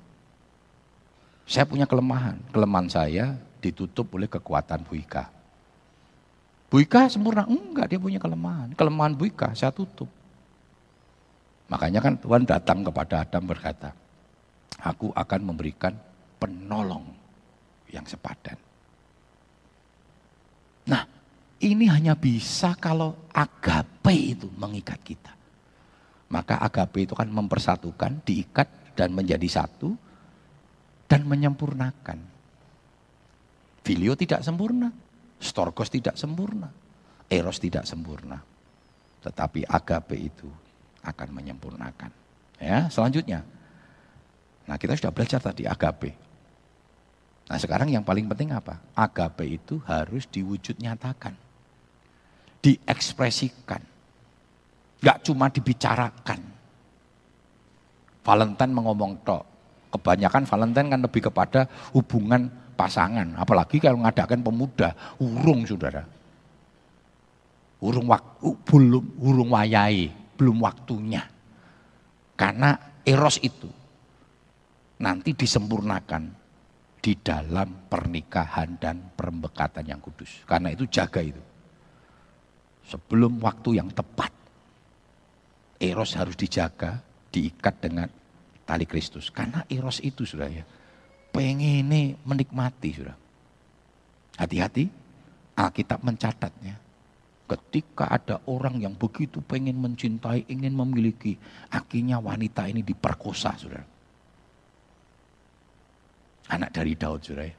Saya 1.45 1.65
punya 1.69 1.85
kelemahan. 1.85 2.41
Kelemahan 2.53 2.89
saya 2.89 3.37
ditutup 3.61 4.09
oleh 4.17 4.31
kekuatan 4.31 4.85
Bu 4.87 4.97
Ika. 4.97 5.29
Bu 6.69 6.85
Ika 6.85 7.09
sempurna? 7.09 7.45
Enggak, 7.45 7.93
dia 7.93 8.01
punya 8.01 8.21
kelemahan. 8.21 8.73
Kelemahan 8.73 9.13
Bu 9.13 9.29
Ika 9.29 9.53
saya 9.53 9.73
tutup. 9.73 10.09
Makanya 11.69 12.01
kan 12.01 12.17
Tuhan 12.17 12.49
datang 12.49 12.81
kepada 12.81 13.29
Adam 13.29 13.45
berkata, 13.45 13.93
aku 14.81 15.13
akan 15.13 15.41
memberikan 15.53 15.93
penolong 16.41 17.05
yang 17.93 18.09
sepadan. 18.09 18.57
Nah, 20.89 21.05
ini 21.61 21.85
hanya 21.93 22.17
bisa 22.17 22.73
kalau 22.81 23.28
agape 23.39 24.15
itu 24.35 24.51
mengikat 24.59 24.99
kita. 25.07 25.31
Maka 26.29 26.59
agape 26.59 27.07
itu 27.07 27.15
kan 27.15 27.31
mempersatukan, 27.31 28.21
diikat 28.27 28.99
dan 28.99 29.15
menjadi 29.15 29.47
satu 29.47 29.95
dan 31.07 31.25
menyempurnakan. 31.25 32.19
Filio 33.87 34.13
tidak 34.19 34.45
sempurna, 34.45 34.93
storgos 35.41 35.89
tidak 35.89 36.19
sempurna, 36.19 36.69
eros 37.31 37.63
tidak 37.63 37.89
sempurna. 37.89 38.43
Tetapi 39.25 39.65
agape 39.65 40.19
itu 40.19 40.51
akan 41.01 41.29
menyempurnakan. 41.33 42.11
Ya, 42.61 42.91
selanjutnya. 42.93 43.47
Nah, 44.69 44.77
kita 44.77 44.99
sudah 44.99 45.15
belajar 45.15 45.41
tadi 45.41 45.65
agape. 45.65 46.13
Nah, 47.49 47.57
sekarang 47.57 47.89
yang 47.89 48.05
paling 48.05 48.29
penting 48.29 48.53
apa? 48.53 48.77
Agape 48.93 49.49
itu 49.49 49.81
harus 49.89 50.29
diwujud 50.29 50.77
nyatakan. 50.77 51.48
Diekspresikan. 52.63 53.83
Gak 54.99 55.19
cuma 55.23 55.47
dibicarakan. 55.47 56.41
Valentine 58.27 58.73
mengomong 58.75 59.13
tok. 59.25 59.45
Kebanyakan 59.89 60.45
Valentine 60.45 60.89
kan 60.93 61.01
lebih 61.01 61.23
kepada 61.33 61.65
hubungan 61.97 62.53
pasangan. 62.77 63.35
Apalagi 63.41 63.81
kalau 63.81 64.05
mengadakan 64.05 64.45
pemuda, 64.45 64.93
urung 65.19 65.65
saudara. 65.65 66.05
Urung 67.79 68.11
waktu, 68.11 68.53
belum 68.69 69.05
urung 69.23 69.51
wayai, 69.55 70.11
belum 70.37 70.61
waktunya. 70.61 71.25
Karena 72.37 73.01
eros 73.07 73.41
itu 73.41 73.71
nanti 74.99 75.33
disempurnakan 75.33 76.23
di 76.99 77.15
dalam 77.23 77.89
pernikahan 77.89 78.77
dan 78.77 79.15
perembekatan 79.15 79.87
yang 79.87 80.03
kudus. 80.03 80.43
Karena 80.45 80.75
itu 80.75 80.85
jaga 80.91 81.23
itu. 81.23 81.48
Sebelum 82.89 83.37
waktu 83.45 83.77
yang 83.77 83.93
tepat. 83.93 84.33
Eros 85.79 86.17
harus 86.19 86.35
dijaga, 86.35 86.99
diikat 87.31 87.79
dengan 87.79 88.09
tali 88.67 88.89
Kristus. 88.89 89.31
Karena 89.31 89.63
eros 89.71 90.03
itu 90.03 90.27
sudah 90.27 90.51
ya, 90.51 90.67
pengen 91.31 92.19
menikmati 92.27 92.91
sudah. 92.97 93.17
Hati-hati, 94.41 94.91
Alkitab 95.55 96.03
mencatatnya. 96.03 96.77
Ketika 97.49 98.13
ada 98.13 98.45
orang 98.45 98.77
yang 98.77 98.93
begitu 98.93 99.41
pengen 99.41 99.81
mencintai, 99.81 100.45
ingin 100.53 100.77
memiliki, 100.77 101.39
akhirnya 101.73 102.21
wanita 102.21 102.69
ini 102.69 102.85
diperkosa, 102.85 103.57
sudah. 103.57 103.85
Anak 106.53 106.71
dari 106.77 106.93
Daud, 106.93 107.25
sudah 107.25 107.47
ya. 107.49 107.57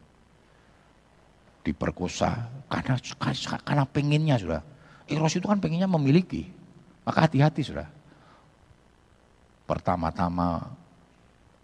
Diperkosa 1.66 2.30
karena 2.70 2.96
karena 3.66 3.86
pengennya, 3.90 4.36
sudah. 4.38 4.62
Eros 5.10 5.34
itu 5.34 5.46
kan 5.50 5.58
pengennya 5.58 5.90
memiliki. 5.90 6.46
Maka 7.04 7.26
hati-hati, 7.26 7.66
sudah 7.66 8.00
pertama-tama 9.70 10.66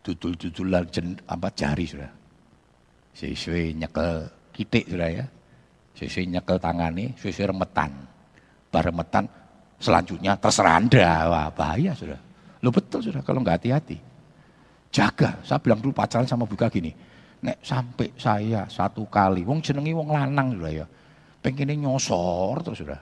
dudul-dudulan 0.05 0.85
apa 1.25 1.49
jari 1.57 1.85
sudah. 1.89 2.11
Sesuai 3.17 3.73
nyekel 3.73 4.29
kitik 4.53 4.85
sudah 4.85 5.09
ya. 5.09 5.25
Sesuai 5.97 6.37
nyekel 6.37 6.61
tangani, 6.61 7.17
sesuai 7.17 7.49
remetan. 7.49 7.89
Baremetan 8.69 9.25
selanjutnya 9.81 10.37
terserah 10.37 10.77
anda, 10.77 11.09
wah 11.31 11.49
bahaya 11.49 11.97
sudah. 11.97 12.19
Lo 12.61 12.69
betul 12.69 13.01
sudah 13.01 13.25
kalau 13.25 13.41
nggak 13.41 13.57
hati-hati. 13.57 13.97
Jaga, 14.93 15.41
saya 15.41 15.59
bilang 15.59 15.81
dulu 15.81 15.91
pacaran 15.97 16.29
sama 16.29 16.45
buka 16.45 16.69
gini. 16.69 16.93
Nek 17.41 17.59
sampai 17.65 18.13
saya 18.15 18.69
satu 18.69 19.09
kali, 19.09 19.41
wong 19.43 19.59
jenengi 19.65 19.91
wong 19.91 20.13
lanang 20.13 20.55
sudah 20.55 20.71
ya. 20.71 20.85
Pengennya 21.41 21.75
nyosor 21.77 22.61
terus 22.61 22.79
sudah. 22.85 23.01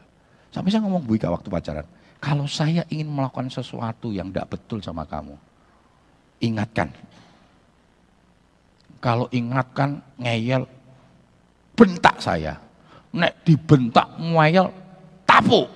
Sampai 0.54 0.70
saya 0.70 0.86
ngomong 0.86 1.02
buka 1.02 1.34
waktu 1.34 1.50
pacaran 1.50 1.88
kalau 2.24 2.48
saya 2.48 2.88
ingin 2.88 3.12
melakukan 3.12 3.52
sesuatu 3.52 4.16
yang 4.16 4.32
tidak 4.32 4.56
betul 4.56 4.80
sama 4.80 5.04
kamu, 5.04 5.36
ingatkan. 6.40 6.88
Kalau 9.04 9.28
ingatkan 9.36 10.00
ngeyel, 10.16 10.64
bentak 11.76 12.24
saya. 12.24 12.56
Nek 13.12 13.44
dibentak 13.44 14.08
ngeyel, 14.16 14.72
tapu, 15.28 15.68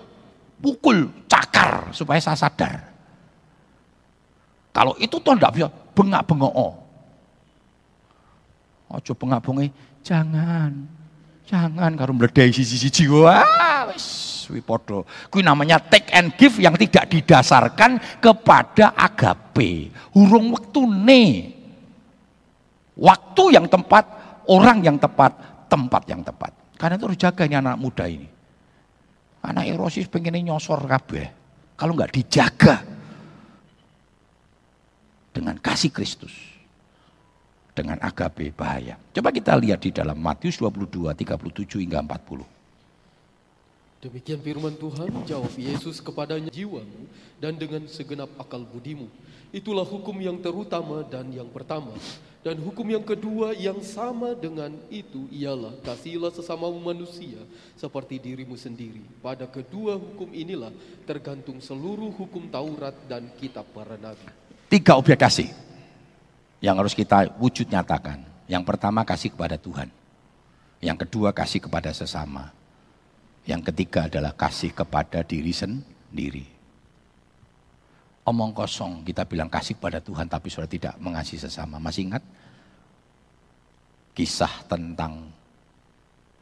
pukul, 0.63 1.11
cakar 1.27 1.91
supaya 1.91 2.23
saya 2.23 2.39
sadar. 2.39 2.79
Kalau 4.71 4.95
itu 5.03 5.19
tuh 5.19 5.35
tidak 5.35 5.51
bisa 5.51 5.67
bengak-bengok. 5.91 6.71
Ojo 8.87 9.11
bengak-bengi, 9.19 9.67
jangan. 9.99 10.71
Jangan 11.47 11.95
karo 11.95 12.11
mledai 12.11 12.51
sisi-sisi. 12.51 13.07
Wah, 13.07 13.87
wis 13.87 14.03
suwi 14.47 14.59
podo. 14.59 15.07
Kui 15.31 15.39
namanya 15.39 15.79
take 15.79 16.11
and 16.11 16.35
give 16.35 16.59
yang 16.59 16.75
tidak 16.75 17.07
didasarkan 17.07 18.19
kepada 18.19 18.91
agape. 18.99 19.95
Hurung 20.11 20.51
waktu 20.51 20.81
ne. 20.83 21.23
Waktu 22.99 23.43
yang 23.55 23.71
tepat, 23.71 24.05
orang 24.51 24.83
yang 24.83 24.99
tepat, 24.99 25.31
tempat 25.71 26.03
yang 26.11 26.19
tepat. 26.25 26.51
Karena 26.75 26.99
itu 26.99 27.05
harus 27.07 27.19
jaga 27.19 27.43
ini 27.47 27.55
anak 27.55 27.77
muda 27.79 28.05
ini. 28.09 28.27
Anak 29.47 29.71
erosis 29.71 30.11
pengen 30.11 30.35
nyosor 30.43 30.83
kabeh. 30.83 31.31
Kalau 31.77 31.93
nggak 31.93 32.11
dijaga 32.11 32.81
dengan 35.31 35.61
kasih 35.61 35.93
Kristus 35.93 36.56
dengan 37.77 38.01
agape 38.01 38.49
bahaya. 38.49 38.97
Coba 39.13 39.29
kita 39.29 39.53
lihat 39.53 39.85
di 39.85 39.93
dalam 39.93 40.17
Matius 40.17 40.57
22, 40.57 41.13
37 41.13 41.85
hingga 41.85 42.01
40. 42.01 42.57
Demikian 43.97 44.41
firman 44.41 44.73
Tuhan, 44.77 45.09
jawab 45.25 45.53
Yesus 45.57 46.01
kepadanya 46.01 46.49
jiwamu 46.49 47.09
dan 47.37 47.53
dengan 47.57 47.85
segenap 47.85 48.29
akal 48.37 48.65
budimu. 48.65 49.09
Itulah 49.49 49.85
hukum 49.85 50.13
yang 50.21 50.37
terutama 50.41 51.05
dan 51.05 51.29
yang 51.33 51.49
pertama. 51.49 51.93
Dan 52.45 52.61
hukum 52.63 52.85
yang 52.87 53.03
kedua 53.03 53.51
yang 53.57 53.81
sama 53.83 54.31
dengan 54.37 54.71
itu 54.87 55.27
ialah 55.33 55.73
kasihilah 55.83 56.31
sesamamu 56.31 56.79
manusia 56.79 57.41
seperti 57.75 58.21
dirimu 58.21 58.55
sendiri. 58.55 59.03
Pada 59.19 59.49
kedua 59.49 59.97
hukum 59.99 60.31
inilah 60.31 60.71
tergantung 61.03 61.59
seluruh 61.59 62.13
hukum 62.13 62.47
Taurat 62.47 62.95
dan 63.09 63.27
kitab 63.35 63.65
para 63.75 63.99
nabi. 63.99 64.29
Tiga 64.71 64.95
objek 64.95 65.19
kasih 65.19 65.66
yang 66.63 66.75
harus 66.77 66.97
kita 66.97 67.29
wujud 67.37 67.69
nyatakan. 67.69 68.21
Yang 68.47 68.63
pertama 68.63 69.03
kasih 69.03 69.35
kepada 69.35 69.59
Tuhan. 69.59 69.91
Yang 70.79 70.97
kedua 71.05 71.35
kasih 71.35 71.61
kepada 71.61 71.91
sesama. 71.91 72.53
Yang 73.47 73.71
ketiga 73.71 74.07
adalah 74.07 74.33
kasih 74.35 74.71
kepada 74.71 75.23
diri 75.23 75.51
sendiri. 75.51 76.45
Omong 78.27 78.51
kosong, 78.51 79.07
kita 79.07 79.23
bilang 79.23 79.47
kasih 79.47 79.79
kepada 79.79 80.03
Tuhan 80.03 80.27
tapi 80.27 80.51
sudah 80.51 80.67
tidak 80.67 80.99
mengasihi 80.99 81.39
sesama. 81.39 81.79
Masih 81.79 82.11
ingat? 82.11 82.23
Kisah 84.11 84.67
tentang 84.67 85.31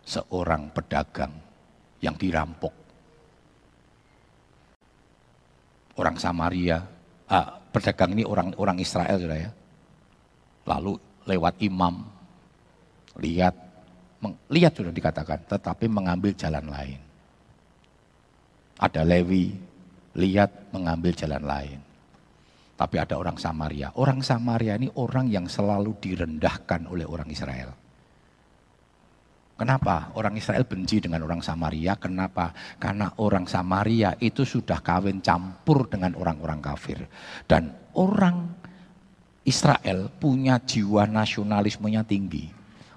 seorang 0.02 0.70
pedagang 0.74 1.34
yang 2.02 2.18
dirampok. 2.18 2.74
Orang 5.96 6.18
Samaria, 6.18 6.82
ah, 7.30 7.62
pedagang 7.70 8.18
ini 8.18 8.24
orang 8.26 8.54
orang 8.58 8.78
Israel 8.82 9.18
sudah 9.22 9.40
ya. 9.40 9.52
Lalu 10.66 10.98
lewat 11.30 11.62
imam, 11.62 12.06
lihat 13.22 13.56
lihat 14.50 14.74
sudah 14.74 14.90
dikatakan, 14.90 15.46
tetapi 15.46 15.86
mengambil 15.86 16.34
jalan 16.34 16.66
lain. 16.66 17.00
Ada 18.82 19.06
Lewi, 19.06 19.54
lihat 20.18 20.74
mengambil 20.74 21.14
jalan 21.14 21.44
lain. 21.46 21.80
Tapi 22.76 22.96
ada 23.00 23.16
orang 23.16 23.40
Samaria. 23.40 23.94
Orang 23.96 24.20
Samaria 24.20 24.76
ini 24.76 24.92
orang 25.00 25.32
yang 25.32 25.48
selalu 25.48 25.96
direndahkan 26.02 26.92
oleh 26.92 27.08
orang 27.08 27.30
Israel. 27.32 27.72
Kenapa 29.56 30.12
orang 30.20 30.36
Israel 30.36 30.68
benci 30.68 31.00
dengan 31.00 31.24
orang 31.24 31.40
Samaria? 31.40 31.96
Kenapa? 31.96 32.52
Karena 32.76 33.08
orang 33.24 33.48
Samaria 33.48 34.20
itu 34.20 34.44
sudah 34.44 34.84
kawin 34.84 35.24
campur 35.24 35.88
dengan 35.88 36.12
orang-orang 36.20 36.60
kafir. 36.60 37.00
Dan 37.48 37.72
orang 37.96 38.65
Israel 39.46 40.10
punya 40.18 40.58
jiwa 40.58 41.06
nasionalismenya 41.06 42.02
tinggi. 42.04 42.52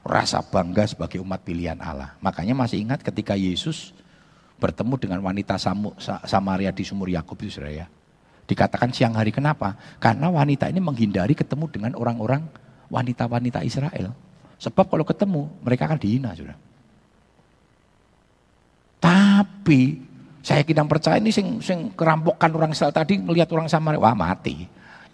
rasa 0.08 0.40
bangga 0.40 0.88
sebagai 0.88 1.20
umat 1.20 1.44
pilihan 1.44 1.76
Allah. 1.84 2.16
Makanya 2.24 2.56
masih 2.56 2.80
ingat 2.80 3.04
ketika 3.04 3.36
Yesus 3.36 3.92
bertemu 4.56 4.96
dengan 4.96 5.20
wanita 5.20 5.60
Samaria 6.24 6.72
di 6.72 6.80
sumur 6.80 7.12
Yakub 7.12 7.36
itu 7.44 7.60
ya. 7.60 7.84
Dikatakan 8.48 8.88
siang 8.88 9.12
hari 9.12 9.28
kenapa? 9.28 9.76
Karena 10.00 10.32
wanita 10.32 10.72
ini 10.72 10.80
menghindari 10.80 11.36
ketemu 11.36 11.68
dengan 11.68 11.92
orang-orang 11.92 12.48
wanita-wanita 12.88 13.60
Israel. 13.68 14.16
Sebab 14.56 14.88
kalau 14.88 15.04
ketemu 15.04 15.44
mereka 15.60 15.84
akan 15.84 16.00
dihina 16.00 16.32
sudah. 16.32 16.56
Tapi 18.98 20.00
saya 20.40 20.64
kira 20.64 20.88
percaya 20.88 21.20
ini 21.20 21.28
sing 21.28 21.60
sing 21.60 21.92
kerampokkan 21.92 22.48
orang 22.56 22.72
Israel 22.72 22.96
tadi 22.96 23.20
melihat 23.20 23.52
orang 23.52 23.68
Samaria, 23.68 24.00
wah 24.00 24.16
mati. 24.16 24.64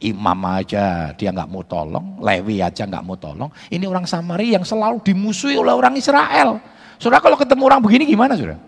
Imam 0.03 0.39
aja 0.51 1.15
dia 1.15 1.31
nggak 1.31 1.49
mau 1.49 1.63
tolong, 1.63 2.19
Lewi 2.19 2.61
aja 2.61 2.85
nggak 2.85 3.05
mau 3.05 3.15
tolong. 3.15 3.51
Ini 3.71 3.85
orang 3.87 4.05
Samaria 4.09 4.59
yang 4.61 4.67
selalu 4.67 5.01
dimusuhi 5.03 5.55
oleh 5.55 5.71
orang 5.71 5.95
Israel. 5.95 6.59
Saudara 6.99 7.23
kalau 7.23 7.39
ketemu 7.39 7.63
orang 7.67 7.81
begini 7.83 8.05
gimana 8.09 8.35
saudara? 8.35 8.61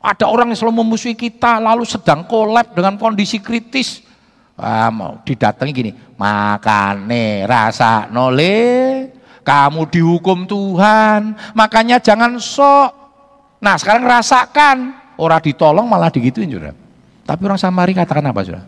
Ada 0.00 0.24
orang 0.30 0.52
yang 0.52 0.58
selalu 0.58 0.80
memusuhi 0.80 1.12
kita, 1.12 1.60
lalu 1.60 1.84
sedang 1.84 2.24
kolab 2.24 2.72
dengan 2.72 2.96
kondisi 2.96 3.36
kritis. 3.36 4.00
Ah, 4.56 4.88
mau 4.92 5.20
didatangi 5.24 5.72
gini, 5.72 5.92
makane 6.16 7.44
rasa 7.48 8.08
nole, 8.12 9.08
kamu 9.40 9.88
dihukum 9.88 10.44
Tuhan, 10.44 11.32
makanya 11.56 11.96
jangan 11.96 12.36
sok 12.36 13.00
Nah 13.60 13.76
sekarang 13.76 14.08
rasakan, 14.08 14.76
orang 15.20 15.40
ditolong 15.44 15.84
malah 15.84 16.08
digituin 16.08 16.48
sudah. 16.48 16.72
Tapi 17.28 17.40
orang 17.44 17.60
Samaria 17.60 18.02
katakan 18.02 18.24
apa 18.32 18.40
sudah? 18.40 18.64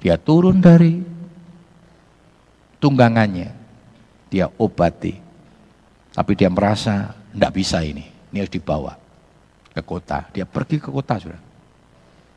Dia 0.00 0.20
turun 0.20 0.60
dari 0.60 1.00
tunggangannya, 2.78 3.50
dia 4.28 4.46
obati. 4.60 5.14
Tapi 6.16 6.32
dia 6.32 6.48
merasa 6.48 7.12
tidak 7.32 7.52
bisa 7.52 7.84
ini, 7.84 8.04
ini 8.32 8.36
harus 8.40 8.52
dibawa 8.52 8.96
ke 9.76 9.82
kota. 9.84 10.24
Dia 10.32 10.48
pergi 10.48 10.80
ke 10.80 10.88
kota 10.88 11.20
sudah. 11.20 11.40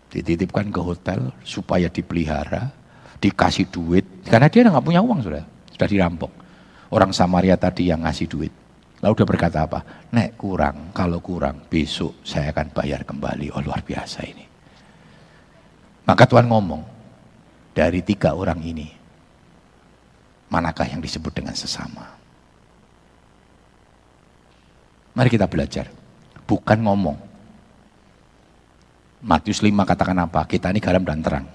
Dititipkan 0.09 0.67
ke 0.73 0.81
hotel 0.83 1.31
supaya 1.45 1.87
dipelihara, 1.87 2.67
dikasih 3.23 3.71
duit. 3.71 4.27
Karena 4.27 4.51
dia 4.51 4.67
nggak 4.67 4.83
punya 4.83 4.99
uang 4.99 5.23
sudah, 5.23 5.43
sudah 5.71 5.87
dirampok. 5.87 6.31
Orang 6.89 7.13
Samaria 7.13 7.55
tadi 7.55 7.87
yang 7.87 8.03
ngasih 8.03 8.27
duit. 8.27 8.53
Lalu 8.99 9.13
dia 9.15 9.27
berkata 9.27 9.63
apa? 9.63 9.79
Nek 10.11 10.35
kurang, 10.35 10.91
kalau 10.91 11.23
kurang 11.23 11.63
besok 11.71 12.19
saya 12.27 12.51
akan 12.51 12.75
bayar 12.75 13.07
kembali. 13.07 13.55
Oh 13.55 13.63
luar 13.63 13.79
biasa 13.79 14.19
ini. 14.27 14.43
Maka 16.03 16.25
Tuhan 16.25 16.49
ngomong, 16.49 16.98
dari 17.79 18.03
tiga 18.03 18.35
orang 18.35 18.59
ini, 18.59 18.91
manakah 20.51 20.83
yang 20.83 20.99
disebut 20.99 21.31
dengan 21.31 21.55
sesama? 21.55 22.11
Mari 25.15 25.31
kita 25.31 25.47
belajar, 25.47 25.87
bukan 26.43 26.75
ngomong. 26.83 27.17
Matius 29.23 29.63
5 29.63 29.71
katakan 29.87 30.19
apa? 30.19 30.43
Kita 30.43 30.75
ini 30.75 30.83
garam 30.83 31.07
dan 31.07 31.23
terang. 31.23 31.47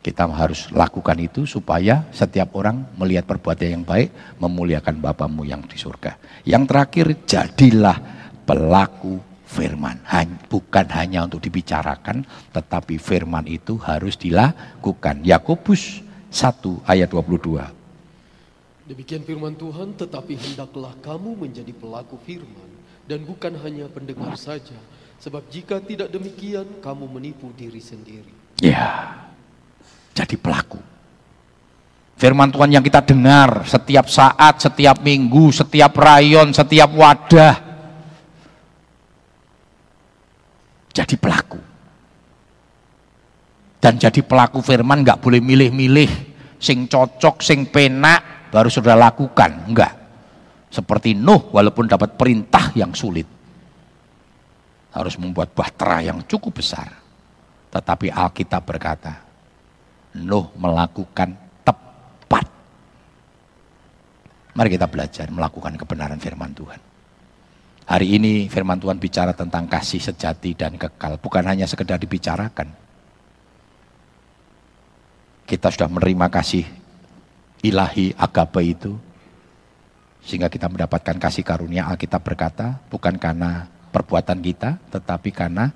Kita 0.00 0.28
harus 0.32 0.68
lakukan 0.72 1.16
itu 1.20 1.44
supaya 1.48 2.08
setiap 2.12 2.56
orang 2.56 2.88
melihat 2.96 3.24
perbuatan 3.24 3.68
yang 3.68 3.84
baik, 3.84 4.36
memuliakan 4.40 5.00
Bapamu 5.00 5.44
yang 5.48 5.64
di 5.64 5.76
surga. 5.76 6.16
Yang 6.44 6.64
terakhir, 6.68 7.06
jadilah 7.24 7.96
pelaku 8.44 9.16
firman. 9.54 10.02
Bukan 10.50 10.86
hanya 10.90 11.22
untuk 11.22 11.38
dibicarakan, 11.38 12.26
tetapi 12.50 12.98
firman 12.98 13.46
itu 13.46 13.78
harus 13.78 14.18
dilakukan. 14.18 15.22
Yakobus 15.22 16.02
1 16.34 16.82
ayat 16.82 17.06
22. 17.06 18.90
Demikian 18.90 19.22
firman 19.22 19.54
Tuhan, 19.54 19.94
tetapi 19.96 20.34
hendaklah 20.34 20.92
kamu 21.00 21.46
menjadi 21.46 21.72
pelaku 21.72 22.18
firman 22.26 22.68
dan 23.06 23.22
bukan 23.22 23.54
hanya 23.62 23.88
pendengar 23.88 24.36
saja. 24.36 24.76
Sebab 25.22 25.48
jika 25.48 25.80
tidak 25.80 26.12
demikian, 26.12 26.68
kamu 26.84 27.08
menipu 27.08 27.48
diri 27.56 27.80
sendiri. 27.80 28.28
Ya, 28.60 29.08
jadi 30.12 30.36
pelaku. 30.36 30.76
Firman 32.20 32.52
Tuhan 32.52 32.76
yang 32.76 32.84
kita 32.84 33.00
dengar 33.00 33.64
setiap 33.64 34.04
saat, 34.12 34.60
setiap 34.60 35.00
minggu, 35.00 35.48
setiap 35.48 35.96
rayon, 35.96 36.52
setiap 36.52 36.92
wadah. 36.92 37.63
Jadi 40.94 41.18
pelaku. 41.18 41.58
Dan 43.82 43.98
jadi 43.98 44.22
pelaku 44.22 44.62
firman 44.62 45.02
nggak 45.02 45.20
boleh 45.20 45.42
milih-milih. 45.42 46.32
Sing 46.56 46.88
cocok, 46.88 47.42
sing 47.44 47.68
penak, 47.68 48.48
baru 48.48 48.70
sudah 48.70 48.96
lakukan. 48.96 49.68
Enggak. 49.68 49.92
Seperti 50.70 51.12
Nuh 51.12 51.50
walaupun 51.52 51.90
dapat 51.90 52.14
perintah 52.14 52.70
yang 52.78 52.94
sulit. 52.94 53.26
Harus 54.94 55.18
membuat 55.18 55.52
bahtera 55.52 56.00
yang 56.00 56.22
cukup 56.24 56.62
besar. 56.62 56.88
Tetapi 57.74 58.14
Alkitab 58.14 58.62
berkata, 58.62 59.18
Nuh 60.22 60.54
melakukan 60.54 61.34
tepat. 61.66 62.46
Mari 64.54 64.68
kita 64.70 64.86
belajar 64.86 65.26
melakukan 65.34 65.74
kebenaran 65.74 66.22
firman 66.22 66.54
Tuhan. 66.54 66.93
Hari 67.84 68.16
ini 68.16 68.48
firman 68.48 68.80
Tuhan 68.80 68.96
bicara 68.96 69.36
tentang 69.36 69.68
kasih 69.68 70.00
sejati 70.00 70.56
dan 70.56 70.80
kekal, 70.80 71.20
bukan 71.20 71.44
hanya 71.44 71.68
sekedar 71.68 72.00
dibicarakan. 72.00 72.72
Kita 75.44 75.68
sudah 75.68 75.92
menerima 75.92 76.32
kasih 76.32 76.64
ilahi 77.60 78.16
agape 78.16 78.62
itu, 78.64 78.96
sehingga 80.24 80.48
kita 80.48 80.72
mendapatkan 80.72 81.20
kasih 81.20 81.44
karunia 81.44 81.84
Alkitab 81.84 82.24
berkata, 82.24 82.80
bukan 82.88 83.20
karena 83.20 83.68
perbuatan 83.92 84.40
kita, 84.40 84.80
tetapi 84.88 85.28
karena 85.28 85.68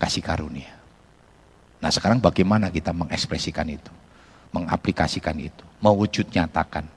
kasih 0.00 0.24
karunia. 0.24 0.72
Nah 1.84 1.92
sekarang 1.92 2.16
bagaimana 2.16 2.72
kita 2.72 2.96
mengekspresikan 2.96 3.68
itu, 3.68 3.92
mengaplikasikan 4.56 5.36
itu, 5.36 5.68
mewujud 5.84 6.32
nyatakan 6.32 6.88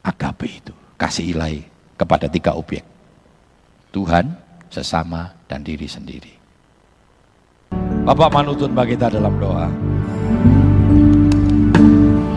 agape 0.00 0.48
itu, 0.48 0.72
kasih 0.96 1.36
ilahi 1.36 1.79
kepada 2.00 2.24
tiga 2.32 2.56
objek. 2.56 2.80
Tuhan, 3.92 4.32
sesama, 4.72 5.36
dan 5.44 5.60
diri 5.60 5.84
sendiri. 5.84 6.32
Bapak 8.08 8.32
manutun 8.32 8.72
bagi 8.72 8.96
kita 8.96 9.12
dalam 9.12 9.36
doa. 9.36 9.68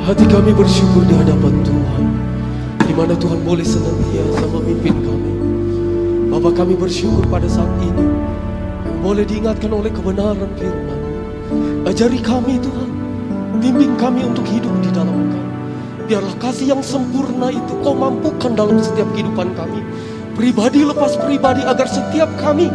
Hati 0.03 0.28
kami 0.28 0.51
bersyukur 0.51 1.07
di 1.07 1.16
hadapan 1.16 1.55
Tuhan, 1.64 2.03
di 2.84 2.91
mana 2.91 3.16
Tuhan 3.16 3.39
boleh 3.47 3.64
senantiasa 3.64 4.43
memimpin 4.51 4.99
kami. 4.99 5.34
Bapak 6.28 6.59
kami 6.59 6.76
bersyukur 6.76 7.24
pada 7.32 7.47
saat 7.47 7.72
ini, 7.80 8.03
boleh 8.99 9.24
diingatkan 9.24 9.72
oleh 9.72 9.88
kebenaran 9.95 10.51
firman. 10.59 10.99
Ajari 11.88 12.20
kami 12.20 12.59
Tuhan, 12.59 12.89
bimbing 13.64 13.95
kami 13.95 14.28
untuk 14.28 14.43
hidup 14.43 14.76
di 14.84 14.91
dalam 14.91 15.16
Engkau. 15.16 15.42
Biarlah 16.14 16.38
kasih 16.38 16.78
yang 16.78 16.86
sempurna 16.86 17.49
itu 17.49 17.74
kau 17.82 17.97
mampukan 17.97 18.53
dalam 18.53 18.78
setiap 18.78 19.09
kehidupan 19.18 19.49
kami. 19.57 19.82
Pribadi 20.38 20.86
lepas 20.86 21.18
pribadi 21.18 21.66
agar 21.66 21.89
setiap 21.89 22.30
kami 22.38 22.70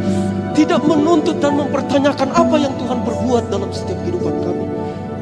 tidak 0.58 0.82
menuntut 0.82 1.38
dan 1.38 1.54
mempertanyakan 1.54 2.34
apa 2.34 2.58
yang 2.58 2.74
Tuhan 2.82 2.98
perbuat 3.06 3.46
dalam 3.46 3.70
setiap 3.70 3.94
kehidupan 4.02 4.42
kami. 4.42 4.66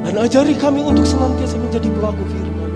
Dan 0.09 0.17
ajari 0.17 0.57
kami 0.57 0.81
untuk 0.81 1.05
senantiasa 1.05 1.61
menjadi 1.61 1.93
pelaku 1.93 2.25
firman. 2.33 2.71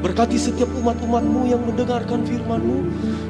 Berkati 0.00 0.40
setiap 0.40 0.72
umat-umatmu 0.72 1.44
yang 1.44 1.60
mendengarkan 1.60 2.24
firmanmu 2.24 2.78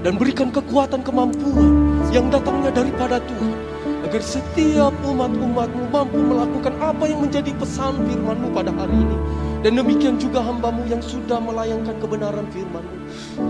dan 0.06 0.14
berikan 0.22 0.54
kekuatan 0.54 1.02
kemampuan 1.02 1.98
yang 2.14 2.30
datangnya 2.30 2.70
daripada 2.70 3.18
Tuhan 3.26 3.58
agar 4.06 4.22
setiap 4.22 4.94
umat-umatmu 5.02 5.82
mampu 5.90 6.14
melakukan 6.14 6.78
apa 6.78 7.10
yang 7.10 7.26
menjadi 7.26 7.50
pesan 7.58 8.06
firmanmu 8.06 8.54
pada 8.54 8.70
hari 8.70 8.94
ini. 8.94 9.49
Dan 9.60 9.76
demikian 9.76 10.16
juga 10.16 10.40
hambamu 10.40 10.88
yang 10.88 11.04
sudah 11.04 11.36
melayangkan 11.36 11.92
kebenaran 12.00 12.48
firmanmu. 12.48 12.96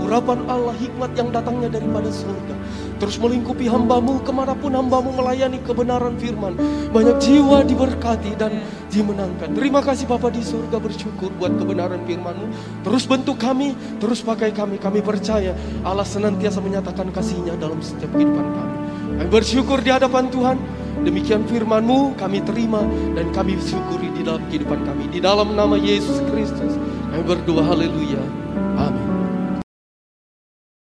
Urapan 0.02 0.42
Allah 0.50 0.74
hikmat 0.74 1.14
yang 1.14 1.30
datangnya 1.30 1.70
daripada 1.70 2.10
surga. 2.10 2.54
Terus 2.98 3.16
melingkupi 3.22 3.70
hambamu 3.70 4.18
ke 4.26 4.34
mana 4.34 4.58
pun 4.58 4.74
hambamu 4.74 5.14
melayani 5.14 5.62
kebenaran 5.62 6.18
firman. 6.18 6.58
Banyak 6.90 7.16
jiwa 7.22 7.62
diberkati 7.62 8.34
dan 8.34 8.58
dimenangkan. 8.90 9.54
Terima 9.54 9.78
kasih 9.86 10.10
Bapa 10.10 10.34
di 10.34 10.42
surga 10.42 10.82
bersyukur 10.82 11.30
buat 11.38 11.54
kebenaran 11.54 12.02
firmanmu. 12.02 12.46
Terus 12.82 13.06
bentuk 13.06 13.38
kami, 13.38 13.78
terus 14.02 14.18
pakai 14.18 14.50
kami. 14.50 14.82
Kami 14.82 15.06
percaya 15.06 15.54
Allah 15.86 16.04
senantiasa 16.04 16.58
menyatakan 16.58 17.14
kasihnya 17.14 17.54
dalam 17.54 17.78
setiap 17.78 18.10
kehidupan 18.10 18.46
kami. 18.50 18.76
Kami 19.14 19.30
bersyukur 19.30 19.78
di 19.78 19.94
hadapan 19.94 20.26
Tuhan. 20.26 20.79
Demikian 21.00 21.48
firman-Mu 21.48 22.16
kami 22.20 22.44
terima 22.44 22.84
dan 23.16 23.32
kami 23.32 23.56
syukuri 23.60 24.12
di 24.12 24.20
dalam 24.24 24.44
kehidupan 24.52 24.84
kami. 24.84 25.08
Di 25.08 25.20
dalam 25.20 25.56
nama 25.56 25.76
Yesus 25.80 26.20
Kristus 26.28 26.76
kami 27.10 27.22
berdoa 27.24 27.64
haleluya. 27.64 28.39